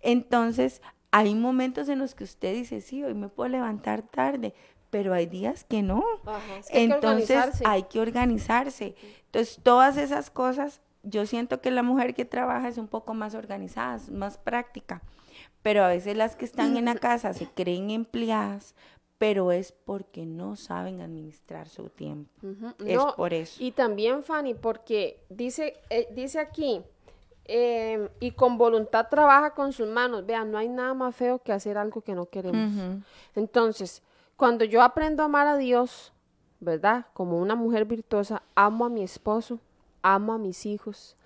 Entonces, 0.00 0.82
hay 1.10 1.34
momentos 1.34 1.88
en 1.88 1.98
los 1.98 2.14
que 2.14 2.24
usted 2.24 2.54
dice, 2.54 2.80
sí, 2.80 3.02
hoy 3.02 3.14
me 3.14 3.28
puedo 3.28 3.48
levantar 3.48 4.02
tarde, 4.02 4.54
pero 4.90 5.14
hay 5.14 5.26
días 5.26 5.64
que 5.64 5.82
no. 5.82 6.02
Ajá, 6.24 6.58
es 6.58 6.68
que 6.68 6.82
Entonces 6.82 7.62
hay 7.64 7.84
que 7.84 8.00
organizarse. 8.00 8.94
Entonces 9.26 9.60
todas 9.62 9.96
esas 9.96 10.30
cosas, 10.30 10.80
yo 11.02 11.26
siento 11.26 11.60
que 11.60 11.70
la 11.70 11.82
mujer 11.82 12.14
que 12.14 12.24
trabaja 12.24 12.68
es 12.68 12.78
un 12.78 12.88
poco 12.88 13.14
más 13.14 13.34
organizada, 13.34 13.98
más 14.10 14.38
práctica, 14.38 15.02
pero 15.62 15.84
a 15.84 15.88
veces 15.88 16.16
las 16.16 16.36
que 16.36 16.44
están 16.44 16.76
en 16.76 16.86
la 16.86 16.94
casa 16.94 17.32
se 17.32 17.46
creen 17.46 17.90
empleadas, 17.90 18.74
pero 19.18 19.50
es 19.50 19.72
porque 19.72 20.26
no 20.26 20.56
saben 20.56 21.00
administrar 21.00 21.68
su 21.68 21.90
tiempo. 21.90 22.30
Es 22.84 22.96
No, 22.96 23.14
por 23.16 23.34
eso. 23.34 23.62
Y 23.62 23.72
también, 23.72 24.22
Fanny, 24.22 24.54
porque 24.54 25.24
dice, 25.28 25.74
eh, 25.90 26.06
dice 26.12 26.38
aquí, 26.38 26.82
eh, 27.48 28.10
y 28.20 28.32
con 28.32 28.58
voluntad 28.58 29.08
trabaja 29.08 29.54
con 29.54 29.72
sus 29.72 29.88
manos. 29.88 30.26
Vean, 30.26 30.50
no 30.50 30.58
hay 30.58 30.68
nada 30.68 30.94
más 30.94 31.16
feo 31.16 31.38
que 31.38 31.52
hacer 31.52 31.78
algo 31.78 32.02
que 32.02 32.14
no 32.14 32.26
queremos. 32.26 32.70
Entonces, 33.34 34.02
cuando 34.36 34.64
yo 34.64 34.82
aprendo 34.82 35.22
a 35.22 35.26
amar 35.26 35.46
a 35.46 35.56
Dios, 35.56 36.12
¿verdad? 36.60 37.06
Como 37.14 37.38
una 37.38 37.54
mujer 37.54 37.86
virtuosa, 37.86 38.42
amo 38.54 38.84
a 38.84 38.88
mi 38.88 39.02
esposo, 39.02 39.58
amo 40.02 40.34
a 40.34 40.38
mis 40.38 40.66
hijos, 40.66 41.16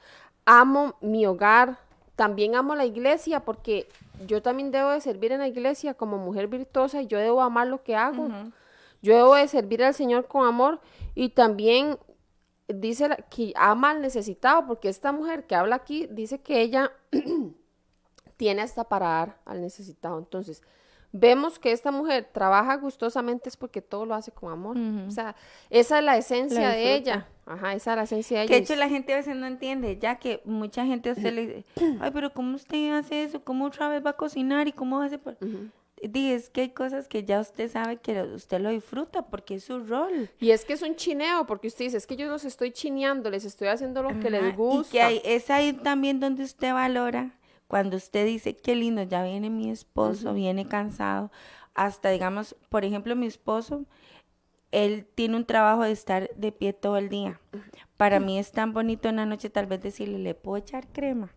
amo 0.44 0.94
mi 1.00 1.26
hogar, 1.26 1.78
también 2.14 2.54
amo 2.54 2.74
la 2.74 2.84
iglesia 2.84 3.40
porque 3.40 3.88
yo 4.26 4.42
también 4.42 4.70
debo 4.70 4.90
de 4.90 5.00
servir 5.00 5.32
en 5.32 5.40
la 5.40 5.48
iglesia 5.48 5.94
como 5.94 6.18
mujer 6.18 6.46
virtuosa 6.46 7.02
y 7.02 7.06
yo 7.06 7.18
debo 7.18 7.42
amar 7.42 7.66
lo 7.66 7.82
que 7.82 7.96
hago. 7.96 8.28
Yo 9.02 9.16
debo 9.16 9.34
de 9.34 9.48
servir 9.48 9.82
al 9.82 9.94
Señor 9.94 10.26
con 10.28 10.46
amor 10.46 10.80
y 11.14 11.30
también 11.30 11.98
dice 12.68 13.08
la- 13.08 13.16
que 13.16 13.52
ama 13.56 13.90
al 13.90 14.00
necesitado 14.02 14.66
porque 14.66 14.88
esta 14.88 15.12
mujer 15.12 15.46
que 15.46 15.54
habla 15.54 15.76
aquí 15.76 16.06
dice 16.10 16.40
que 16.40 16.60
ella 16.62 16.90
tiene 18.36 18.62
hasta 18.62 18.84
para 18.84 19.06
dar 19.08 19.38
al 19.44 19.60
necesitado. 19.60 20.18
Entonces, 20.18 20.62
vemos 21.12 21.58
que 21.58 21.72
esta 21.72 21.90
mujer 21.92 22.28
trabaja 22.32 22.76
gustosamente 22.76 23.48
es 23.48 23.56
porque 23.56 23.82
todo 23.82 24.06
lo 24.06 24.14
hace 24.14 24.32
con 24.32 24.50
amor. 24.52 24.76
O 25.06 25.10
sea, 25.10 25.36
esa 25.70 25.98
es 25.98 26.04
la 26.04 26.16
esencia 26.16 26.70
de 26.70 26.94
ella. 26.94 27.28
Ajá, 27.44 27.74
esa 27.74 27.90
es 27.92 27.96
la 27.96 28.02
esencia 28.04 28.40
de 28.40 28.46
Que 28.46 28.54
ella. 28.54 28.60
de 28.60 28.64
hecho 28.64 28.76
la 28.76 28.88
gente 28.88 29.12
a 29.12 29.16
veces 29.16 29.36
no 29.36 29.46
entiende, 29.46 29.98
ya 29.98 30.16
que 30.16 30.40
mucha 30.44 30.86
gente 30.86 31.10
a 31.10 31.12
usted 31.12 31.32
le 31.32 31.46
dice, 31.46 31.64
ay, 32.00 32.10
pero 32.12 32.32
¿cómo 32.32 32.56
usted 32.56 32.92
hace 32.94 33.24
eso? 33.24 33.42
¿Cómo 33.44 33.66
otra 33.66 33.88
vez 33.88 34.04
va 34.04 34.10
a 34.10 34.16
cocinar? 34.16 34.66
¿Y 34.68 34.72
cómo 34.72 35.00
hace? 35.02 35.18
Por... 35.18 35.36
Di, 36.02 36.32
es 36.32 36.50
que 36.50 36.62
hay 36.62 36.70
cosas 36.70 37.06
que 37.06 37.24
ya 37.24 37.40
usted 37.40 37.70
sabe 37.70 37.98
que 37.98 38.20
usted 38.22 38.60
lo 38.60 38.70
disfruta 38.70 39.26
porque 39.26 39.56
es 39.56 39.64
su 39.64 39.80
rol. 39.80 40.28
Y 40.40 40.50
es 40.50 40.64
que 40.64 40.72
es 40.72 40.82
un 40.82 40.96
chineo, 40.96 41.46
porque 41.46 41.68
usted 41.68 41.84
dice, 41.84 41.96
es 41.96 42.06
que 42.06 42.16
yo 42.16 42.28
los 42.28 42.44
estoy 42.44 42.72
chineando, 42.72 43.30
les 43.30 43.44
estoy 43.44 43.68
haciendo 43.68 44.02
lo 44.02 44.18
que 44.20 44.30
les 44.30 44.56
gusta. 44.56 44.88
Y 44.88 44.90
que 44.90 45.02
hay, 45.02 45.22
es 45.24 45.50
ahí 45.50 45.72
también 45.72 46.18
donde 46.18 46.42
usted 46.42 46.72
valora, 46.72 47.38
cuando 47.68 47.96
usted 47.96 48.26
dice, 48.26 48.56
qué 48.56 48.74
lindo, 48.74 49.02
ya 49.02 49.22
viene 49.22 49.48
mi 49.48 49.70
esposo, 49.70 50.34
viene 50.34 50.66
cansado. 50.66 51.30
Hasta, 51.74 52.10
digamos, 52.10 52.56
por 52.68 52.84
ejemplo, 52.84 53.16
mi 53.16 53.26
esposo, 53.26 53.86
él 54.72 55.06
tiene 55.14 55.36
un 55.36 55.44
trabajo 55.44 55.84
de 55.84 55.92
estar 55.92 56.30
de 56.34 56.50
pie 56.50 56.72
todo 56.72 56.96
el 56.96 57.08
día. 57.08 57.40
Para 57.96 58.18
mí 58.18 58.38
es 58.38 58.50
tan 58.50 58.72
bonito 58.72 59.08
en 59.08 59.16
la 59.16 59.26
noche 59.26 59.48
tal 59.48 59.66
vez 59.66 59.80
decirle, 59.80 60.18
¿le 60.18 60.34
puedo 60.34 60.56
echar 60.56 60.88
crema? 60.88 61.30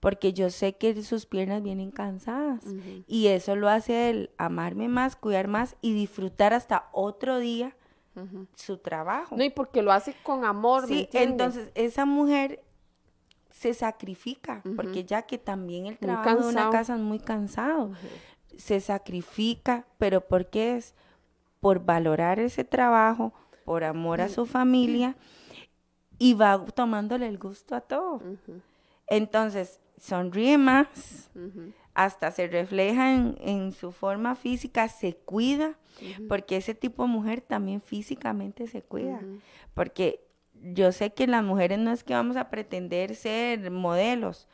Porque 0.00 0.32
yo 0.32 0.48
sé 0.48 0.76
que 0.76 1.02
sus 1.02 1.26
piernas 1.26 1.62
vienen 1.62 1.90
cansadas. 1.90 2.64
Y 3.06 3.26
eso 3.26 3.56
lo 3.56 3.68
hace 3.68 4.08
él 4.08 4.30
amarme 4.38 4.88
más, 4.88 5.16
cuidar 5.16 5.48
más 5.48 5.76
y 5.82 5.92
disfrutar 5.92 6.54
hasta 6.54 6.88
otro 6.92 7.38
día 7.38 7.76
su 8.54 8.78
trabajo. 8.78 9.36
No, 9.36 9.44
y 9.44 9.50
porque 9.50 9.82
lo 9.82 9.92
hace 9.92 10.14
con 10.22 10.44
amor, 10.44 10.82
¿me 10.82 10.88
Sí, 10.88 11.08
entonces 11.12 11.70
esa 11.74 12.06
mujer 12.06 12.62
se 13.50 13.74
sacrifica, 13.74 14.62
porque 14.76 15.04
ya 15.04 15.22
que 15.22 15.38
también 15.38 15.86
el 15.86 15.98
trabajo 15.98 16.42
de 16.42 16.48
una 16.48 16.70
casa 16.70 16.94
es 16.94 17.00
muy 17.00 17.18
cansado, 17.18 17.90
se 18.56 18.80
sacrifica, 18.80 19.86
pero 19.98 20.22
¿por 20.22 20.48
qué 20.48 20.76
es? 20.76 20.94
Por 21.60 21.84
valorar 21.84 22.38
ese 22.38 22.64
trabajo, 22.64 23.32
por 23.64 23.84
amor 23.84 24.20
a 24.20 24.28
su 24.28 24.46
familia 24.46 25.16
y 26.18 26.34
va 26.34 26.64
tomándole 26.64 27.26
el 27.26 27.38
gusto 27.38 27.74
a 27.74 27.80
todo. 27.80 28.22
Entonces, 29.08 29.80
sonríe 29.98 30.58
más, 30.58 31.30
hasta 31.94 32.30
se 32.30 32.46
refleja 32.46 33.14
en, 33.14 33.36
en 33.40 33.72
su 33.72 33.92
forma 33.92 34.34
física, 34.34 34.88
se 34.88 35.14
cuida, 35.16 35.78
porque 36.28 36.56
ese 36.56 36.74
tipo 36.74 37.02
de 37.04 37.08
mujer 37.08 37.40
también 37.40 37.80
físicamente 37.80 38.66
se 38.66 38.82
cuida, 38.82 39.20
porque 39.74 40.20
yo 40.62 40.92
sé 40.92 41.12
que 41.12 41.26
las 41.26 41.42
mujeres 41.44 41.78
no 41.78 41.90
es 41.90 42.04
que 42.04 42.14
vamos 42.14 42.36
a 42.36 42.50
pretender 42.50 43.14
ser 43.14 43.70
modelos, 43.70 44.48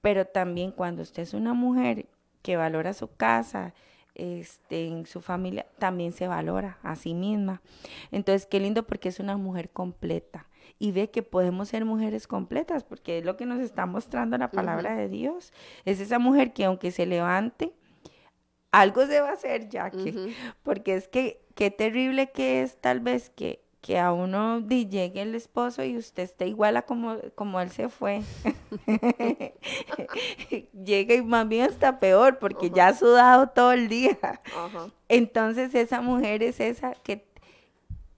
pero 0.00 0.26
también 0.26 0.72
cuando 0.72 1.02
usted 1.02 1.22
es 1.22 1.34
una 1.34 1.54
mujer 1.54 2.06
que 2.42 2.56
valora 2.56 2.92
su 2.94 3.14
casa, 3.14 3.74
este, 4.18 4.86
en 4.86 5.06
su 5.06 5.20
familia, 5.20 5.66
también 5.78 6.12
se 6.12 6.28
valora 6.28 6.78
a 6.82 6.96
sí 6.96 7.14
misma. 7.14 7.62
Entonces, 8.10 8.46
qué 8.46 8.60
lindo 8.60 8.86
porque 8.86 9.08
es 9.08 9.20
una 9.20 9.36
mujer 9.36 9.70
completa 9.70 10.46
y 10.78 10.92
ve 10.92 11.10
que 11.10 11.22
podemos 11.22 11.68
ser 11.68 11.84
mujeres 11.84 12.26
completas, 12.26 12.84
porque 12.84 13.18
es 13.18 13.24
lo 13.24 13.36
que 13.36 13.46
nos 13.46 13.60
está 13.60 13.86
mostrando 13.86 14.36
la 14.38 14.50
palabra 14.50 14.94
de 14.96 15.08
Dios. 15.08 15.52
Es 15.84 16.00
esa 16.00 16.18
mujer 16.18 16.52
que 16.52 16.64
aunque 16.64 16.90
se 16.90 17.06
levante, 17.06 17.72
algo 18.70 19.06
se 19.06 19.20
va 19.20 19.30
a 19.30 19.32
hacer, 19.32 19.68
Jackie, 19.68 20.34
porque 20.62 20.94
es 20.94 21.08
que 21.08 21.40
qué 21.54 21.70
terrible 21.70 22.30
que 22.30 22.62
es 22.62 22.76
tal 22.80 23.00
vez 23.00 23.30
que, 23.30 23.64
que 23.80 23.98
a 23.98 24.12
uno 24.12 24.60
llegue 24.66 25.22
el 25.22 25.34
esposo 25.34 25.84
y 25.84 25.96
usted 25.96 26.24
esté 26.24 26.46
igual 26.46 26.76
a 26.76 26.82
como, 26.82 27.16
como 27.34 27.60
él 27.60 27.70
se 27.70 27.88
fue. 27.88 28.22
Llega 30.84 31.14
y 31.14 31.22
más 31.22 31.48
bien 31.48 31.70
está 31.70 32.00
peor 32.00 32.38
porque 32.38 32.70
ya 32.70 32.88
ha 32.88 32.94
sudado 32.94 33.48
todo 33.48 33.72
el 33.72 33.88
día. 33.88 34.18
Entonces 35.08 35.74
esa 35.74 36.00
mujer 36.00 36.42
es 36.42 36.60
esa 36.60 36.92
que, 36.92 37.24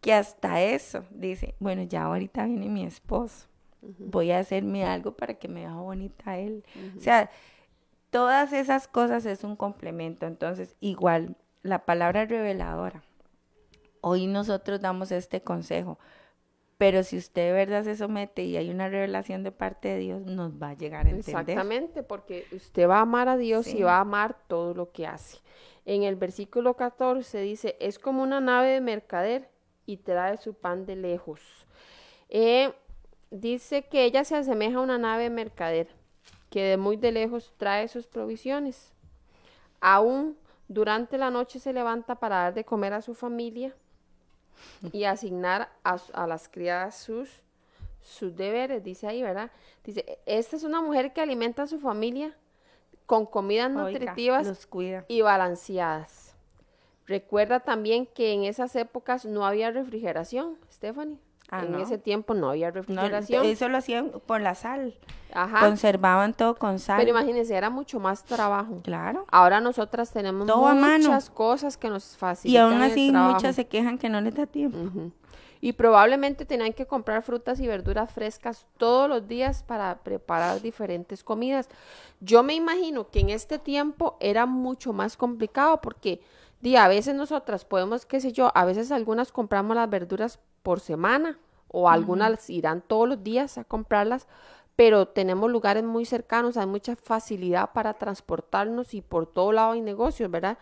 que 0.00 0.14
hasta 0.14 0.62
eso 0.62 1.04
dice, 1.10 1.54
bueno, 1.60 1.82
ya 1.82 2.04
ahorita 2.04 2.46
viene 2.46 2.68
mi 2.68 2.84
esposo, 2.84 3.46
voy 3.82 4.30
a 4.30 4.38
hacerme 4.38 4.84
algo 4.84 5.12
para 5.12 5.34
que 5.34 5.48
me 5.48 5.60
vea 5.60 5.74
bonita 5.74 6.38
él. 6.38 6.64
O 6.96 7.00
sea, 7.00 7.30
todas 8.10 8.52
esas 8.52 8.88
cosas 8.88 9.26
es 9.26 9.44
un 9.44 9.56
complemento. 9.56 10.26
Entonces, 10.26 10.74
igual, 10.80 11.36
la 11.62 11.84
palabra 11.84 12.24
reveladora. 12.24 13.02
Hoy 14.00 14.26
nosotros 14.26 14.80
damos 14.80 15.12
este 15.12 15.42
consejo, 15.42 15.98
pero 16.78 17.02
si 17.02 17.18
usted 17.18 17.48
de 17.48 17.52
verdad 17.52 17.84
se 17.84 17.96
somete 17.96 18.42
y 18.44 18.56
hay 18.56 18.70
una 18.70 18.88
revelación 18.88 19.42
de 19.42 19.52
parte 19.52 19.88
de 19.88 19.98
Dios, 19.98 20.22
nos 20.22 20.52
va 20.60 20.70
a 20.70 20.74
llegar 20.74 21.06
a 21.06 21.10
entender. 21.10 21.40
Exactamente, 21.40 22.02
porque 22.02 22.46
usted 22.52 22.88
va 22.88 22.98
a 22.98 23.02
amar 23.02 23.28
a 23.28 23.36
Dios 23.36 23.66
Sí. 23.66 23.78
y 23.78 23.82
va 23.82 23.96
a 23.98 24.00
amar 24.00 24.36
todo 24.48 24.72
lo 24.74 24.90
que 24.90 25.06
hace. 25.06 25.38
En 25.84 26.02
el 26.04 26.16
versículo 26.16 26.74
14 26.74 27.40
dice, 27.40 27.76
es 27.80 27.98
como 27.98 28.22
una 28.22 28.40
nave 28.40 28.68
de 28.70 28.80
mercader 28.80 29.50
y 29.84 29.98
trae 29.98 30.36
su 30.38 30.54
pan 30.54 30.86
de 30.86 30.96
lejos. 30.96 31.40
Eh, 32.28 32.72
dice 33.30 33.82
que 33.82 34.04
ella 34.04 34.24
se 34.24 34.36
asemeja 34.36 34.78
a 34.78 34.82
una 34.82 34.98
nave 34.98 35.24
de 35.24 35.30
mercader, 35.30 35.88
que 36.48 36.62
de 36.62 36.76
muy 36.76 36.96
de 36.96 37.12
lejos 37.12 37.52
trae 37.58 37.88
sus 37.88 38.06
provisiones. 38.06 38.94
Aún 39.80 40.36
durante 40.68 41.18
la 41.18 41.30
noche 41.30 41.58
se 41.58 41.72
levanta 41.72 42.14
para 42.16 42.36
dar 42.36 42.54
de 42.54 42.64
comer 42.64 42.92
a 42.92 43.02
su 43.02 43.14
familia 43.14 43.74
y 44.92 45.04
asignar 45.04 45.68
a, 45.84 45.98
a 46.12 46.26
las 46.26 46.48
criadas 46.48 46.96
sus, 46.96 47.28
sus 48.02 48.34
deberes, 48.36 48.82
dice 48.82 49.06
ahí, 49.06 49.22
¿verdad? 49.22 49.50
Dice, 49.84 50.18
esta 50.26 50.56
es 50.56 50.64
una 50.64 50.80
mujer 50.80 51.12
que 51.12 51.20
alimenta 51.20 51.62
a 51.64 51.66
su 51.66 51.78
familia 51.80 52.36
con 53.06 53.26
comidas 53.26 53.70
nutritivas 53.70 54.46
los 54.46 54.66
cuida. 54.66 55.04
y 55.08 55.20
balanceadas. 55.22 56.34
recuerda 57.06 57.60
también 57.60 58.06
que 58.06 58.32
en 58.32 58.44
esas 58.44 58.76
épocas 58.76 59.24
no 59.24 59.44
había 59.44 59.70
refrigeración, 59.72 60.56
Stephanie. 60.70 61.18
Ah, 61.50 61.62
en 61.64 61.72
no. 61.72 61.78
ese 61.78 61.98
tiempo 61.98 62.34
no 62.34 62.50
había 62.50 62.68
No, 62.68 62.74
refrigeración. 62.74 63.44
eso 63.44 63.68
lo 63.68 63.78
hacían 63.78 64.12
por 64.26 64.40
la 64.40 64.54
sal. 64.54 64.94
Ajá. 65.32 65.60
Conservaban 65.60 66.34
todo 66.34 66.54
con 66.56 66.78
sal. 66.78 66.98
Pero 66.98 67.10
imagínense, 67.10 67.54
era 67.54 67.70
mucho 67.70 68.00
más 68.00 68.24
trabajo. 68.24 68.80
Claro. 68.82 69.24
Ahora 69.30 69.60
nosotras 69.60 70.12
tenemos 70.12 70.46
Todo 70.46 70.74
muchas 70.74 71.30
cosas 71.30 71.76
que 71.76 71.88
nos 71.88 72.14
Y 72.14 72.16
facilitan 72.16 72.64
aún 72.72 72.82
el 72.82 72.90
así 72.90 73.10
trabajo. 73.10 73.34
muchas 73.34 73.56
se 73.56 73.66
quejan 73.66 73.98
que 73.98 74.08
no 74.08 74.20
les 74.20 74.34
da 74.34 74.46
tiempo. 74.46 74.78
Ujú. 74.78 75.12
Y 75.62 75.74
probablemente 75.74 76.46
tenían 76.46 76.72
que 76.72 76.86
comprar 76.86 77.22
frutas 77.22 77.60
y 77.60 77.66
verduras 77.66 78.10
frescas 78.10 78.66
todos 78.78 79.08
los 79.10 79.28
días 79.28 79.62
para 79.62 79.98
preparar 79.98 80.62
diferentes 80.62 81.22
comidas. 81.22 81.68
Yo 82.20 82.42
me 82.42 82.54
imagino 82.54 83.10
que 83.10 83.20
en 83.20 83.28
este 83.30 83.58
tiempo 83.58 84.16
era 84.20 84.46
mucho 84.46 84.92
más 84.94 85.16
complicado 85.18 85.80
porque 85.82 86.22
di, 86.60 86.76
a 86.76 86.88
veces 86.88 87.14
nosotras 87.14 87.64
podemos, 87.64 88.06
qué 88.06 88.20
sé 88.20 88.32
yo, 88.32 88.50
a 88.54 88.64
veces 88.64 88.92
algunas 88.92 89.32
compramos 89.32 89.76
las 89.76 89.90
verduras 89.90 90.38
por 90.62 90.80
semana 90.80 91.38
o 91.68 91.88
algunas 91.88 92.50
irán 92.50 92.82
todos 92.82 93.08
los 93.08 93.22
días 93.22 93.58
a 93.58 93.64
comprarlas, 93.64 94.26
pero 94.76 95.06
tenemos 95.06 95.50
lugares 95.50 95.84
muy 95.84 96.04
cercanos, 96.04 96.56
hay 96.56 96.66
mucha 96.66 96.96
facilidad 96.96 97.70
para 97.72 97.94
transportarnos 97.94 98.94
y 98.94 99.02
por 99.02 99.26
todo 99.26 99.52
lado 99.52 99.72
hay 99.72 99.80
negocios, 99.80 100.30
¿verdad? 100.30 100.58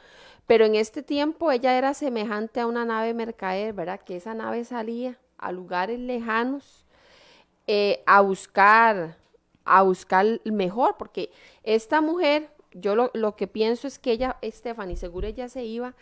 Pero 0.46 0.64
en 0.64 0.74
este 0.74 1.03
tiempo 1.03 1.53
ella 1.53 1.76
era 1.78 1.94
semejante 1.94 2.61
a 2.61 2.66
una 2.66 2.84
nave 2.84 3.14
mercader, 3.14 3.72
¿verdad? 3.74 4.01
Que 4.01 4.16
esa 4.16 4.34
nave 4.34 4.64
salía 4.64 5.18
a 5.36 5.53
lugares 5.53 5.99
lejanos 6.01 6.84
eh, 7.66 8.03
a 8.07 8.22
buscar, 8.22 9.16
a 9.64 9.82
buscar 9.82 10.40
mejor, 10.44 10.96
porque 10.99 11.30
esta 11.62 12.01
mujer, 12.01 12.51
yo 12.81 12.95
lo, 12.95 13.11
lo 13.14 13.37
que 13.37 13.47
pienso 13.47 13.87
es 13.87 13.99
que 13.99 14.12
ella, 14.12 14.37
Stephanie, 14.43 14.97
seguro 14.97 15.26
ella 15.26 15.49
se 15.49 15.64
iba 15.64 15.95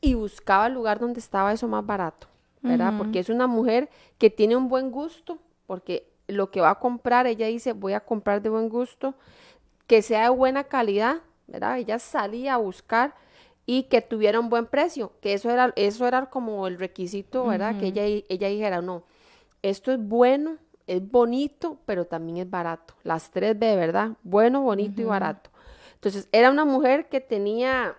y 0.00 0.14
buscaba 0.14 0.66
el 0.66 0.74
lugar 0.74 0.98
donde 0.98 1.20
estaba 1.20 1.52
eso 1.52 1.68
más 1.68 1.86
barato, 1.86 2.26
¿verdad? 2.60 2.94
Porque 2.98 3.18
es 3.18 3.28
una 3.28 3.46
mujer 3.46 3.88
que 4.18 4.30
tiene 4.30 4.56
un 4.56 4.68
buen 4.68 4.90
gusto, 4.90 5.38
porque 5.66 6.08
lo 6.28 6.50
que 6.50 6.60
va 6.60 6.70
a 6.70 6.78
comprar, 6.78 7.26
ella 7.26 7.46
dice, 7.46 7.72
voy 7.72 7.92
a 7.92 8.00
comprar 8.00 8.42
de 8.42 8.48
buen 8.48 8.68
gusto, 8.68 9.14
que 9.86 10.02
sea 10.02 10.24
de 10.24 10.28
buena 10.30 10.64
calidad, 10.64 11.18
¿verdad? 11.46 11.78
Ella 11.78 11.98
salía 11.98 12.54
a 12.54 12.58
buscar 12.58 13.14
y 13.64 13.84
que 13.84 14.00
tuviera 14.00 14.40
un 14.40 14.48
buen 14.48 14.66
precio, 14.66 15.12
que 15.20 15.34
eso 15.34 15.50
era, 15.50 15.72
eso 15.76 16.06
era 16.06 16.26
como 16.26 16.66
el 16.66 16.78
requisito, 16.78 17.46
¿verdad? 17.46 17.78
Que 17.78 17.86
ella, 17.86 18.04
ella 18.28 18.48
dijera, 18.48 18.82
no, 18.82 19.04
esto 19.62 19.92
es 19.92 20.00
bueno, 20.00 20.56
es 20.86 21.08
bonito, 21.08 21.78
pero 21.86 22.06
también 22.06 22.38
es 22.38 22.50
barato. 22.50 22.94
Las 23.04 23.30
tres 23.30 23.56
B, 23.56 23.76
¿verdad? 23.76 24.10
Bueno, 24.24 24.62
bonito 24.62 25.00
y 25.00 25.04
barato. 25.04 25.50
Entonces, 26.02 26.28
era 26.32 26.50
una 26.50 26.64
mujer 26.64 27.08
que 27.08 27.20
tenía, 27.20 27.94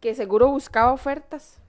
que 0.00 0.14
seguro 0.14 0.48
buscaba 0.48 0.92
ofertas, 0.92 1.62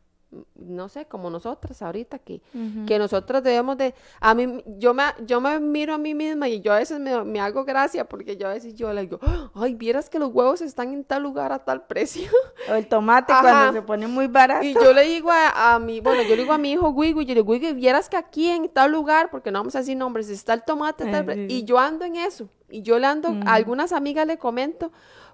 no 0.56 0.90
sé, 0.90 1.06
como 1.06 1.30
nosotras 1.30 1.82
ahorita, 1.82 2.20
que, 2.20 2.42
que 2.86 3.00
nosotros 3.00 3.42
debemos 3.42 3.78
de, 3.78 3.96
a 4.20 4.34
mí, 4.34 4.62
yo 4.66 4.94
me, 4.94 5.04
yo 5.26 5.40
me 5.40 5.58
miro 5.62 5.94
a 5.94 5.98
mí 5.98 6.14
misma 6.14 6.50
y 6.50 6.60
yo 6.60 6.74
a 6.74 6.80
veces 6.80 7.00
me, 7.00 7.24
me 7.24 7.40
hago 7.40 7.64
gracia 7.64 8.04
porque 8.04 8.36
yo 8.36 8.50
a 8.50 8.52
veces 8.52 8.76
yo 8.76 8.92
le 8.92 9.04
digo, 9.04 9.22
ay, 9.56 9.76
vieras 9.76 10.10
que 10.10 10.20
los 10.20 10.30
huevos 10.34 10.60
están 10.60 10.94
en 10.94 11.06
tal 11.06 11.24
lugar 11.24 11.54
a 11.54 11.60
tal 11.60 11.88
precio. 11.88 12.30
O 12.70 12.74
el 12.74 12.88
tomate 12.88 13.32
Ajá. 13.32 13.42
cuando 13.42 13.80
se 13.80 13.82
pone 13.82 14.08
muy 14.08 14.28
barato. 14.28 14.66
Y 14.66 14.74
yo 14.74 14.92
le 14.92 15.04
digo 15.04 15.32
a, 15.32 15.76
a 15.76 15.80
mi, 15.80 16.02
bueno, 16.02 16.22
yo 16.24 16.36
le 16.36 16.42
digo 16.42 16.52
a 16.52 16.58
mi 16.58 16.74
hijo 16.74 16.90
Wigo, 16.90 17.22
yo 17.22 17.30
le 17.30 17.36
digo, 17.36 17.50
Wigo, 17.54 17.74
vieras 17.74 18.10
que 18.10 18.18
aquí 18.18 18.50
en 18.50 18.68
tal 18.68 18.92
lugar, 18.92 19.30
porque 19.32 19.52
no 19.52 19.60
vamos 19.60 19.76
a 19.76 19.80
decir 19.80 19.96
nombres, 19.96 20.30
está 20.30 20.54
el 20.54 20.64
tomate, 20.64 21.06
tal, 21.10 21.30
Ay, 21.30 21.48
sí. 21.48 21.56
y 21.56 21.64
yo 21.64 21.80
ando 21.80 22.04
en 22.04 22.18
eso, 22.18 22.50
y 22.70 22.82
yo 22.82 23.00
le 23.00 23.08
ando, 23.08 23.30
a 23.46 23.54
algunas 23.54 23.94
amigas 23.94 24.28
le 24.28 24.38
comento, 24.38 24.92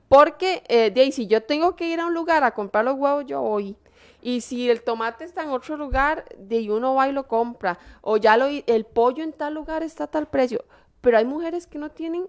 porque, 0.08 0.64
eh, 0.68 0.92
de 0.92 1.02
ahí, 1.02 1.12
si 1.12 1.28
yo 1.28 1.44
tengo 1.44 1.76
que 1.76 1.88
ir 1.88 2.00
a 2.00 2.06
un 2.06 2.14
lugar 2.14 2.44
a 2.44 2.54
comprar 2.54 2.86
los 2.86 2.96
huevos, 2.96 3.26
yo 3.26 3.42
voy. 3.42 3.76
Y 4.22 4.42
si 4.42 4.70
el 4.70 4.82
tomate 4.84 5.26
está 5.26 5.44
en 5.44 5.50
otro 5.50 5.76
lugar, 5.76 6.26
de 6.38 6.58
ahí 6.58 6.70
uno 6.70 6.96
va 6.96 7.10
y 7.10 7.12
lo 7.12 7.28
compra. 7.28 7.78
O 8.02 8.18
ya 8.18 8.38
lo, 8.38 8.46
el 8.46 8.86
pollo 8.86 9.24
en 9.24 9.34
tal 9.34 9.54
lugar 9.54 9.84
está 9.84 10.06
a 10.06 10.08
tal 10.08 10.28
precio. 10.28 10.64
Pero 11.02 11.18
hay 11.18 11.26
mujeres 11.26 11.68
que 11.68 11.78
no 11.78 11.90
tienen 11.92 12.28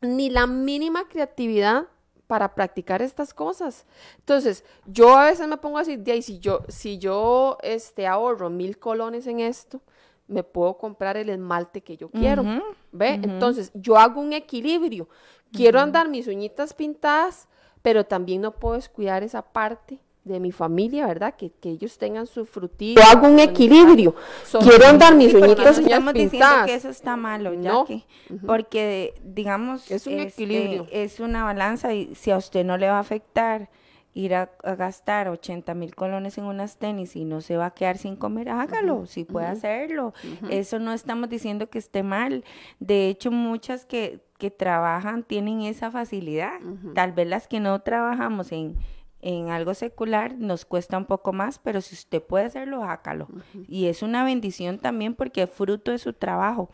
ni 0.00 0.30
la 0.30 0.46
mínima 0.46 1.08
creatividad 1.08 1.86
para 2.28 2.54
practicar 2.54 3.02
estas 3.02 3.34
cosas. 3.34 3.86
Entonces, 4.18 4.64
yo 4.86 5.18
a 5.18 5.24
veces 5.24 5.48
me 5.48 5.56
pongo 5.56 5.78
así, 5.78 5.96
de 5.96 6.12
ahí, 6.12 6.22
si 6.22 6.38
yo, 6.38 6.60
si 6.68 6.98
yo 6.98 7.58
este, 7.62 8.06
ahorro 8.06 8.50
mil 8.50 8.78
colones 8.78 9.26
en 9.26 9.40
esto, 9.40 9.80
me 10.28 10.44
puedo 10.44 10.78
comprar 10.78 11.16
el 11.16 11.28
esmalte 11.28 11.80
que 11.80 11.96
yo 11.96 12.08
quiero. 12.08 12.44
¿Ve? 12.92 13.14
Entonces, 13.14 13.72
yo 13.74 13.96
hago 13.96 14.20
un 14.20 14.32
equilibrio. 14.32 15.08
Quiero 15.52 15.80
andar 15.80 16.08
mis 16.08 16.26
uñitas 16.28 16.74
pintadas, 16.74 17.48
pero 17.82 18.04
también 18.06 18.40
no 18.42 18.52
puedo 18.52 18.74
descuidar 18.76 19.22
esa 19.22 19.42
parte 19.42 19.98
de 20.24 20.38
mi 20.38 20.52
familia, 20.52 21.06
¿verdad? 21.06 21.34
Que, 21.34 21.50
que 21.50 21.70
ellos 21.70 21.96
tengan 21.96 22.26
su 22.26 22.44
frutilla. 22.44 23.00
Yo 23.02 23.08
hago 23.10 23.26
un 23.26 23.38
equilibrio. 23.38 24.14
Quiero 24.62 24.86
andar 24.86 25.14
mis 25.16 25.30
Sí, 25.30 25.36
uñitas 25.38 25.78
no 25.78 25.84
estamos 25.86 26.12
diciendo 26.14 26.30
pintadas. 26.38 26.66
que 26.66 26.74
eso 26.74 26.88
está 26.90 27.16
malo, 27.16 27.54
ya 27.54 27.72
No. 27.72 27.84
que, 27.86 28.04
porque 28.46 29.14
digamos 29.24 29.90
Es 29.90 30.06
un 30.06 30.20
este, 30.20 30.42
equilibrio. 30.44 30.86
es 30.92 31.20
una 31.20 31.44
balanza 31.44 31.94
y 31.94 32.14
si 32.14 32.30
a 32.30 32.36
usted 32.36 32.64
no 32.64 32.76
le 32.76 32.88
va 32.88 32.96
a 32.98 33.00
afectar 33.00 33.70
ir 34.12 34.34
a, 34.34 34.50
a 34.62 34.74
gastar 34.74 35.28
80 35.28 35.72
mil 35.74 35.94
colones 35.94 36.36
en 36.36 36.44
unas 36.44 36.76
tenis 36.76 37.16
y 37.16 37.24
no 37.24 37.40
se 37.40 37.56
va 37.56 37.66
a 37.66 37.70
quedar 37.74 37.96
sin 37.96 38.16
comer, 38.16 38.50
hágalo, 38.50 39.06
si 39.06 39.24
puede 39.24 39.46
hacerlo. 39.46 40.12
Eso 40.50 40.78
no 40.78 40.92
estamos 40.92 41.28
diciendo 41.30 41.70
que 41.70 41.78
esté 41.78 42.02
mal. 42.02 42.44
De 42.78 43.08
hecho, 43.08 43.30
muchas 43.30 43.86
que, 43.86 44.20
que 44.40 44.50
trabajan 44.50 45.22
tienen 45.22 45.60
esa 45.60 45.92
facilidad. 45.92 46.58
Tal 46.96 47.12
vez 47.12 47.28
las 47.28 47.46
que 47.46 47.60
no 47.60 47.78
trabajamos 47.82 48.50
en, 48.50 48.76
en 49.20 49.50
algo 49.50 49.74
secular 49.74 50.34
nos 50.36 50.64
cuesta 50.64 50.98
un 50.98 51.04
poco 51.04 51.32
más, 51.32 51.60
pero 51.60 51.80
si 51.80 51.94
usted 51.94 52.20
puede 52.20 52.46
hacerlo, 52.46 52.82
hágalo. 52.82 53.28
Y 53.68 53.86
es 53.86 54.02
una 54.02 54.24
bendición 54.24 54.80
también 54.80 55.14
porque 55.14 55.42
es 55.42 55.50
fruto 55.50 55.92
de 55.92 55.98
su 55.98 56.12
trabajo. 56.14 56.70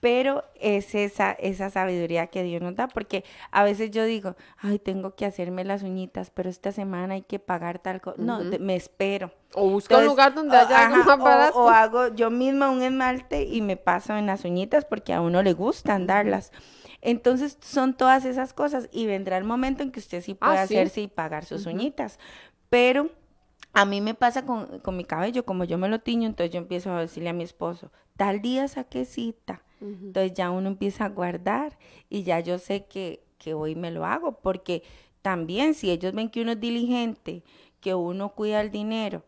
Pero 0.00 0.44
es 0.54 0.94
esa, 0.94 1.32
esa 1.32 1.70
sabiduría 1.70 2.28
que 2.28 2.44
Dios 2.44 2.62
nos 2.62 2.76
da, 2.76 2.86
porque 2.86 3.24
a 3.50 3.64
veces 3.64 3.90
yo 3.90 4.04
digo, 4.04 4.36
ay, 4.58 4.78
tengo 4.78 5.16
que 5.16 5.26
hacerme 5.26 5.64
las 5.64 5.82
uñitas, 5.82 6.30
pero 6.30 6.48
esta 6.48 6.70
semana 6.70 7.14
hay 7.14 7.22
que 7.22 7.40
pagar 7.40 7.80
tal 7.80 8.00
cosa. 8.00 8.16
No, 8.22 8.38
me 8.60 8.76
espero. 8.76 9.32
O 9.54 9.68
busca 9.68 9.98
un 9.98 10.04
lugar 10.04 10.34
donde 10.34 10.56
o- 10.56 10.60
haya 10.60 10.86
algo 10.86 10.98
ajá, 10.98 11.16
más 11.16 11.18
o- 11.18 11.24
barato. 11.24 11.58
O, 11.64 11.68
hago 11.68 12.14
yo 12.14 12.30
misma 12.30 12.70
un 12.70 12.82
esmalte 12.82 13.42
y 13.42 13.60
me 13.60 13.76
paso 13.76 14.16
en 14.16 14.26
las 14.26 14.44
uñitas 14.44 14.84
porque 14.84 15.12
a 15.12 15.20
uno 15.20 15.42
le 15.42 15.52
gusta 15.52 15.96
andarlas. 15.96 16.52
Entonces 17.00 17.58
son 17.60 17.96
todas 17.96 18.24
esas 18.24 18.52
cosas 18.52 18.88
y 18.92 19.06
vendrá 19.06 19.36
el 19.38 19.44
momento 19.44 19.82
en 19.82 19.90
que 19.92 20.00
usted 20.00 20.20
sí 20.22 20.34
pueda 20.34 20.62
Ah, 20.62 20.66
sí. 20.66 20.74
hacerse 20.76 21.00
y 21.02 21.08
pagar 21.08 21.44
sus 21.44 21.66
uñitas. 21.66 22.18
Pero 22.70 23.10
a 23.72 23.84
mí 23.84 24.00
me 24.00 24.14
pasa 24.14 24.44
con, 24.44 24.80
con 24.80 24.96
mi 24.96 25.04
cabello, 25.04 25.44
como 25.44 25.64
yo 25.64 25.78
me 25.78 25.88
lo 25.88 26.00
tiño, 26.00 26.26
entonces 26.28 26.52
yo 26.52 26.58
empiezo 26.58 26.92
a 26.92 27.00
decirle 27.00 27.28
a 27.30 27.32
mi 27.34 27.44
esposo, 27.44 27.92
tal 28.16 28.40
día 28.42 28.66
saqué 28.68 29.04
cita. 29.04 29.62
Entonces 29.80 30.34
ya 30.34 30.50
uno 30.50 30.66
empieza 30.68 31.04
a 31.04 31.08
guardar 31.08 31.78
y 32.10 32.24
ya 32.24 32.40
yo 32.40 32.58
sé 32.58 32.86
que, 32.86 33.22
que 33.38 33.54
hoy 33.54 33.76
me 33.76 33.92
lo 33.92 34.04
hago, 34.04 34.40
porque 34.40 34.82
también 35.22 35.74
si 35.74 35.90
ellos 35.90 36.12
ven 36.14 36.30
que 36.30 36.42
uno 36.42 36.52
es 36.52 36.60
diligente, 36.60 37.44
que 37.80 37.94
uno 37.94 38.30
cuida 38.34 38.60
el 38.60 38.72
dinero, 38.72 39.22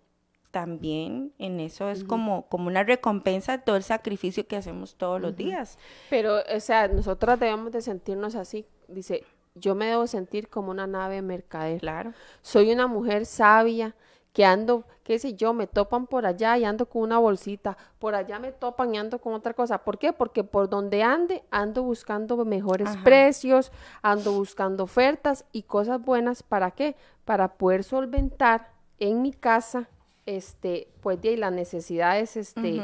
también 0.51 1.33
en 1.39 1.61
eso 1.61 1.89
es 1.91 2.05
como, 2.05 2.47
como 2.49 2.67
una 2.67 2.83
recompensa 2.83 3.53
de 3.53 3.63
todo 3.63 3.77
el 3.77 3.83
sacrificio 3.83 4.47
que 4.47 4.57
hacemos 4.57 4.97
todos 4.97 5.21
los 5.21 5.37
días. 5.37 5.79
Pero, 6.09 6.39
o 6.55 6.61
sea, 6.61 6.89
nosotras 6.89 7.39
debemos 7.39 7.73
de 7.73 7.83
sentirnos 7.83 8.35
así. 8.35 8.67
Dice, 8.89 9.25
yo 9.55 9.75
me 9.75 9.87
debo 9.87 10.07
sentir 10.07 10.49
como 10.49 10.71
una 10.71 10.87
nave 10.87 11.23
mercader. 11.23 11.81
Claro. 11.81 12.13
Soy 12.43 12.73
una 12.73 12.87
mujer 12.87 13.27
sabia 13.27 13.95
que 14.33 14.45
ando, 14.45 14.85
qué 15.03 15.19
sé 15.19 15.35
yo, 15.35 15.53
me 15.53 15.67
topan 15.67 16.07
por 16.07 16.25
allá 16.25 16.57
y 16.57 16.65
ando 16.65 16.87
con 16.87 17.03
una 17.03 17.19
bolsita, 17.19 17.77
por 17.99 18.15
allá 18.15 18.39
me 18.39 18.53
topan 18.53 18.95
y 18.95 18.99
ando 18.99 19.21
con 19.21 19.35
otra 19.35 19.55
cosa. 19.55 19.79
¿Por 19.79 19.99
qué? 19.99 20.13
Porque 20.13 20.45
por 20.45 20.69
donde 20.69 21.03
ande, 21.03 21.43
ando 21.51 21.83
buscando 21.83 22.45
mejores 22.45 22.89
Ajá. 22.89 23.03
precios, 23.03 23.73
ando 24.03 24.33
buscando 24.33 24.85
ofertas 24.85 25.45
y 25.53 25.63
cosas 25.63 26.01
buenas. 26.01 26.43
¿Para 26.43 26.71
qué? 26.71 26.97
Para 27.25 27.55
poder 27.55 27.83
solventar 27.83 28.71
en 28.99 29.23
mi 29.23 29.33
casa, 29.33 29.89
este, 30.27 30.89
pues 31.01 31.21
de 31.21 31.31
ahí 31.31 31.37
las 31.37 31.53
necesidades, 31.53 32.37
este, 32.37 32.81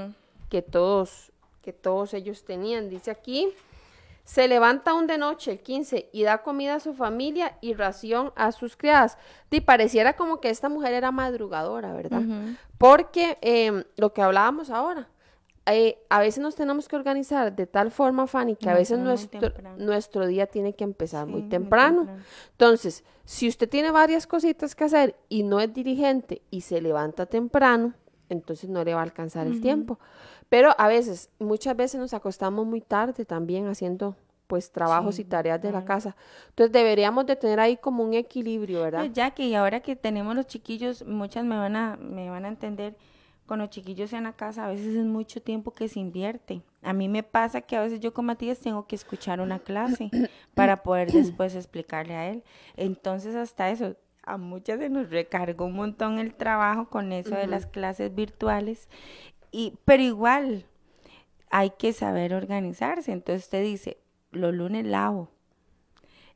que 0.49 0.62
todos, 0.62 1.32
que 1.62 1.72
todos 1.72 2.14
ellos 2.14 2.45
tenían. 2.45 2.89
Dice 2.89 3.11
aquí, 3.11 3.53
se 4.24 4.49
levanta 4.49 4.91
aún 4.91 5.07
de 5.07 5.18
noche, 5.18 5.53
el 5.53 5.61
15, 5.61 6.11
y 6.12 6.24
da 6.24 6.43
comida 6.43 6.74
a 6.74 6.80
su 6.80 6.95
familia 6.95 7.59
y 7.61 7.74
ración 7.74 8.32
a 8.34 8.51
sus 8.51 8.76
criadas. 8.76 9.18
Y 9.51 9.61
pareciera 9.61 10.16
como 10.16 10.41
que 10.41 10.51
esta 10.51 10.68
mujer 10.68 10.95
era 10.95 11.12
madrugadora, 11.12 11.93
¿verdad? 11.93 12.22
Porque 12.76 13.39
em, 13.41 13.84
lo 13.97 14.12
que 14.12 14.22
hablábamos 14.22 14.70
ahora, 14.70 15.09
eh, 15.66 15.98
a 16.08 16.20
veces 16.20 16.42
nos 16.42 16.54
tenemos 16.54 16.88
que 16.88 16.96
organizar 16.96 17.54
de 17.54 17.66
tal 17.66 17.90
forma, 17.90 18.26
Fanny, 18.26 18.56
que 18.56 18.70
a 18.70 18.74
veces 18.74 18.98
nuestro, 18.98 19.52
nuestro 19.78 20.26
día 20.26 20.46
tiene 20.46 20.74
que 20.74 20.84
empezar 20.84 21.26
Sí, 21.26 21.32
muy 21.32 21.40
muy 21.42 21.50
temprano. 21.50 22.06
Entonces, 22.52 23.04
si 23.24 23.48
usted 23.48 23.68
tiene 23.68 23.90
varias 23.90 24.26
cositas 24.26 24.74
que 24.74 24.84
hacer 24.84 25.16
y 25.28 25.42
no 25.42 25.60
es 25.60 25.72
dirigente 25.74 26.42
y 26.50 26.60
se 26.60 26.80
levanta 26.80 27.26
temprano, 27.26 27.94
entonces 28.28 28.70
no 28.70 28.84
le 28.84 28.94
va 28.94 29.00
a 29.00 29.04
alcanzar 29.04 29.46
el 29.46 29.60
tiempo. 29.60 29.98
Pero 30.48 30.74
a 30.78 30.88
veces, 30.88 31.30
muchas 31.38 31.76
veces 31.76 32.00
nos 32.00 32.14
acostamos 32.14 32.64
muy 32.66 32.80
tarde 32.80 33.24
también 33.24 33.66
haciendo 33.66 34.14
pues 34.46 34.70
trabajos 34.70 35.16
Sí, 35.16 35.22
y 35.22 35.24
tareas 35.24 35.60
de 35.60 35.72
la 35.72 35.84
casa. 35.84 36.14
Entonces 36.50 36.72
deberíamos 36.72 37.26
de 37.26 37.34
tener 37.34 37.58
ahí 37.58 37.76
como 37.76 38.04
un 38.04 38.14
equilibrio, 38.14 38.82
¿verdad? 38.82 39.00
No, 39.06 39.12
ya 39.12 39.32
que 39.32 39.56
ahora 39.56 39.80
que 39.80 39.96
tenemos 39.96 40.36
los 40.36 40.46
chiquillos, 40.46 41.04
muchas 41.04 41.44
me 41.44 41.56
van 41.56 41.74
a, 41.74 41.96
me 41.96 42.30
van 42.30 42.44
a 42.44 42.48
entender, 42.48 42.94
con 43.47 43.61
los 43.61 43.70
chiquillos 43.70 44.12
en 44.12 44.24
la 44.24 44.32
casa 44.32 44.66
a 44.66 44.68
veces 44.68 44.94
es 44.94 45.05
mucho 45.05 45.40
tiempo 45.40 45.70
que 45.70 45.88
se 45.88 46.01
invierte. 46.01 46.62
A 46.82 46.92
mí 46.92 47.09
me 47.09 47.22
pasa 47.22 47.61
que 47.62 47.76
a 47.76 47.80
veces 47.80 48.01
yo 48.01 48.12
con 48.12 48.26
Matías 48.26 48.61
tengo 48.61 48.86
que 48.86 48.97
escuchar 48.97 49.40
una 49.40 49.59
clase 49.59 50.11
para 50.55 50.82
poder 50.82 51.11
después 51.11 51.55
explicarle 51.55 52.14
a 52.14 52.28
él. 52.28 52.42
Entonces 52.76 53.34
hasta 53.34 53.70
eso, 53.70 53.97
a 54.22 54.36
muchas 54.36 54.78
se 54.78 54.88
nos 54.88 55.11
recargó 55.11 55.66
un 55.66 55.74
montón 55.74 56.18
el 56.18 56.34
trabajo 56.34 56.90
con 56.90 57.12
eso 57.12 57.34
de 57.34 57.47
las 57.47 57.66
clases 57.66 58.14
virtuales. 58.14 58.88
Y, 59.51 59.74
pero 59.84 60.03
igual, 60.03 60.66
hay 61.51 61.70
que 61.70 61.92
saber 61.92 62.34
organizarse. 62.34 63.12
Entonces 63.12 63.44
usted 63.44 63.62
dice, 63.62 63.99
los 64.32 64.53
lunes 64.53 64.84
lavo, 64.84 65.30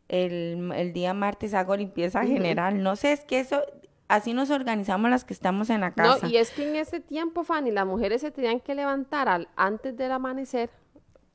el, 0.09 0.73
el 0.75 0.93
día 0.93 1.15
martes 1.15 1.55
hago 1.55 1.77
limpieza 1.77 2.25
general. 2.25 2.83
No 2.83 2.97
sé, 2.97 3.13
es 3.13 3.25
que 3.25 3.41
eso, 3.41 3.63
así 4.11 4.35
nos 4.35 4.51
organizamos 4.51 5.11
las 5.11 5.25
que 5.25 5.33
estamos 5.33 5.71
en 5.71 5.81
la 5.81 5.89
No, 5.91 5.95
casa. 5.95 6.27
y 6.29 6.37
es 6.37 6.51
que 6.51 6.69
en 6.69 6.77
ese 6.77 7.01
tiempo, 7.01 7.45
Fanny, 7.45 7.71
las 7.71 7.87
mujeres 7.87 8.21
se 8.21 8.31
tenían 8.31 8.61
que 8.61 8.75
levantar 8.75 9.29
al, 9.29 9.49
antes 9.57 9.97
del 9.97 10.13
amanecer, 10.13 10.71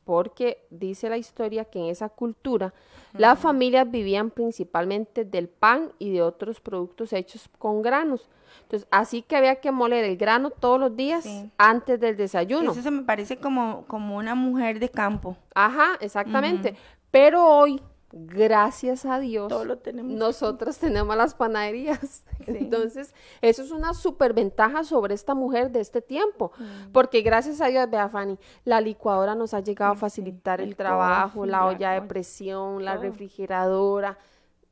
porque 0.04 0.66
dice 0.70 1.10
la 1.10 1.18
historia 1.18 1.66
que 1.66 1.80
en 1.80 1.86
esa 1.86 2.10
cultura 2.10 2.74
las 3.14 3.40
familias 3.40 3.90
vivían 3.90 4.30
principalmente 4.30 5.26
del 5.26 5.48
pan 5.48 5.92
y 6.00 6.12
de 6.12 6.22
otros 6.22 6.60
productos 6.60 7.12
hechos 7.14 7.50
con 7.58 7.82
granos. 7.82 8.30
Entonces, 8.64 8.88
así 8.92 9.22
que 9.24 9.36
había 9.36 9.56
que 9.62 9.72
moler 9.72 10.04
el 10.06 10.18
grano 10.18 10.50
todos 10.52 10.80
los 10.80 10.96
días 10.96 11.24
Sí. 11.24 11.50
antes 11.58 12.00
del 12.00 12.18
desayuno. 12.18 12.72
Eso 12.72 12.82
se 12.82 12.92
me 12.92 13.04
parece 13.04 13.38
como, 13.38 13.86
como 13.88 14.18
una 14.18 14.36
mujer 14.36 14.80
de 14.80 14.90
campo. 14.90 15.38
Ajá, 15.56 15.98
exactamente. 16.02 16.76
Pero 17.10 17.44
hoy, 17.48 17.82
gracias 18.12 19.06
a 19.06 19.20
Dios, 19.20 19.50
Todo 19.50 19.66
lo 19.66 19.78
tenemos. 19.80 20.14
nosotros 20.14 20.78
tenemos 20.78 21.16
las 21.18 21.36
panaderías. 21.36 22.24
Entonces, 22.48 23.14
eso 23.42 23.62
es 23.64 23.72
una 23.72 23.94
superventaja 23.94 24.84
sobre 24.84 25.14
esta 25.16 25.34
mujer 25.36 25.72
de 25.72 25.82
este 25.82 26.02
tiempo. 26.02 26.52
Mm. 26.58 26.92
Porque 26.92 27.22
gracias 27.22 27.62
a 27.62 27.68
Dios, 27.68 27.90
vea 27.90 28.08
Fanny, 28.10 28.38
la 28.64 28.82
licuadora 28.82 29.36
nos 29.36 29.54
ha 29.54 29.60
llegado 29.60 29.94
a 29.94 29.96
facilitar 29.96 30.62
el, 30.62 30.70
el 30.70 30.76
trabajo, 30.76 31.46
la 31.46 31.56
la 31.60 31.66
olla 31.66 31.92
de 31.92 32.02
presión, 32.04 32.84
la 32.86 32.98
refrigeradora. 32.98 34.18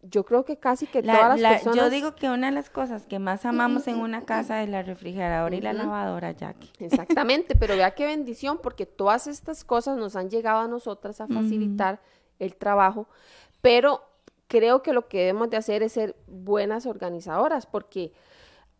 Yo 0.05 0.25
creo 0.25 0.43
que 0.43 0.57
casi 0.57 0.85
que 0.85 1.01
La- 1.01 1.13
todas 1.15 1.29
las 1.29 1.39
la- 1.41 1.49
personas... 1.51 1.77
Yo 1.77 1.89
digo 1.89 2.13
que 2.15 2.29
una 2.29 2.47
de 2.47 2.51
las 2.53 2.69
cosas 2.69 3.05
que 3.05 3.19
más 3.19 3.45
amamos 3.45 3.87
en 3.87 3.99
una 3.99 4.23
casa 4.25 4.61
es 4.61 4.69
la 4.69 4.83
refrigeradora 4.83 5.55
y 5.55 5.61
la 5.61 5.71
lavadora, 5.71 6.31
Jackie. 6.33 6.69
Exactamente, 6.79 7.55
pero 7.55 7.77
vea 7.77 7.91
qué 7.95 8.05
bendición, 8.05 8.59
porque 8.61 8.85
todas 8.85 9.27
estas 9.27 9.63
cosas 9.63 9.97
nos 9.97 10.17
han 10.17 10.29
llegado 10.29 10.59
a 10.59 10.67
nosotras 10.67 11.21
a 11.21 11.27
facilitar 11.29 12.01
el 12.39 12.55
trabajo, 12.55 13.07
pero 13.61 14.01
creo 14.47 14.83
que 14.83 14.93
lo 14.93 15.07
que 15.07 15.19
debemos 15.19 15.49
de 15.49 15.57
hacer 15.57 15.83
es 15.83 15.93
ser 15.93 16.15
buenas 16.27 16.85
organizadoras, 16.85 17.65
porque 17.65 18.13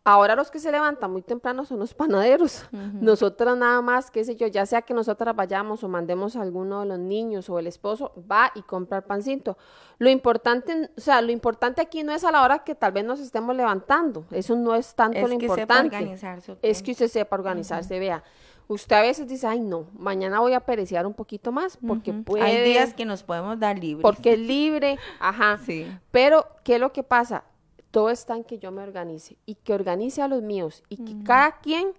ahora 0.04 0.36
los 0.36 0.50
que 0.50 0.58
se 0.58 0.70
levantan 0.70 1.10
muy 1.10 1.22
temprano 1.22 1.64
son 1.64 1.78
los 1.78 1.94
panaderos. 1.94 2.66
Nosotras 2.70 3.56
nada 3.56 3.80
más, 3.80 4.10
qué 4.10 4.24
sé 4.24 4.36
yo, 4.36 4.46
ya 4.46 4.66
sea 4.66 4.82
que 4.82 4.94
nosotras 4.94 5.34
vayamos 5.34 5.82
o 5.82 5.88
mandemos 5.88 6.36
a 6.36 6.42
alguno 6.42 6.80
de 6.80 6.86
los 6.86 6.98
niños 6.98 7.48
o 7.48 7.58
el 7.58 7.66
esposo, 7.66 8.12
va 8.30 8.52
y 8.54 8.62
compra 8.62 8.98
el 8.98 9.04
pancito. 9.04 9.56
Lo 9.98 10.10
importante, 10.10 10.90
o 10.96 11.00
sea, 11.00 11.20
lo 11.22 11.32
importante 11.32 11.80
aquí 11.80 12.02
no 12.02 12.12
es 12.12 12.22
a 12.24 12.30
la 12.30 12.42
hora 12.42 12.60
que 12.60 12.74
tal 12.74 12.92
vez 12.92 13.04
nos 13.04 13.18
estemos 13.20 13.56
levantando, 13.56 14.26
eso 14.30 14.54
no 14.54 14.74
es 14.74 14.94
tanto 14.94 15.18
Es 15.18 15.30
lo 15.30 15.38
que 15.38 15.48
sepa 15.48 15.62
importante. 15.62 15.96
organizar 15.96 16.40
su 16.40 16.56
Es 16.62 16.82
que 16.82 16.92
usted 16.92 17.08
sepa 17.08 17.36
organizarse, 17.36 17.98
vea. 17.98 18.22
Usted 18.66 18.96
a 18.96 19.02
veces 19.02 19.28
dice, 19.28 19.46
ay 19.46 19.60
no, 19.60 19.86
mañana 19.98 20.40
voy 20.40 20.54
a 20.54 20.60
pereciar 20.60 21.06
un 21.06 21.12
poquito 21.14 21.52
más 21.52 21.76
porque 21.86 22.10
Ujú. 22.12 22.24
puede, 22.24 22.44
Hay 22.44 22.64
días 22.64 22.94
que 22.94 23.04
nos 23.04 23.22
podemos 23.22 23.58
dar 23.58 23.78
libre. 23.78 24.02
porque 24.02 24.32
es 24.34 24.38
libre, 24.38 24.98
ajá. 25.20 25.58
Sí. 25.64 25.86
Pero, 26.10 26.46
¿qué 26.64 26.76
es 26.76 26.80
lo 26.80 26.92
que 26.92 27.02
pasa? 27.02 27.44
Todo 27.90 28.10
está 28.10 28.34
en 28.36 28.44
que 28.44 28.58
yo 28.58 28.72
me 28.72 28.82
organice 28.82 29.36
y 29.46 29.54
que 29.56 29.74
organice 29.74 30.22
a 30.22 30.28
los 30.28 30.42
míos 30.42 30.82
y 30.88 30.96
que 30.96 31.14
cada 31.24 31.60
quien 31.60 31.92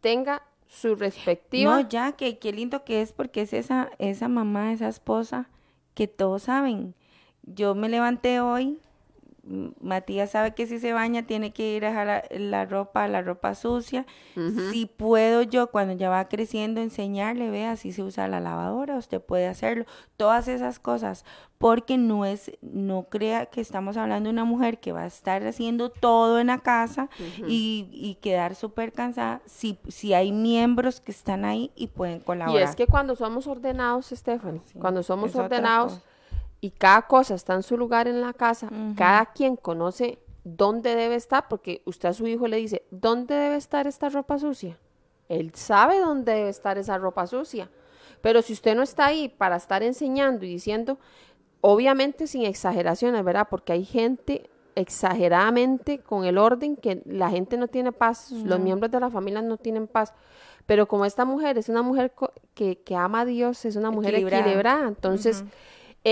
tenga 0.00 0.42
su 0.66 0.96
respectiva. 0.96 1.80
No, 1.82 1.88
ya, 1.88 2.12
que 2.12 2.38
qué 2.38 2.52
lindo 2.52 2.82
que 2.84 3.00
es 3.02 3.12
porque 3.12 3.42
es 3.42 3.52
esa, 3.52 3.90
esa 3.98 4.26
mamá, 4.28 4.72
esa 4.72 4.88
esposa 4.88 5.48
que 5.94 6.08
todos 6.08 6.44
saben. 6.44 6.94
Yo 7.42 7.74
me 7.76 7.88
levanté 7.88 8.40
hoy, 8.40 8.80
Matías 9.80 10.30
sabe 10.30 10.54
que 10.54 10.66
si 10.66 10.78
se 10.78 10.92
baña 10.92 11.22
tiene 11.22 11.52
que 11.52 11.76
ir 11.76 11.84
a 11.84 11.88
dejar 11.88 12.06
la, 12.06 12.24
la 12.38 12.64
ropa, 12.64 13.06
la 13.06 13.22
ropa 13.22 13.54
sucia. 13.54 14.04
Si 14.70 14.86
puedo 14.86 15.42
yo, 15.42 15.68
cuando 15.68 15.94
ya 15.94 16.10
va 16.10 16.28
creciendo, 16.28 16.80
enseñarle, 16.80 17.50
vea, 17.50 17.72
así 17.72 17.92
se 17.92 18.02
usa 18.02 18.28
la 18.28 18.40
lavadora, 18.40 18.96
usted 18.96 19.20
puede 19.20 19.46
hacerlo, 19.46 19.86
todas 20.16 20.48
esas 20.48 20.78
cosas, 20.78 21.24
porque 21.58 21.96
no 21.96 22.24
es, 22.24 22.52
no 22.60 23.04
crea 23.04 23.46
que 23.46 23.60
estamos 23.60 23.96
hablando 23.96 24.28
de 24.28 24.32
una 24.32 24.44
mujer 24.44 24.78
que 24.78 24.92
va 24.92 25.02
a 25.02 25.06
estar 25.06 25.46
haciendo 25.46 25.90
todo 25.90 26.38
en 26.40 26.48
la 26.48 26.58
casa 26.58 27.08
y, 27.46 27.88
y 27.92 28.16
quedar 28.16 28.54
súper 28.54 28.92
cansada, 28.92 29.40
si, 29.46 29.78
si 29.88 30.12
hay 30.12 30.32
miembros 30.32 31.00
que 31.00 31.12
están 31.12 31.44
ahí 31.44 31.70
y 31.76 31.86
pueden 31.86 32.18
y 32.18 32.20
colaborar. 32.20 32.62
es 32.68 32.76
que 32.76 32.86
cuando 32.86 33.16
somos 33.16 33.46
ordenados, 33.46 34.06
Stephanie, 34.06 34.60
cuando 34.78 35.02
somos 35.02 35.34
ordenados. 35.34 36.02
Y 36.66 36.70
cada 36.72 37.02
cosa 37.02 37.36
está 37.36 37.54
en 37.54 37.62
su 37.62 37.78
lugar 37.78 38.08
en 38.08 38.20
la 38.20 38.32
casa, 38.32 38.68
cada 38.96 39.26
quien 39.26 39.54
conoce 39.54 40.18
dónde 40.42 40.96
debe 40.96 41.14
estar, 41.14 41.46
porque 41.46 41.80
usted 41.84 42.08
a 42.08 42.12
su 42.12 42.26
hijo 42.26 42.48
le 42.48 42.56
dice, 42.56 42.82
¿dónde 42.90 43.36
debe 43.36 43.54
estar 43.54 43.86
esta 43.86 44.08
ropa 44.08 44.36
sucia? 44.36 44.76
Él 45.28 45.54
sabe 45.54 46.00
dónde 46.00 46.32
debe 46.32 46.48
estar 46.48 46.76
esa 46.76 46.98
ropa 46.98 47.28
sucia. 47.28 47.70
Pero 48.20 48.42
si 48.42 48.52
usted 48.52 48.74
no 48.74 48.82
está 48.82 49.06
ahí 49.06 49.28
para 49.28 49.54
estar 49.54 49.84
enseñando 49.84 50.44
y 50.44 50.48
diciendo, 50.48 50.98
obviamente 51.60 52.26
sin 52.26 52.44
exageraciones, 52.44 53.22
¿verdad? 53.22 53.46
Porque 53.48 53.72
hay 53.72 53.84
gente 53.84 54.50
exageradamente 54.74 56.00
con 56.00 56.24
el 56.24 56.36
orden 56.36 56.74
que 56.74 57.00
la 57.04 57.30
gente 57.30 57.56
no 57.58 57.68
tiene 57.68 57.92
paz, 57.92 58.32
los 58.32 58.58
miembros 58.58 58.90
de 58.90 58.98
la 58.98 59.08
familia 59.08 59.40
no 59.40 59.56
tienen 59.56 59.86
paz. 59.86 60.14
Pero 60.66 60.88
como 60.88 61.04
esta 61.04 61.24
mujer 61.24 61.58
es 61.58 61.68
una 61.68 61.82
mujer 61.82 62.12
que, 62.54 62.78
que 62.78 62.96
ama 62.96 63.20
a 63.20 63.24
Dios, 63.24 63.64
es 63.64 63.76
una 63.76 63.92
mujer 63.92 64.14
Equilibrada. 64.14 64.42
equilibrada, 64.42 64.88
entonces 64.88 65.44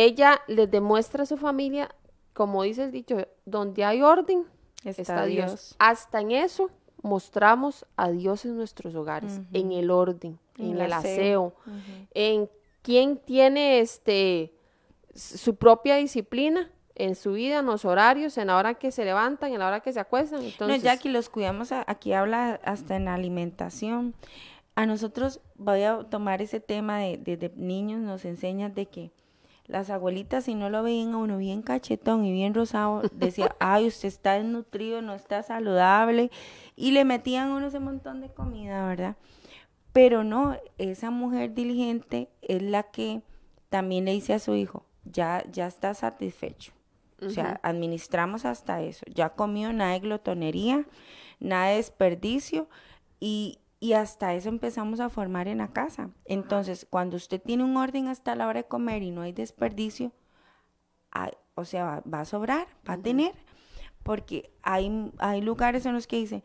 ella 0.02 0.40
les 0.48 0.70
demuestra 0.70 1.22
a 1.22 1.26
su 1.26 1.36
familia, 1.36 1.94
como 2.32 2.62
dice 2.64 2.84
el 2.84 2.90
dicho, 2.92 3.16
donde 3.44 3.84
hay 3.84 4.02
orden, 4.02 4.44
Está 4.84 5.02
está, 5.02 5.24
Dios. 5.24 5.46
Dios. 5.50 5.76
Hasta 5.78 6.20
en 6.20 6.32
eso 6.32 6.70
mostramos 7.02 7.86
a 7.96 8.10
Dios 8.10 8.44
en 8.44 8.56
nuestros 8.56 8.94
hogares, 8.94 9.40
en 9.52 9.72
el 9.72 9.90
orden, 9.90 10.38
En 10.58 10.72
en, 10.72 10.80
el 10.80 10.92
aseo. 10.92 11.54
en 12.12 12.48
quién 12.82 13.18
tiene 13.18 13.80
este 13.80 14.52
su 15.14 15.54
propia 15.56 15.96
disciplina 15.96 16.70
en 16.96 17.14
su 17.16 17.32
vida, 17.32 17.58
en 17.60 17.66
los 17.66 17.84
horarios, 17.84 18.36
en 18.38 18.46
la 18.48 18.56
hora 18.56 18.74
que 18.74 18.90
se 18.92 19.04
levantan, 19.04 19.52
en 19.52 19.58
la 19.58 19.66
hora 19.68 19.80
que 19.80 19.92
se 19.92 19.98
acuestan. 20.00 20.42
Entonces, 20.42 20.78
No, 20.78 20.84
Jackie, 20.84 21.08
los 21.08 21.28
cuidamos, 21.28 21.72
a- 21.72 21.84
aquí 21.88 22.12
habla 22.12 22.60
hasta 22.64 22.94
en 22.96 23.06
la 23.06 23.14
alimentación. 23.14 24.14
A 24.76 24.86
nosotros, 24.86 25.40
voy 25.56 25.82
a 25.82 26.04
tomar 26.04 26.40
ese 26.42 26.60
tema 26.60 26.98
de, 26.98 27.16
de, 27.18 27.36
de 27.36 27.52
niños, 27.56 28.00
nos 28.00 28.24
enseñan 28.24 28.74
de 28.74 28.86
que 28.86 29.10
las 29.66 29.90
abuelitas, 29.90 30.44
si 30.44 30.54
no 30.54 30.68
lo 30.70 30.82
veían 30.82 31.14
a 31.14 31.18
uno 31.18 31.38
bien 31.38 31.62
cachetón 31.62 32.24
y 32.24 32.32
bien 32.32 32.54
rosado, 32.54 33.02
decía, 33.12 33.54
ay, 33.60 33.86
usted 33.86 34.08
está 34.08 34.34
desnutrido, 34.34 35.02
no 35.02 35.14
está 35.14 35.42
saludable, 35.42 36.30
y 36.76 36.92
le 36.92 37.04
metían 37.04 37.48
a 37.48 37.56
uno 37.56 37.66
ese 37.68 37.80
montón 37.80 38.20
de 38.20 38.28
comida, 38.28 38.86
¿verdad? 38.86 39.16
Pero 39.92 40.24
no, 40.24 40.56
esa 40.76 41.10
mujer 41.10 41.54
diligente 41.54 42.28
es 42.42 42.62
la 42.62 42.82
que 42.82 43.22
también 43.70 44.04
le 44.04 44.12
dice 44.12 44.34
a 44.34 44.38
su 44.38 44.54
hijo, 44.54 44.84
ya, 45.04 45.44
ya 45.50 45.66
está 45.66 45.94
satisfecho. 45.94 46.72
O 47.22 47.30
sea, 47.30 47.58
administramos 47.62 48.44
hasta 48.44 48.82
eso. 48.82 49.06
Ya 49.08 49.30
comió 49.30 49.72
nada 49.72 49.92
de 49.92 50.00
glotonería, 50.00 50.84
nada 51.40 51.68
de 51.68 51.76
desperdicio 51.76 52.68
y, 53.18 53.60
y 53.84 53.92
hasta 53.92 54.32
eso 54.32 54.48
empezamos 54.48 54.98
a 54.98 55.10
formar 55.10 55.46
en 55.46 55.58
la 55.58 55.68
casa. 55.68 56.08
Entonces, 56.24 56.86
cuando 56.88 57.16
usted 57.18 57.38
tiene 57.38 57.64
un 57.64 57.76
orden 57.76 58.08
hasta 58.08 58.34
la 58.34 58.48
hora 58.48 58.62
de 58.62 58.66
comer 58.66 59.02
y 59.02 59.10
no 59.10 59.20
hay 59.20 59.32
desperdicio, 59.32 60.10
hay- 61.10 61.32
o 61.54 61.66
sea, 61.66 61.84
va, 61.84 62.02
va 62.10 62.20
a 62.20 62.24
sobrar, 62.24 62.66
va 62.88 62.94
a 62.94 62.98
tener. 63.02 63.32
Porque 64.02 64.50
hay, 64.62 65.12
hay 65.18 65.42
lugares 65.42 65.84
en 65.84 65.92
los 65.92 66.06
que 66.06 66.16
dicen, 66.16 66.42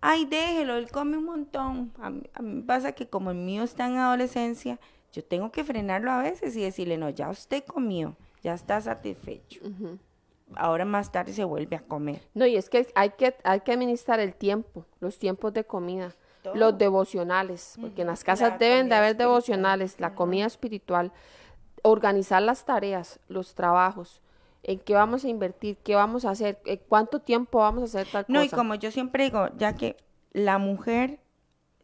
ay, 0.00 0.24
déjelo, 0.24 0.74
él 0.74 0.90
come 0.90 1.18
un 1.18 1.24
montón. 1.24 1.92
A 2.00 2.10
mí, 2.10 2.22
a 2.34 2.42
mí 2.42 2.62
pasa 2.62 2.90
que 2.92 3.08
como 3.08 3.30
el 3.30 3.36
mío 3.36 3.62
está 3.62 3.86
en 3.86 3.98
adolescencia, 3.98 4.80
yo 5.12 5.22
tengo 5.24 5.52
que 5.52 5.62
frenarlo 5.62 6.10
a 6.10 6.20
veces 6.20 6.56
y 6.56 6.62
decirle, 6.62 6.98
no, 6.98 7.10
ya 7.10 7.30
usted 7.30 7.62
comió, 7.64 8.16
ya 8.42 8.54
está 8.54 8.80
satisfecho. 8.80 9.60
Ahora 10.56 10.84
más 10.84 11.12
tarde 11.12 11.32
se 11.32 11.44
vuelve 11.44 11.76
a 11.76 11.80
comer. 11.82 12.22
No, 12.34 12.44
y 12.44 12.56
es 12.56 12.68
que 12.68 12.88
hay 12.96 13.10
que, 13.10 13.36
hay 13.44 13.60
que 13.60 13.70
administrar 13.72 14.18
el 14.18 14.34
tiempo, 14.34 14.84
los 14.98 15.20
tiempos 15.20 15.52
de 15.52 15.64
comida, 15.64 16.12
Todo. 16.42 16.54
los 16.56 16.76
devocionales, 16.76 17.76
porque 17.80 18.02
en 18.02 18.08
las 18.08 18.24
casas 18.24 18.50
la 18.52 18.58
deben 18.58 18.88
de 18.88 18.96
haber 18.96 19.16
devocionales, 19.16 20.00
la 20.00 20.14
comida 20.14 20.46
espiritual, 20.46 21.12
organizar 21.82 22.42
las 22.42 22.64
tareas, 22.64 23.20
los 23.28 23.54
trabajos, 23.54 24.20
en 24.64 24.78
qué 24.80 24.94
vamos 24.94 25.24
a 25.24 25.28
invertir, 25.28 25.76
qué 25.78 25.94
vamos 25.94 26.24
a 26.24 26.30
hacer, 26.30 26.60
en 26.64 26.80
cuánto 26.88 27.20
tiempo 27.20 27.58
vamos 27.58 27.82
a 27.82 27.84
hacer 27.84 28.06
tal 28.10 28.24
No, 28.28 28.42
y 28.42 28.46
cosa. 28.46 28.56
como 28.56 28.74
yo 28.74 28.90
siempre 28.90 29.24
digo, 29.24 29.48
ya 29.56 29.74
que 29.76 29.96
la 30.32 30.58
mujer 30.58 31.20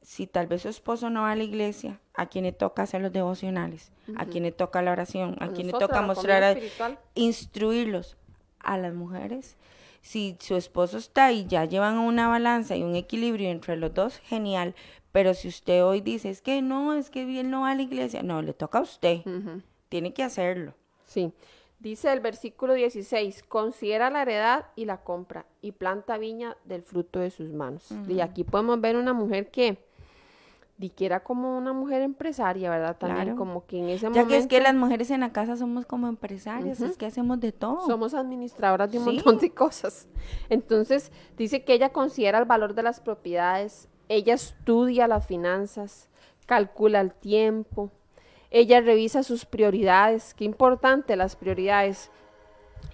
si 0.03 0.27
tal 0.27 0.47
vez 0.47 0.63
su 0.63 0.69
esposo 0.71 1.11
no 1.11 1.23
va 1.23 1.33
a 1.33 1.37
la 1.37 1.43
iglesia, 1.43 2.01
a 2.15 2.27
quien 2.27 2.45
le 2.45 2.53
toca 2.53 2.83
hacer 2.83 3.03
los 3.03 3.13
devocionales, 3.13 3.93
a 4.17 4.25
quien 4.25 4.43
le 4.45 4.53
toca 4.53 4.81
la 4.81 4.93
oración, 4.93 5.37
a, 5.39 5.49
quien 5.49 5.67
le 5.67 5.73
toca 5.75 6.01
mostrar, 6.01 6.43
a- 6.43 6.57
instruirlos 7.15 8.17
a 8.61 8.79
las 8.79 8.95
mujeres. 8.95 9.57
Si 10.01 10.37
su 10.41 10.57
esposo 10.57 10.99
está 10.99 11.33
y 11.33 11.47
ya 11.47 11.65
llevan 11.65 11.99
una 11.99 12.29
balanza 12.29 12.77
y 12.77 12.83
un 12.83 12.97
equilibrio 12.97 13.51
entre 13.51 13.77
los 13.77 13.93
dos, 13.95 14.19
genial. 14.19 14.75
Pero 15.13 15.35
si 15.35 15.49
usted 15.49 15.85
hoy 15.85 16.01
dice, 16.01 16.31
es 16.31 16.43
que 16.43 16.63
no, 16.63 16.95
es 16.95 17.11
que 17.11 17.23
él 17.41 17.51
no 17.51 17.63
va 17.63 17.71
a 17.71 17.75
la 17.75 17.83
iglesia, 17.83 18.23
no, 18.23 18.43
le 18.43 18.53
toca 18.53 18.79
a 18.79 18.83
usted. 18.83 19.21
Tiene 19.89 20.13
que 20.13 20.23
hacerlo. 20.23 20.75
Sí. 21.07 21.33
Dice 21.81 22.13
el 22.13 22.21
versículo 22.21 22.75
16, 22.75 23.45
considera 23.45 24.11
la 24.11 24.23
heredad 24.23 24.67
y 24.75 24.85
la 24.85 24.99
compra 24.99 25.47
y 25.63 25.73
planta 25.73 26.19
viña 26.19 26.57
del 26.65 26.83
fruto 26.83 27.21
de 27.21 27.31
sus 27.31 27.51
manos. 27.51 27.89
Y 28.09 28.21
aquí 28.21 28.43
podemos 28.43 28.81
ver 28.81 28.97
una 28.97 29.13
mujer 29.13 29.51
que, 29.51 29.79
di 30.79 30.91
que 30.91 31.07
era 31.07 31.21
como 31.21 31.59
una 31.59 31.73
mujer 31.73 32.03
empresaria, 32.03 32.71
¿verdad? 32.71 32.97
También 32.97 33.25
Claro. 33.25 33.37
como 33.37 33.67
que 33.67 33.79
en 33.81 33.89
ese 33.89 34.03
Ya 34.05 34.11
momento 34.11 34.29
que 34.29 34.37
es 34.39 34.47
que 34.47 34.61
las 34.61 34.75
mujeres 34.75 35.11
en 35.11 35.21
la 35.21 35.33
casa 35.33 35.57
somos 35.57 35.85
como 35.87 36.07
empresarias, 36.09 36.81
es 36.81 36.97
que 36.97 37.07
hacemos 37.07 37.41
de 37.41 37.51
todo. 37.53 37.85
somos 37.87 38.15
administradoras 38.15 38.91
de 38.93 38.99
un 38.99 39.05
Sí. 39.05 39.11
montón 39.17 39.39
de 39.39 39.51
cosas. 39.51 40.09
Entonces, 40.49 41.11
dice 41.37 41.65
que 41.65 41.75
ella 41.75 41.91
considera 41.91 42.39
el 42.39 42.45
valor 42.45 42.75
de 42.75 42.85
las 42.85 43.01
propiedades, 43.01 43.89
ella 44.09 44.35
estudia 44.35 45.09
las 45.09 45.27
finanzas, 45.27 46.09
calcula 46.47 47.01
el 47.01 47.13
tiempo, 47.13 47.91
ella 48.51 48.81
revisa 48.81 49.23
sus 49.25 49.45
prioridades, 49.45 50.33
qué 50.33 50.45
importante 50.45 51.17
las 51.17 51.35
prioridades. 51.37 52.11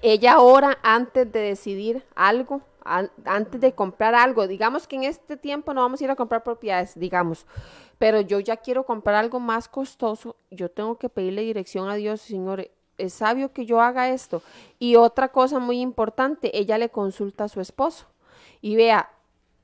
Ella 0.02 0.40
ora 0.40 0.78
antes 0.82 1.30
de 1.30 1.38
decidir 1.40 2.02
algo, 2.16 2.62
an- 2.84 3.10
antes 3.24 3.60
de 3.60 3.72
comprar 3.74 4.14
algo. 4.14 4.46
Digamos 4.46 4.86
que 4.86 4.96
en 4.96 5.04
este 5.04 5.36
tiempo 5.36 5.72
no 5.74 5.80
vamos 5.82 6.00
a 6.00 6.04
ir 6.04 6.10
a 6.10 6.16
comprar 6.16 6.42
propiedades, 6.42 6.98
digamos, 6.98 7.46
pero 7.98 8.20
yo 8.20 8.40
ya 8.40 8.56
quiero 8.56 8.84
comprar 8.84 9.16
algo 9.16 9.40
más 9.40 9.68
costoso, 9.68 10.36
yo 10.50 10.70
tengo 10.70 10.98
que 10.98 11.08
pedirle 11.08 11.42
dirección 11.42 11.88
a 11.88 11.94
Dios, 11.94 12.20
Señor, 12.20 12.70
es 12.98 13.12
sabio 13.14 13.52
que 13.52 13.66
yo 13.66 13.80
haga 13.80 14.08
esto. 14.10 14.42
Y 14.78 14.96
otra 14.96 15.28
cosa 15.28 15.58
muy 15.58 15.80
importante, 15.80 16.56
ella 16.58 16.78
le 16.78 16.90
consulta 16.90 17.44
a 17.44 17.48
su 17.48 17.60
esposo. 17.60 18.06
Y 18.60 18.76
vea, 18.76 19.10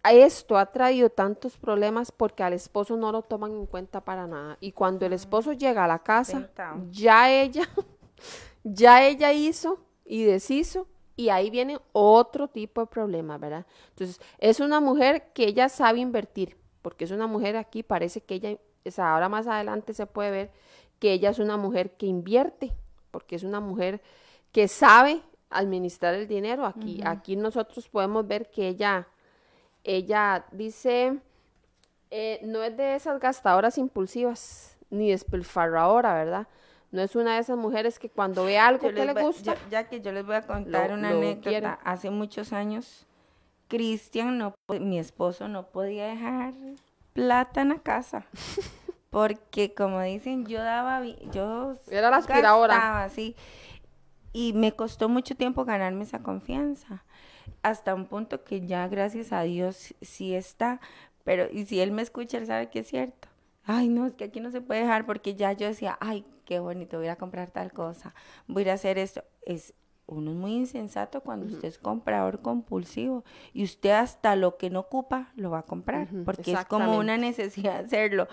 esto 0.02 0.56
ha 0.58 0.66
traído 0.66 1.10
tantos 1.10 1.56
problemas 1.56 2.10
porque 2.10 2.42
al 2.42 2.54
esposo 2.54 2.96
no 2.96 3.12
lo 3.12 3.22
toman 3.22 3.52
en 3.52 3.66
cuenta 3.66 4.00
para 4.00 4.26
nada. 4.26 4.56
Y 4.60 4.72
cuando 4.72 5.06
el 5.06 5.12
esposo 5.12 5.52
llega 5.52 5.84
a 5.84 5.88
la 5.88 5.98
casa, 6.00 6.38
ya 6.90 7.30
ella, 7.30 7.68
ya 8.64 9.04
ella 9.04 9.32
hizo 9.32 9.78
y 10.04 10.24
deshizo. 10.24 10.86
Y 11.20 11.28
ahí 11.28 11.50
viene 11.50 11.78
otro 11.92 12.48
tipo 12.48 12.80
de 12.80 12.86
problema, 12.86 13.36
¿verdad? 13.36 13.66
Entonces, 13.90 14.20
es 14.38 14.58
una 14.58 14.80
mujer 14.80 15.32
que 15.34 15.44
ella 15.44 15.68
sabe 15.68 15.98
invertir, 16.00 16.56
porque 16.80 17.04
es 17.04 17.10
una 17.10 17.26
mujer 17.26 17.58
aquí, 17.58 17.82
parece 17.82 18.22
que 18.22 18.36
ella, 18.36 18.56
o 18.86 18.90
sea, 18.90 19.12
ahora 19.12 19.28
más 19.28 19.46
adelante 19.46 19.92
se 19.92 20.06
puede 20.06 20.30
ver 20.30 20.50
que 20.98 21.12
ella 21.12 21.28
es 21.28 21.38
una 21.38 21.58
mujer 21.58 21.90
que 21.98 22.06
invierte, 22.06 22.72
porque 23.10 23.36
es 23.36 23.42
una 23.42 23.60
mujer 23.60 24.00
que 24.50 24.66
sabe 24.66 25.20
administrar 25.50 26.14
el 26.14 26.26
dinero. 26.26 26.64
Aquí, 26.64 27.02
aquí 27.04 27.36
nosotros 27.36 27.86
podemos 27.90 28.26
ver 28.26 28.50
que 28.50 28.68
ella, 28.68 29.06
ella 29.84 30.46
dice, 30.52 31.18
eh, 32.10 32.40
no 32.44 32.62
es 32.62 32.74
de 32.78 32.94
esas 32.94 33.20
gastadoras 33.20 33.76
impulsivas, 33.76 34.78
ni 34.88 35.10
despilfarradora, 35.10 36.14
¿verdad? 36.14 36.48
No 36.90 37.02
es 37.02 37.14
una 37.14 37.34
de 37.34 37.40
esas 37.40 37.56
mujeres 37.56 37.98
que 37.98 38.08
cuando 38.08 38.44
ve 38.44 38.58
algo 38.58 38.88
Yo 38.88 38.94
que 38.94 39.04
le 39.04 39.14
gusta, 39.22 39.54
yo- 39.54 39.60
ya 39.70 39.88
que 39.88 40.00
yo 40.00 40.10
les 40.12 40.26
voy 40.26 40.34
a 40.36 40.42
contar 40.42 40.88
Lo- 40.90 40.96
una 40.96 41.10
lo 41.12 41.18
anécdota. 41.18 41.48
quiere. 41.50 41.68
Hace 41.84 42.10
muchos 42.10 42.52
años, 42.52 43.06
Cristian, 43.68 44.38
no, 44.38 44.54
mi 44.80 44.98
esposo, 44.98 45.46
no 45.48 45.68
podía 45.68 46.06
dejar 46.08 46.52
plata 47.12 47.60
en 47.62 47.68
la 47.70 47.78
casa. 47.78 48.24
Porque, 49.10 49.74
como 49.74 50.00
dicen, 50.02 50.46
yo 50.46 50.60
daba, 50.62 51.04
yo 51.32 51.74
Era 51.90 52.10
la 52.10 52.18
aspiradora. 52.18 52.74
gastaba, 52.74 53.08
sí. 53.08 53.34
Y 54.32 54.52
me 54.52 54.72
costó 54.72 55.08
mucho 55.08 55.34
tiempo 55.34 55.64
ganarme 55.64 56.04
esa 56.04 56.20
confianza. 56.22 57.02
Hasta 57.62 57.94
un 57.94 58.06
punto 58.06 58.44
que 58.44 58.64
ya, 58.66 58.86
gracias 58.88 59.32
a 59.32 59.42
Dios, 59.42 59.94
sí 60.00 60.34
está. 60.34 60.80
Pero, 61.24 61.48
y 61.52 61.66
si 61.66 61.80
él 61.80 61.90
me 61.92 62.02
escucha, 62.02 62.38
él 62.38 62.46
sabe 62.46 62.70
que 62.70 62.80
es 62.80 62.86
cierto. 62.88 63.28
Ay, 63.64 63.88
no, 63.88 64.06
es 64.06 64.14
que 64.14 64.24
aquí 64.24 64.40
no 64.40 64.50
se 64.50 64.60
puede 64.60 64.80
dejar 64.80 65.06
porque 65.06 65.34
ya 65.34 65.52
yo 65.52 65.66
decía, 65.66 65.96
ay, 66.00 66.24
qué 66.44 66.58
bonito, 66.60 66.98
voy 66.98 67.08
a 67.08 67.16
comprar 67.16 67.50
tal 67.50 67.72
cosa, 67.72 68.14
voy 68.46 68.68
a 68.68 68.74
hacer 68.74 68.98
esto. 68.98 69.22
Es, 69.42 69.74
uno 70.06 70.32
es 70.32 70.36
muy 70.36 70.54
insensato 70.54 71.20
cuando 71.20 71.46
usted 71.46 71.68
es 71.68 71.78
comprador 71.78 72.42
compulsivo 72.42 73.24
y 73.52 73.62
usted 73.62 73.90
hasta 73.90 74.34
lo 74.34 74.56
que 74.56 74.68
no 74.70 74.80
ocupa 74.80 75.30
lo 75.36 75.50
va 75.50 75.60
a 75.60 75.62
comprar 75.62 76.08
porque 76.24 76.52
es 76.52 76.64
como 76.64 76.98
una 76.98 77.16
necesidad 77.16 77.84
hacerlo. 77.84 78.26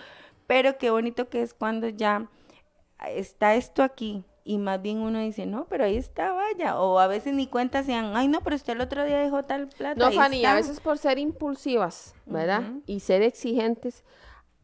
Pero 0.47 0.77
qué 0.77 0.89
bonito 0.89 1.29
que 1.29 1.41
es 1.41 1.53
cuando 1.53 1.89
ya 1.89 2.29
está 3.05 3.55
esto 3.55 3.83
aquí 3.83 4.23
y 4.43 4.57
más 4.57 4.81
bien 4.81 4.99
uno 4.99 5.19
dice, 5.19 5.45
no, 5.45 5.65
pero 5.65 5.83
ahí 5.83 5.97
está, 5.97 6.31
vaya. 6.31 6.79
O 6.79 6.99
a 6.99 7.07
veces 7.07 7.33
ni 7.33 7.47
cuenta 7.47 7.83
sean, 7.83 8.15
ay, 8.15 8.29
no, 8.29 8.39
pero 8.41 8.55
usted 8.55 8.73
el 8.73 8.81
otro 8.81 9.03
día 9.03 9.17
dejó 9.17 9.43
tal 9.43 9.67
plata. 9.67 9.99
No, 9.99 10.11
Fanny, 10.13 10.37
a 10.37 10.39
está". 10.39 10.55
veces 10.55 10.79
por 10.79 10.97
ser 10.97 11.19
impulsivas, 11.19 12.15
¿verdad? 12.25 12.63
Y 12.85 13.01
ser 13.01 13.23
exigentes, 13.23 14.05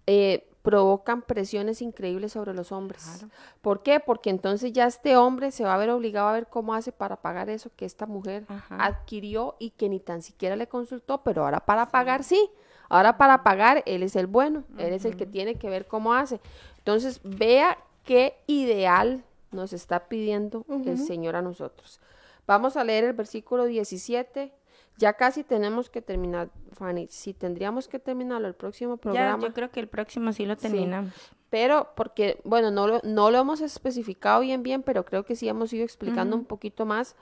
eh, 0.08 0.50
provocan 0.64 1.22
presiones 1.22 1.82
increíbles 1.82 2.32
sobre 2.32 2.54
los 2.54 2.72
hombres. 2.72 3.04
Claro. 3.04 3.34
¿Por 3.62 3.84
qué? 3.84 4.00
Porque 4.00 4.30
entonces 4.30 4.72
ya 4.72 4.88
este 4.88 5.18
hombre 5.18 5.52
se 5.52 5.66
va 5.66 5.76
a 5.76 5.78
ver 5.78 5.90
obligado 5.90 6.30
a 6.30 6.34
ver 6.34 6.48
cómo 6.48 6.74
hace 6.74 6.92
para 6.92 7.18
pagar 7.18 7.50
eso 7.50 7.70
que 7.76 7.86
esta 7.86 8.08
mujer 8.08 8.46
Ajá. 8.48 8.78
adquirió 8.84 9.56
y 9.60 9.72
que 9.72 9.90
ni 9.90 10.00
tan 10.00 10.22
siquiera 10.22 10.56
le 10.56 10.68
consultó, 10.68 11.22
pero 11.22 11.44
ahora 11.44 11.60
para 11.60 11.86
pagar 11.88 12.24
sí. 12.24 12.50
Ahora 12.90 13.18
para 13.18 13.44
pagar 13.44 13.84
él 13.86 14.04
es 14.04 14.16
el 14.16 14.28
bueno, 14.28 14.64
él 14.78 14.94
es 14.94 15.04
el 15.06 15.18
que 15.18 15.26
tiene 15.26 15.56
que 15.56 15.70
ver 15.70 15.86
cómo 15.88 16.14
hace. 16.14 16.40
Entonces, 16.78 17.22
vea 17.24 17.78
qué 18.04 18.38
ideal 18.48 19.24
nos 19.52 19.74
está 19.74 20.08
pidiendo 20.08 20.66
el 20.86 20.98
Señor 20.98 21.36
a 21.36 21.42
nosotros. 21.42 22.00
Vamos 22.46 22.78
a 22.78 22.84
leer 22.84 23.06
el 23.06 23.14
versículo 23.14 23.66
17. 23.66 24.54
Ya 24.98 25.14
casi 25.14 25.44
tenemos 25.44 25.90
que 25.90 26.02
terminar, 26.02 26.50
Fanny. 26.74 27.08
Si 27.10 27.34
tendríamos 27.34 27.88
que 27.88 28.00
terminarlo 28.00 28.48
el 28.48 28.54
próximo 28.54 28.96
Ya, 28.96 29.02
programa. 29.02 29.44
yo 29.48 29.54
creo 29.54 29.72
que 29.72 29.80
el 29.80 29.88
próximo 29.88 30.32
sí 30.34 30.46
lo 30.46 30.56
terminamos. 30.56 31.14
Pero 31.50 31.90
porque, 31.96 32.40
bueno, 32.44 32.72
no 32.72 32.88
lo, 32.88 33.00
no 33.04 33.30
lo 33.32 33.40
hemos 33.40 33.62
especificado 33.62 34.42
bien, 34.42 34.64
bien, 34.64 34.82
pero 34.84 35.06
creo 35.06 35.24
que 35.26 35.36
sí 35.36 35.48
hemos 35.48 35.72
ido 35.74 35.84
explicando 35.84 36.36
un 36.36 36.46
poquito 36.46 36.86
más. 36.86 37.16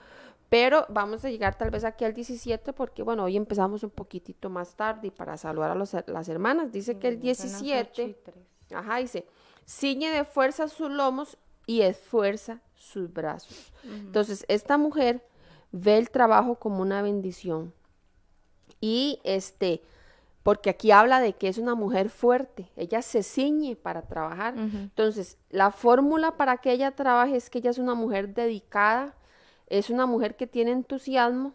Pero 0.50 0.86
vamos 0.90 1.24
a 1.24 1.30
llegar 1.30 1.58
tal 1.58 1.70
vez 1.72 1.86
aquí 1.86 2.04
al 2.04 2.14
17 2.14 2.74
porque, 2.74 3.04
bueno, 3.04 3.24
hoy 3.24 3.38
empezamos 3.38 3.84
un 3.84 3.90
poquitito 3.90 4.50
más 4.50 4.76
tarde 4.76 5.08
y 5.08 5.12
para 5.12 5.38
saludar 5.38 5.72
a 5.72 5.76
los- 5.76 5.96
las 6.08 6.28
hermanas. 6.28 6.74
Dice 6.74 6.98
que 7.00 7.08
el 7.08 7.14
Son 7.16 7.24
las 7.28 7.40
ocho 7.56 7.66
y 7.66 7.68
17, 7.70 8.16
tres. 8.24 8.36
ajá, 8.76 8.98
dice, 8.98 9.26
ciñe 9.66 10.10
de 10.10 10.26
fuerza 10.26 10.68
sus 10.68 10.92
lomos 10.92 11.38
y 11.66 11.82
esfuerza 11.82 12.60
sus 12.76 13.12
brazos. 13.14 13.72
Entonces, 13.86 14.44
esta 14.50 14.78
mujer 14.78 15.26
ve 15.72 15.98
el 15.98 16.10
trabajo 16.10 16.56
como 16.56 16.82
una 16.82 17.02
bendición. 17.02 17.74
Y 18.80 19.20
este, 19.24 19.82
porque 20.44 20.70
aquí 20.72 20.92
habla 20.92 21.20
de 21.20 21.34
que 21.34 21.48
es 21.48 21.58
una 21.58 21.76
mujer 21.76 22.10
fuerte, 22.10 22.70
ella 22.76 23.02
se 23.02 23.24
ciñe 23.24 23.76
para 23.76 24.02
trabajar. 24.04 24.56
Entonces, 24.58 25.38
la 25.50 25.72
fórmula 25.72 26.36
para 26.38 26.58
que 26.58 26.72
ella 26.72 26.92
trabaje 26.96 27.36
es 27.36 27.50
que 27.50 27.60
ella 27.60 27.70
es 27.70 27.78
una 27.78 27.94
mujer 27.94 28.34
dedicada, 28.34 29.16
es 29.68 29.90
una 29.90 30.06
mujer 30.06 30.36
que 30.36 30.48
tiene 30.48 30.72
entusiasmo, 30.72 31.54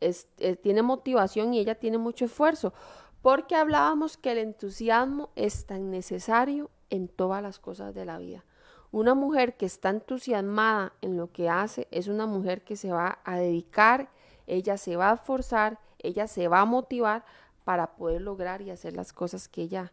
es- 0.00 0.28
tiene 0.62 0.82
motivación 0.82 1.52
y 1.52 1.58
ella 1.58 1.74
tiene 1.74 1.98
mucho 1.98 2.24
esfuerzo. 2.26 2.72
Porque 3.20 3.56
hablábamos 3.56 4.16
que 4.16 4.30
el 4.32 4.38
entusiasmo 4.38 5.30
es 5.34 5.66
tan 5.66 5.90
necesario 5.90 6.70
en 6.90 7.08
todas 7.08 7.42
las 7.42 7.58
cosas 7.58 7.92
de 7.94 8.04
la 8.04 8.18
vida. 8.18 8.44
Una 8.90 9.14
mujer 9.14 9.56
que 9.56 9.66
está 9.66 9.90
entusiasmada 9.90 10.92
en 11.02 11.16
lo 11.16 11.30
que 11.30 11.48
hace 11.48 11.88
es 11.90 12.08
una 12.08 12.26
mujer 12.26 12.62
que 12.62 12.76
se 12.76 12.90
va 12.90 13.18
a 13.24 13.36
dedicar, 13.36 14.08
ella 14.46 14.78
se 14.78 14.96
va 14.96 15.10
a 15.10 15.14
esforzar, 15.14 15.78
ella 15.98 16.26
se 16.26 16.48
va 16.48 16.60
a 16.60 16.64
motivar 16.64 17.24
para 17.64 17.96
poder 17.96 18.22
lograr 18.22 18.62
y 18.62 18.70
hacer 18.70 18.94
las 18.94 19.12
cosas 19.12 19.48
que 19.48 19.62
ella 19.62 19.92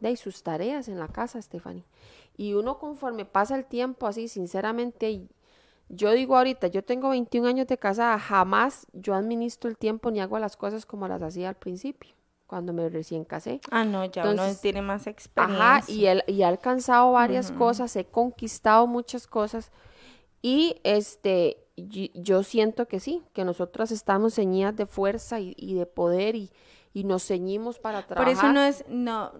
de 0.00 0.08
ahí, 0.08 0.16
sus 0.16 0.42
tareas 0.42 0.88
en 0.88 0.98
la 0.98 1.08
casa, 1.08 1.40
Stephanie. 1.40 1.84
Y 2.36 2.54
uno 2.54 2.78
conforme 2.78 3.24
pasa 3.24 3.56
el 3.56 3.64
tiempo 3.64 4.06
así, 4.06 4.28
sinceramente, 4.28 5.28
yo 5.88 6.12
digo 6.12 6.36
ahorita, 6.36 6.66
yo 6.66 6.84
tengo 6.84 7.10
21 7.10 7.48
años 7.48 7.66
de 7.66 7.78
casada, 7.78 8.18
jamás 8.18 8.86
yo 8.92 9.14
administro 9.14 9.70
el 9.70 9.78
tiempo 9.78 10.10
ni 10.10 10.20
hago 10.20 10.38
las 10.38 10.56
cosas 10.56 10.84
como 10.84 11.08
las 11.08 11.22
hacía 11.22 11.48
al 11.48 11.54
principio, 11.54 12.14
cuando 12.54 12.72
me 12.72 12.88
recién 12.88 13.24
casé. 13.24 13.60
Ah, 13.72 13.82
no, 13.84 14.04
ya 14.04 14.22
uno 14.22 14.30
Entonces, 14.30 14.60
tiene 14.60 14.80
más 14.80 15.08
experiencia. 15.08 15.76
Ajá, 15.78 15.84
y, 15.90 16.06
él, 16.06 16.22
y 16.28 16.42
he 16.42 16.44
alcanzado 16.44 17.10
varias 17.10 17.50
cosas, 17.50 17.96
he 17.96 18.04
conquistado 18.04 18.86
muchas 18.86 19.26
cosas 19.26 19.72
y 20.40 20.76
este, 20.84 21.56
yo 21.76 22.44
siento 22.44 22.86
que 22.86 23.00
sí, 23.00 23.24
que 23.32 23.44
nosotras 23.44 23.90
estamos 23.90 24.36
ceñidas 24.36 24.76
de 24.76 24.86
fuerza 24.86 25.40
y, 25.40 25.56
y 25.56 25.74
de 25.74 25.84
poder 25.84 26.36
y, 26.36 26.52
y 26.92 27.02
nos 27.02 27.26
ceñimos 27.26 27.80
para 27.80 28.02
Por 28.06 28.18
trabajar. 28.18 28.32
eso 28.32 28.52
no 28.52 28.62
es, 28.62 28.84
no, 28.88 29.32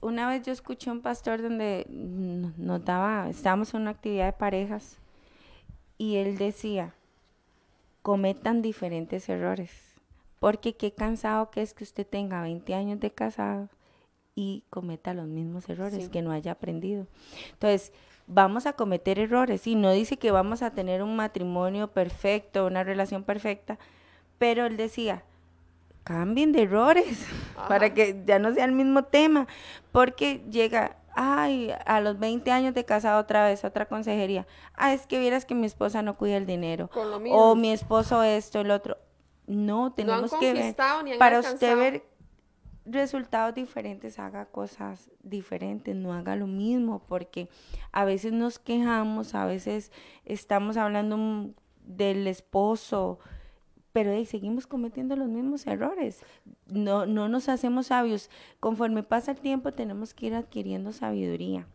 una 0.00 0.26
vez 0.26 0.40
yo 0.42 0.52
escuché 0.54 0.90
un 0.90 1.02
pastor 1.02 1.42
donde 1.42 1.84
nos 1.90 2.82
daba, 2.82 3.28
estábamos 3.28 3.74
en 3.74 3.82
una 3.82 3.90
actividad 3.90 4.24
de 4.24 4.32
parejas 4.32 4.96
y 5.98 6.16
él 6.16 6.38
decía, 6.38 6.94
cometan 8.00 8.62
diferentes 8.62 9.28
errores, 9.28 9.70
porque 10.42 10.74
qué 10.74 10.90
cansado 10.90 11.52
que 11.52 11.62
es 11.62 11.72
que 11.72 11.84
usted 11.84 12.04
tenga 12.04 12.42
20 12.42 12.74
años 12.74 12.98
de 12.98 13.12
casado 13.12 13.68
y 14.34 14.64
cometa 14.70 15.14
los 15.14 15.28
mismos 15.28 15.68
errores, 15.68 16.06
Sí. 16.06 16.10
que 16.10 16.20
no 16.20 16.32
haya 16.32 16.50
aprendido. 16.50 17.06
Entonces, 17.52 17.92
vamos 18.26 18.66
a 18.66 18.72
cometer 18.72 19.20
errores 19.20 19.64
y 19.68 19.76
no 19.76 19.92
dice 19.92 20.16
que 20.16 20.32
vamos 20.32 20.62
a 20.62 20.72
tener 20.72 21.00
un 21.04 21.14
matrimonio 21.14 21.92
perfecto, 21.92 22.66
una 22.66 22.82
relación 22.82 23.22
perfecta, 23.22 23.78
pero 24.38 24.66
él 24.66 24.76
decía, 24.76 25.22
cambien 26.02 26.50
de 26.50 26.62
errores 26.62 27.24
para 27.68 27.94
que 27.94 28.24
ya 28.26 28.40
no 28.40 28.52
sea 28.52 28.64
el 28.64 28.72
mismo 28.72 29.04
tema, 29.04 29.46
porque 29.92 30.42
llega, 30.50 30.96
ay, 31.14 31.72
a 31.86 32.00
los 32.00 32.18
20 32.18 32.50
años 32.50 32.74
de 32.74 32.84
casado 32.84 33.20
otra 33.20 33.46
vez, 33.46 33.64
otra 33.64 33.86
consejería, 33.86 34.48
ah, 34.74 34.92
es 34.92 35.06
que 35.06 35.20
vieras 35.20 35.44
que 35.44 35.54
mi 35.54 35.66
esposa 35.66 36.02
no 36.02 36.16
cuida 36.16 36.36
el 36.36 36.46
dinero, 36.46 36.90
Con 36.90 37.12
lo 37.12 37.18
o 37.30 37.54
mi 37.54 37.70
esposo 37.70 38.24
esto, 38.24 38.62
el 38.62 38.72
otro. 38.72 38.98
No, 39.46 39.92
tenemos 39.92 40.32
que 40.34 40.52
ver, 40.52 40.76
ni 41.04 41.12
han 41.12 41.18
para 41.18 41.40
usted 41.40 41.76
ver 41.76 42.04
resultados 42.84 43.54
diferentes, 43.54 44.18
haga 44.18 44.46
cosas 44.46 45.10
diferentes, 45.22 45.94
no 45.94 46.12
haga 46.12 46.36
lo 46.36 46.46
mismo, 46.46 47.02
porque 47.06 47.48
a 47.92 48.04
veces 48.04 48.32
nos 48.32 48.58
quejamos, 48.58 49.34
a 49.34 49.46
veces 49.46 49.92
estamos 50.24 50.76
hablando 50.76 51.54
del 51.84 52.26
esposo, 52.26 53.18
pero 53.92 54.12
seguimos 54.24 54.66
cometiendo 54.66 55.16
los 55.16 55.28
mismos 55.28 55.66
errores. 55.66 56.20
No, 56.66 57.04
no 57.04 57.28
nos 57.28 57.48
hacemos 57.48 57.88
sabios. 57.88 58.30
Conforme 58.58 59.02
pasa 59.02 59.32
el 59.32 59.40
tiempo 59.40 59.72
tenemos 59.72 60.14
que 60.14 60.26
ir 60.26 60.34
adquiriendo 60.34 60.92
sabiduría. 60.92 61.66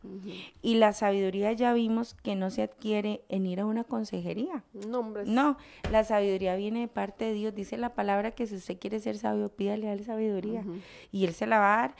Y 0.61 0.75
la 0.75 0.93
sabiduría 0.93 1.51
ya 1.53 1.73
vimos 1.73 2.15
que 2.15 2.35
no 2.35 2.49
se 2.49 2.63
adquiere 2.63 3.21
en 3.29 3.45
ir 3.45 3.59
a 3.59 3.65
una 3.65 3.83
consejería. 3.83 4.63
No. 4.73 5.13
No, 5.25 5.57
la 5.91 6.03
sabiduría 6.03 6.55
viene 6.55 6.81
de 6.81 6.87
parte 6.87 7.25
de 7.25 7.33
Dios. 7.33 7.53
Dice 7.53 7.77
la 7.77 7.93
palabra 7.93 8.31
que 8.31 8.47
si 8.47 8.55
usted 8.55 8.79
quiere 8.79 8.99
ser 8.99 9.17
sabio, 9.17 9.49
pídale 9.49 9.87
a 9.87 9.93
él 9.93 10.03
sabiduría. 10.03 10.63
Y 11.11 11.25
él 11.25 11.33
se 11.33 11.45
la 11.45 11.59
va 11.59 11.73
a 11.75 11.77
dar. 11.81 11.95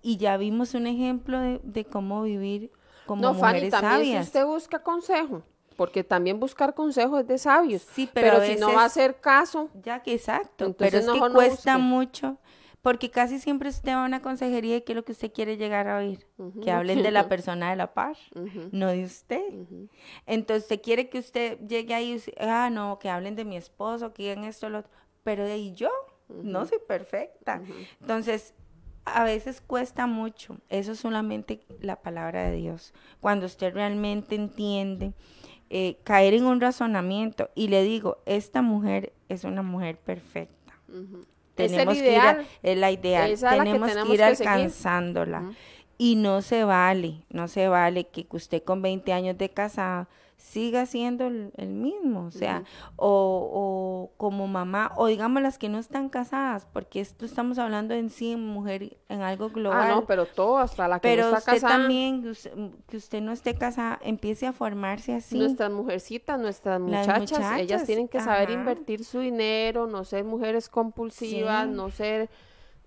Y 0.00 0.16
ya 0.16 0.36
vimos 0.36 0.74
un 0.74 0.86
ejemplo 0.86 1.40
de, 1.40 1.60
de 1.62 1.84
cómo 1.84 2.22
vivir 2.22 2.70
como 3.04 3.20
No, 3.22 3.34
Fanny, 3.34 3.54
mujeres 3.60 3.70
también 3.70 3.92
sabias. 3.92 4.24
si 4.24 4.28
usted 4.28 4.46
busca 4.46 4.82
consejo, 4.82 5.42
porque 5.78 6.02
también 6.02 6.40
buscar 6.40 6.74
consejo 6.74 7.20
es 7.20 7.28
de 7.28 7.38
sabios. 7.38 7.82
Sí, 7.82 8.10
pero 8.12 8.32
pero 8.32 8.42
a 8.42 8.46
si 8.46 8.56
no 8.56 8.74
va 8.74 8.82
a 8.82 8.86
hacer 8.86 9.20
caso, 9.20 9.70
Ya 9.80 10.02
que 10.02 10.12
exacto, 10.12 10.64
Entonces, 10.64 10.90
pero 10.90 10.98
es 10.98 11.22
que 11.22 11.28
no 11.28 11.32
cuesta 11.32 11.78
mucho, 11.78 12.36
porque 12.82 13.10
casi 13.10 13.38
siempre 13.38 13.68
usted 13.68 13.92
va 13.92 14.02
a 14.02 14.06
una 14.06 14.20
consejería 14.20 14.78
y 14.78 14.80
qué 14.80 14.90
es 14.90 14.96
lo 14.96 15.04
que 15.04 15.12
usted 15.12 15.32
quiere 15.32 15.56
llegar 15.56 15.86
a 15.86 15.98
oír, 15.98 16.26
que 16.64 16.72
hablen 16.72 17.04
de 17.04 17.12
la 17.12 17.28
persona 17.28 17.70
de 17.70 17.76
la 17.76 17.94
par, 17.94 18.16
no 18.72 18.88
de 18.88 19.04
usted. 19.04 19.54
Entonces, 20.26 20.64
usted 20.64 20.82
quiere 20.82 21.08
que 21.08 21.20
usted 21.20 21.60
llegue 21.60 21.94
ahí 21.94 22.10
y 22.10 22.16
usted, 22.16 22.32
ah, 22.40 22.70
no, 22.70 22.98
que 22.98 23.08
hablen 23.08 23.36
de 23.36 23.44
mi 23.44 23.56
esposo, 23.56 24.12
que 24.12 24.24
digan 24.24 24.42
esto, 24.42 24.68
lo 24.68 24.80
otro, 24.80 24.90
pero 25.22 25.44
de 25.44 25.52
ahí 25.52 25.74
yo, 25.74 25.90
no 26.28 26.66
soy 26.66 26.78
perfecta. 26.88 27.62
Entonces, 28.00 28.52
a 29.04 29.24
veces 29.24 29.60
cuesta 29.60 30.06
mucho, 30.06 30.58
eso 30.68 30.92
es 30.92 30.98
solamente 30.98 31.60
la 31.80 32.02
palabra 32.02 32.50
de 32.50 32.56
Dios. 32.56 32.92
Cuando 33.20 33.46
usted 33.46 33.72
realmente 33.72 34.34
entiende, 34.34 35.14
eh, 35.70 35.98
caer 36.04 36.34
en 36.34 36.44
un 36.44 36.60
razonamiento 36.60 37.50
y 37.54 37.68
le 37.68 37.82
digo, 37.82 38.18
esta 38.26 38.62
mujer 38.62 39.12
es 39.28 39.44
una 39.44 39.62
mujer 39.62 39.98
perfecta. 39.98 40.74
Es 40.88 41.72
el 41.72 41.78
Tenemos 41.78 41.94
que 41.98 42.12
ir 42.12 42.18
a- 42.18 42.44
es 42.62 42.78
la 42.78 42.90
ideal, 42.90 43.30
Esa 43.32 43.50
es 43.52 43.58
la 43.58 43.64
que 43.64 43.70
tenemos 43.70 43.90
que 43.90 44.12
ir 44.12 44.16
que 44.18 44.24
alcanzándola. 44.24 45.52
Y 45.98 46.14
no 46.14 46.42
se 46.42 46.62
vale, 46.64 47.24
no 47.30 47.48
se 47.48 47.66
vale 47.68 48.04
que 48.06 48.26
usted 48.30 48.62
con 48.62 48.80
20 48.82 49.12
años 49.12 49.36
de 49.36 49.48
casada 49.50 50.08
siga 50.38 50.86
siendo 50.86 51.26
el, 51.26 51.50
el 51.56 51.68
mismo, 51.70 52.24
o 52.26 52.30
sea, 52.30 52.62
o, 52.96 53.50
o 53.52 54.16
como 54.16 54.46
mamá, 54.46 54.92
o 54.96 55.06
digamos 55.08 55.42
las 55.42 55.58
que 55.58 55.68
no 55.68 55.78
están 55.78 56.08
casadas, 56.08 56.66
porque 56.72 57.00
esto 57.00 57.24
estamos 57.26 57.58
hablando 57.58 57.92
en 57.92 58.08
sí 58.08 58.36
mujer, 58.36 58.96
en 59.08 59.20
algo 59.22 59.50
global. 59.50 59.80
ah, 59.82 59.94
no, 59.96 60.06
pero 60.06 60.26
todo, 60.26 60.58
hasta 60.58 60.86
la 60.88 61.00
que 61.00 61.08
Pero 61.08 61.22
no 61.30 61.36
está 61.36 61.38
usted 61.52 61.52
casada. 61.62 61.78
también, 61.82 62.22
que 62.22 62.30
usted, 62.30 62.52
que 62.86 62.96
usted 62.96 63.20
no 63.20 63.32
esté 63.32 63.54
casada, 63.56 63.98
empiece 64.02 64.46
a 64.46 64.52
formarse 64.52 65.12
así. 65.14 65.36
Nuestras 65.36 65.70
mujercitas, 65.72 66.38
nuestras 66.40 66.80
muchachas, 66.80 67.58
ellas 67.60 67.84
tienen 67.84 68.06
que 68.08 68.20
saber 68.20 68.50
invertir 68.50 69.04
su 69.04 69.18
dinero, 69.18 69.86
no 69.88 70.04
ser 70.04 70.24
mujeres 70.24 70.68
compulsivas, 70.68 71.66
Sí. 71.66 71.72
no 71.74 71.90
ser, 71.90 72.30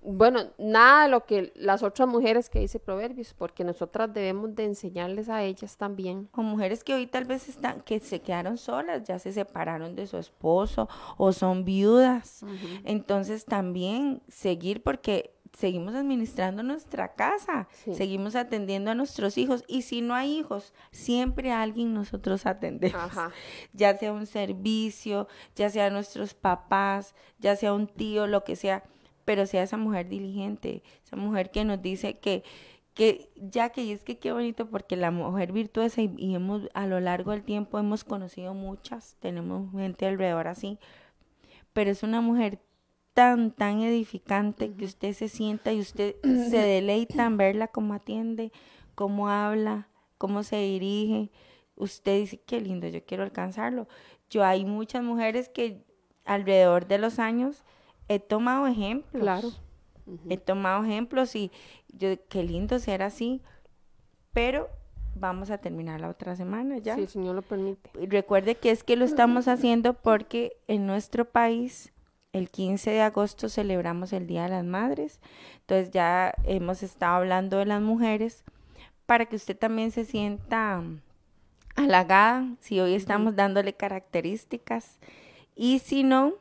bueno, 0.03 0.39
nada 0.57 1.03
de 1.03 1.09
lo 1.09 1.25
que 1.25 1.51
las 1.55 1.83
otras 1.83 2.07
mujeres 2.07 2.49
que 2.49 2.59
dice 2.59 2.79
Proverbios, 2.79 3.33
porque 3.33 3.63
nosotras 3.63 4.11
debemos 4.13 4.55
de 4.55 4.65
enseñarles 4.65 5.29
a 5.29 5.43
ellas 5.43 5.77
también. 5.77 6.27
o 6.33 6.41
mujeres 6.41 6.83
que 6.83 6.93
hoy 6.93 7.07
tal 7.07 7.25
vez 7.25 7.47
están, 7.49 7.81
que 7.81 7.99
se 7.99 8.19
quedaron 8.21 8.57
solas, 8.57 9.03
ya 9.03 9.19
se 9.19 9.31
separaron 9.31 9.95
de 9.95 10.07
su 10.07 10.17
esposo 10.17 10.89
o 11.17 11.31
son 11.33 11.65
viudas. 11.65 12.43
Entonces 12.83 13.45
también 13.45 14.21
seguir 14.27 14.81
porque 14.83 15.35
seguimos 15.57 15.93
administrando 15.95 16.63
nuestra 16.63 17.13
casa, 17.13 17.67
Sí. 17.83 17.93
seguimos 17.93 18.35
atendiendo 18.37 18.89
a 18.89 18.95
nuestros 18.95 19.37
hijos 19.37 19.63
y 19.67 19.81
si 19.81 20.01
no 20.01 20.15
hay 20.15 20.31
hijos, 20.39 20.73
siempre 20.91 21.51
a 21.51 21.61
alguien 21.61 21.93
nosotros 21.93 22.45
atendemos. 22.45 22.95
Ajá. 22.95 23.31
Ya 23.73 23.95
sea 23.97 24.13
un 24.13 24.25
servicio, 24.25 25.27
ya 25.55 25.69
sea 25.69 25.89
nuestros 25.89 26.33
papás, 26.33 27.13
ya 27.39 27.55
sea 27.55 27.73
un 27.73 27.87
tío, 27.87 28.27
lo 28.27 28.43
que 28.45 28.55
sea, 28.55 28.83
pero 29.25 29.45
sea 29.45 29.63
esa 29.63 29.77
mujer 29.77 30.09
diligente, 30.09 30.83
esa 31.05 31.15
mujer 31.15 31.51
que 31.51 31.65
nos 31.65 31.81
dice 31.81 32.19
que 32.19 32.43
que 32.93 33.29
ya 33.37 33.69
que 33.69 33.83
y 33.83 33.91
es 33.93 34.03
que 34.03 34.17
qué 34.17 34.33
bonito 34.33 34.69
porque 34.69 34.97
la 34.97 35.11
mujer 35.11 35.53
virtuosa 35.53 36.01
y, 36.01 36.13
y 36.17 36.35
hemos 36.35 36.63
a 36.73 36.87
lo 36.87 36.99
largo 36.99 37.31
del 37.31 37.43
tiempo 37.43 37.79
hemos 37.79 38.03
conocido 38.03 38.53
muchas, 38.53 39.15
tenemos 39.21 39.71
gente 39.71 40.05
alrededor 40.05 40.47
así, 40.47 40.77
pero 41.73 41.89
es 41.91 42.03
una 42.03 42.19
mujer 42.19 42.59
tan, 43.13 43.51
tan 43.51 43.81
edificante 43.81 44.73
que 44.73 44.85
usted 44.85 45.13
se 45.13 45.27
sienta 45.27 45.71
y 45.73 45.79
usted 45.79 46.15
se 46.23 46.57
deleita 46.57 47.25
en 47.25 47.37
verla 47.37 47.67
cómo 47.67 47.93
atiende, 47.93 48.51
cómo 48.95 49.29
habla, 49.29 49.87
cómo 50.17 50.43
se 50.43 50.57
dirige. 50.57 51.29
Usted 51.75 52.19
dice, 52.19 52.41
qué 52.45 52.61
lindo, 52.61 52.87
yo 52.87 53.03
quiero 53.05 53.23
alcanzarlo. 53.23 53.87
Yo 54.29 54.43
hay 54.43 54.65
muchas 54.65 55.03
mujeres 55.03 55.49
que 55.49 55.83
alrededor 56.25 56.87
de 56.87 56.99
los 56.99 57.19
años 57.19 57.63
he 58.15 58.19
tomado 58.19 58.67
ejemplos. 58.67 59.21
Claro. 59.21 59.51
He 60.29 60.37
tomado 60.37 60.83
ejemplos 60.83 61.35
y 61.35 61.51
yo, 61.93 62.09
qué 62.27 62.43
lindo 62.43 62.79
ser 62.79 63.01
así, 63.01 63.41
pero 64.33 64.67
vamos 65.15 65.51
a 65.51 65.57
terminar 65.57 66.01
la 66.01 66.09
otra 66.09 66.35
semana 66.35 66.77
ya. 66.79 66.95
Si 66.95 67.01
el 67.01 67.07
Señor 67.07 67.35
lo 67.35 67.41
permite. 67.41 67.89
Recuerde 68.07 68.55
que 68.55 68.71
es 68.71 68.83
que 68.83 68.95
lo 68.95 69.05
estamos 69.05 69.47
haciendo 69.47 69.93
porque 69.93 70.57
en 70.67 70.87
nuestro 70.87 71.25
país 71.25 71.93
el 72.33 72.49
15 72.49 72.91
de 72.91 73.01
agosto 73.01 73.49
celebramos 73.49 74.13
el 74.13 74.27
Día 74.27 74.43
de 74.43 74.49
las 74.49 74.65
Madres. 74.65 75.19
Entonces 75.61 75.91
ya 75.91 76.33
hemos 76.43 76.83
estado 76.83 77.15
hablando 77.15 77.57
de 77.57 77.65
las 77.65 77.81
mujeres 77.81 78.43
para 79.05 79.25
que 79.25 79.35
usted 79.35 79.57
también 79.57 79.91
se 79.91 80.05
sienta 80.05 80.83
halagada 81.75 82.47
si 82.59 82.79
hoy 82.79 82.95
estamos 82.95 83.35
dándole 83.35 83.73
características 83.73 84.99
y 85.55 85.79
si 85.79 86.03
no 86.03 86.35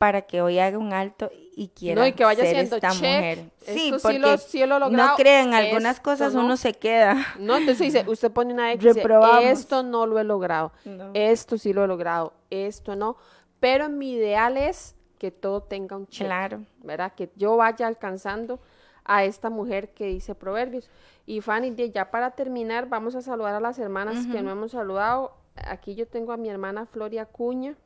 para 0.00 0.22
que 0.22 0.40
hoy 0.40 0.58
haga 0.58 0.78
un 0.78 0.94
alto 0.94 1.30
y 1.54 1.68
quiera 1.68 2.00
No, 2.00 2.06
y 2.06 2.14
que 2.14 2.24
vaya 2.24 2.42
ser 2.42 2.56
haciendo 2.56 2.76
esta 2.76 2.94
mujer. 2.94 3.50
Sí, 3.60 3.90
Esto 3.90 3.98
sí 3.98 4.02
porque 4.02 4.18
lo- 4.18 4.38
sí 4.38 4.64
lo 4.64 4.78
no 4.88 5.14
crean, 5.18 5.52
algunas 5.52 5.96
esto 5.96 6.04
cosas 6.10 6.32
no. 6.32 6.40
uno 6.42 6.56
se 6.56 6.72
queda. 6.72 7.16
No, 7.38 7.58
entonces 7.58 7.92
dice, 7.92 8.08
usted 8.08 8.30
pone 8.32 8.54
una 8.54 8.72
X, 8.72 8.94
dice, 8.94 9.06
esto 9.42 9.82
no 9.82 10.06
lo 10.06 10.18
he 10.18 10.24
logrado, 10.24 10.72
No. 10.86 11.10
esto 11.12 11.58
sí 11.58 11.74
lo 11.74 11.84
he 11.84 11.86
logrado, 11.86 12.32
esto 12.48 12.96
no, 12.96 13.18
pero 13.60 13.90
mi 13.90 14.12
ideal 14.12 14.56
es 14.56 14.96
que 15.18 15.30
todo 15.30 15.64
tenga 15.64 15.98
un 15.98 16.06
check, 16.06 16.28
Claro. 16.28 16.64
¿verdad? 16.78 17.12
Que 17.14 17.28
yo 17.36 17.58
vaya 17.58 17.86
alcanzando 17.86 18.58
a 19.04 19.24
esta 19.24 19.50
mujer 19.50 19.92
que 19.92 20.06
dice 20.06 20.34
Proverbios. 20.34 20.88
Y 21.26 21.42
Fanny, 21.42 21.74
ya 21.92 22.10
para 22.10 22.30
terminar, 22.30 22.88
vamos 22.88 23.14
a 23.16 23.20
saludar 23.20 23.54
a 23.54 23.60
las 23.60 23.78
hermanas 23.78 24.26
que 24.32 24.40
no 24.40 24.50
hemos 24.50 24.70
saludado. 24.70 25.36
Aquí 25.56 25.94
yo 25.94 26.06
tengo 26.08 26.32
a 26.32 26.38
mi 26.38 26.48
hermana 26.48 26.86
Floria 26.86 27.26
Cuña, 27.26 27.76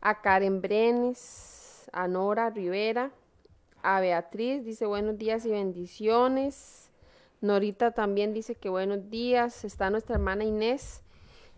a 0.00 0.20
Karen 0.20 0.60
Brenes, 0.60 1.88
a 1.92 2.06
Nora 2.08 2.50
Rivera, 2.50 3.10
a 3.82 4.00
Beatriz, 4.00 4.64
dice 4.64 4.86
buenos 4.86 5.18
días 5.18 5.44
y 5.46 5.50
bendiciones. 5.50 6.90
Norita 7.40 7.92
también 7.92 8.34
dice 8.34 8.54
que 8.56 8.68
buenos 8.68 9.10
días. 9.10 9.64
Está 9.64 9.90
nuestra 9.90 10.16
hermana 10.16 10.44
Inés. 10.44 11.02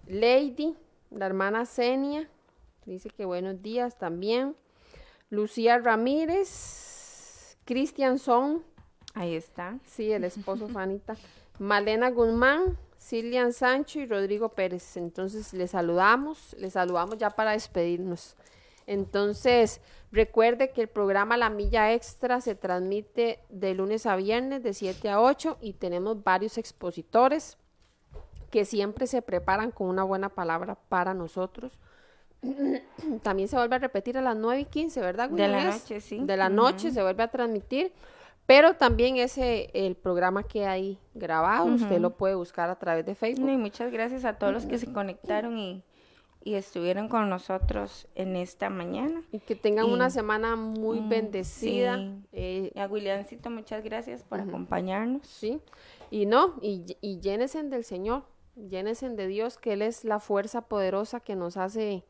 Lady, 0.06 0.76
la 1.10 1.26
hermana 1.26 1.64
Senia, 1.64 2.28
dice 2.84 3.10
que 3.10 3.24
buenos 3.24 3.62
días 3.62 3.98
también. 3.98 4.56
Lucía 5.30 5.78
Ramírez, 5.78 7.56
Cristian 7.64 8.18
Son, 8.18 8.62
Ahí 9.14 9.34
está. 9.34 9.78
sí, 9.84 10.12
el 10.12 10.24
esposo 10.24 10.68
Fanita. 10.72 11.16
Malena 11.58 12.10
Guzmán, 12.10 12.76
Cilian 13.00 13.52
Sancho 13.52 13.98
y 13.98 14.06
Rodrigo 14.06 14.50
Pérez. 14.50 14.96
Entonces, 14.96 15.52
les 15.54 15.70
saludamos, 15.70 16.54
les 16.58 16.74
saludamos 16.74 17.16
ya 17.16 17.30
para 17.30 17.52
despedirnos. 17.52 18.36
Entonces, 18.86 19.80
recuerde 20.12 20.70
que 20.70 20.82
el 20.82 20.88
programa 20.88 21.36
La 21.36 21.48
Milla 21.48 21.92
Extra 21.92 22.40
se 22.40 22.54
transmite 22.54 23.40
de 23.48 23.74
lunes 23.74 24.04
a 24.04 24.16
viernes 24.16 24.62
de 24.62 24.74
7 24.74 25.08
a 25.08 25.20
8 25.20 25.58
y 25.60 25.72
tenemos 25.72 26.22
varios 26.22 26.58
expositores 26.58 27.56
que 28.50 28.64
siempre 28.64 29.06
se 29.06 29.22
preparan 29.22 29.70
con 29.70 29.88
una 29.88 30.02
buena 30.02 30.28
palabra 30.28 30.76
para 30.88 31.14
nosotros. 31.14 31.78
También 33.22 33.48
se 33.48 33.56
vuelve 33.56 33.76
a 33.76 33.78
repetir 33.78 34.18
a 34.18 34.22
las 34.22 34.36
9 34.36 34.60
y 34.60 34.64
15, 34.66 35.00
¿verdad? 35.00 35.30
De 35.30 35.48
la 35.48 35.64
noche, 35.64 36.00
sí. 36.00 36.20
De 36.22 36.36
la 36.36 36.48
noche 36.48 36.90
se 36.90 37.02
vuelve 37.02 37.22
a 37.22 37.28
transmitir, 37.28 37.92
Pero 38.52 38.74
también 38.74 39.16
ese, 39.16 39.70
el 39.74 39.94
programa 39.94 40.42
que 40.42 40.66
hay 40.66 40.98
grabado, 41.14 41.66
usted 41.66 42.00
lo 42.00 42.16
puede 42.16 42.34
buscar 42.34 42.68
a 42.68 42.76
través 42.80 43.06
de 43.06 43.14
Facebook. 43.14 43.48
Y 43.48 43.56
muchas 43.56 43.92
gracias 43.92 44.24
a 44.24 44.38
todos 44.38 44.52
los 44.52 44.66
que 44.66 44.76
se 44.76 44.92
conectaron 44.92 45.56
y, 45.56 45.84
y 46.42 46.54
estuvieron 46.54 47.08
con 47.08 47.28
nosotros 47.30 48.08
en 48.16 48.34
esta 48.34 48.68
mañana. 48.68 49.22
Y 49.30 49.38
que 49.38 49.54
tengan 49.54 49.86
Y- 49.86 49.92
una 49.92 50.10
semana 50.10 50.56
muy 50.56 51.00
Mm, 51.00 51.08
bendecida. 51.08 51.96
sí. 51.98 52.24
eh, 52.32 52.72
Y 52.74 52.78
a 52.80 52.88
Williamcito, 52.88 53.50
muchas 53.50 53.84
gracias 53.84 54.24
por 54.24 54.40
acompañarnos. 54.40 55.24
Sí, 55.28 55.60
y 56.10 56.26
no, 56.26 56.54
y, 56.60 56.96
y 57.00 57.20
llénense 57.20 57.62
del 57.62 57.84
Señor, 57.84 58.24
llénense 58.56 59.08
de 59.10 59.26
Dios, 59.28 59.58
que 59.58 59.74
Él 59.74 59.82
es 59.82 60.02
la 60.04 60.18
fuerza 60.18 60.62
poderosa 60.62 61.20
que 61.20 61.36
nos 61.36 61.56
hace 61.56 62.04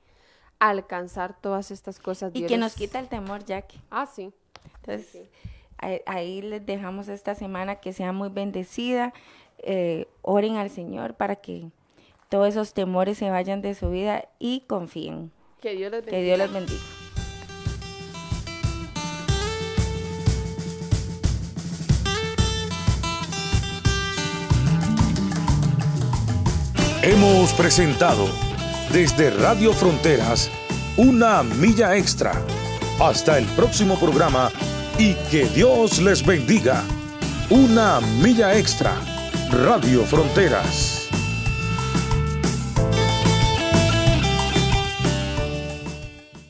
alcanzar 0.59 1.39
todas 1.41 1.71
estas 1.71 2.01
cosas. 2.01 2.31
Y 2.35 2.39
Dios 2.41 2.49
que 2.51 2.57
nos 2.57 2.75
quita 2.75 2.99
el 2.99 3.09
temor, 3.09 3.45
Jackie. 3.45 3.81
Ah, 3.91 4.07
sí. 4.07 4.33
Entonces, 4.77 5.15
ahí, 5.15 5.29
ahí 6.07 6.43
les 6.43 6.65
dejamos 6.65 7.09
esta 7.09 7.35
semana 7.35 7.77
que 7.77 7.93
sea 7.93 8.13
muy 8.13 8.29
bendecida. 8.29 9.13
Eh, 9.59 10.07
oren 10.23 10.57
al 10.57 10.71
Señor 10.71 11.15
para 11.15 11.37
que 11.37 11.71
todos 12.29 12.49
esos 12.49 12.75
temores 12.75 13.19
se 13.19 13.31
vayan 13.31 13.61
de 13.61 13.75
su 13.75 13.91
vida 13.91 14.29
y 14.39 14.61
confíen. 14.67 15.31
Que 15.61 15.75
Dios 15.75 15.91
les 15.91 16.05
bendiga. 16.05 16.17
Que 16.17 16.25
Dios 16.25 16.39
les 16.39 16.53
bendiga. 16.53 16.81
Hemos 27.03 27.53
presentado 27.55 28.27
desde 28.93 29.31
Radio 29.31 29.73
Fronteras 29.73 30.51
una 30.99 31.43
milla 31.43 31.97
extra. 31.97 32.33
Hasta 33.01 33.39
el 33.39 33.47
próximo 33.57 33.99
programa 33.99 34.51
y 35.01 35.15
que 35.31 35.47
Dios 35.47 35.99
les 36.03 36.25
bendiga. 36.25 36.83
Una 37.49 38.01
milla 38.21 38.55
extra. 38.55 38.93
Radio 39.51 40.05
Fronteras. 40.05 41.10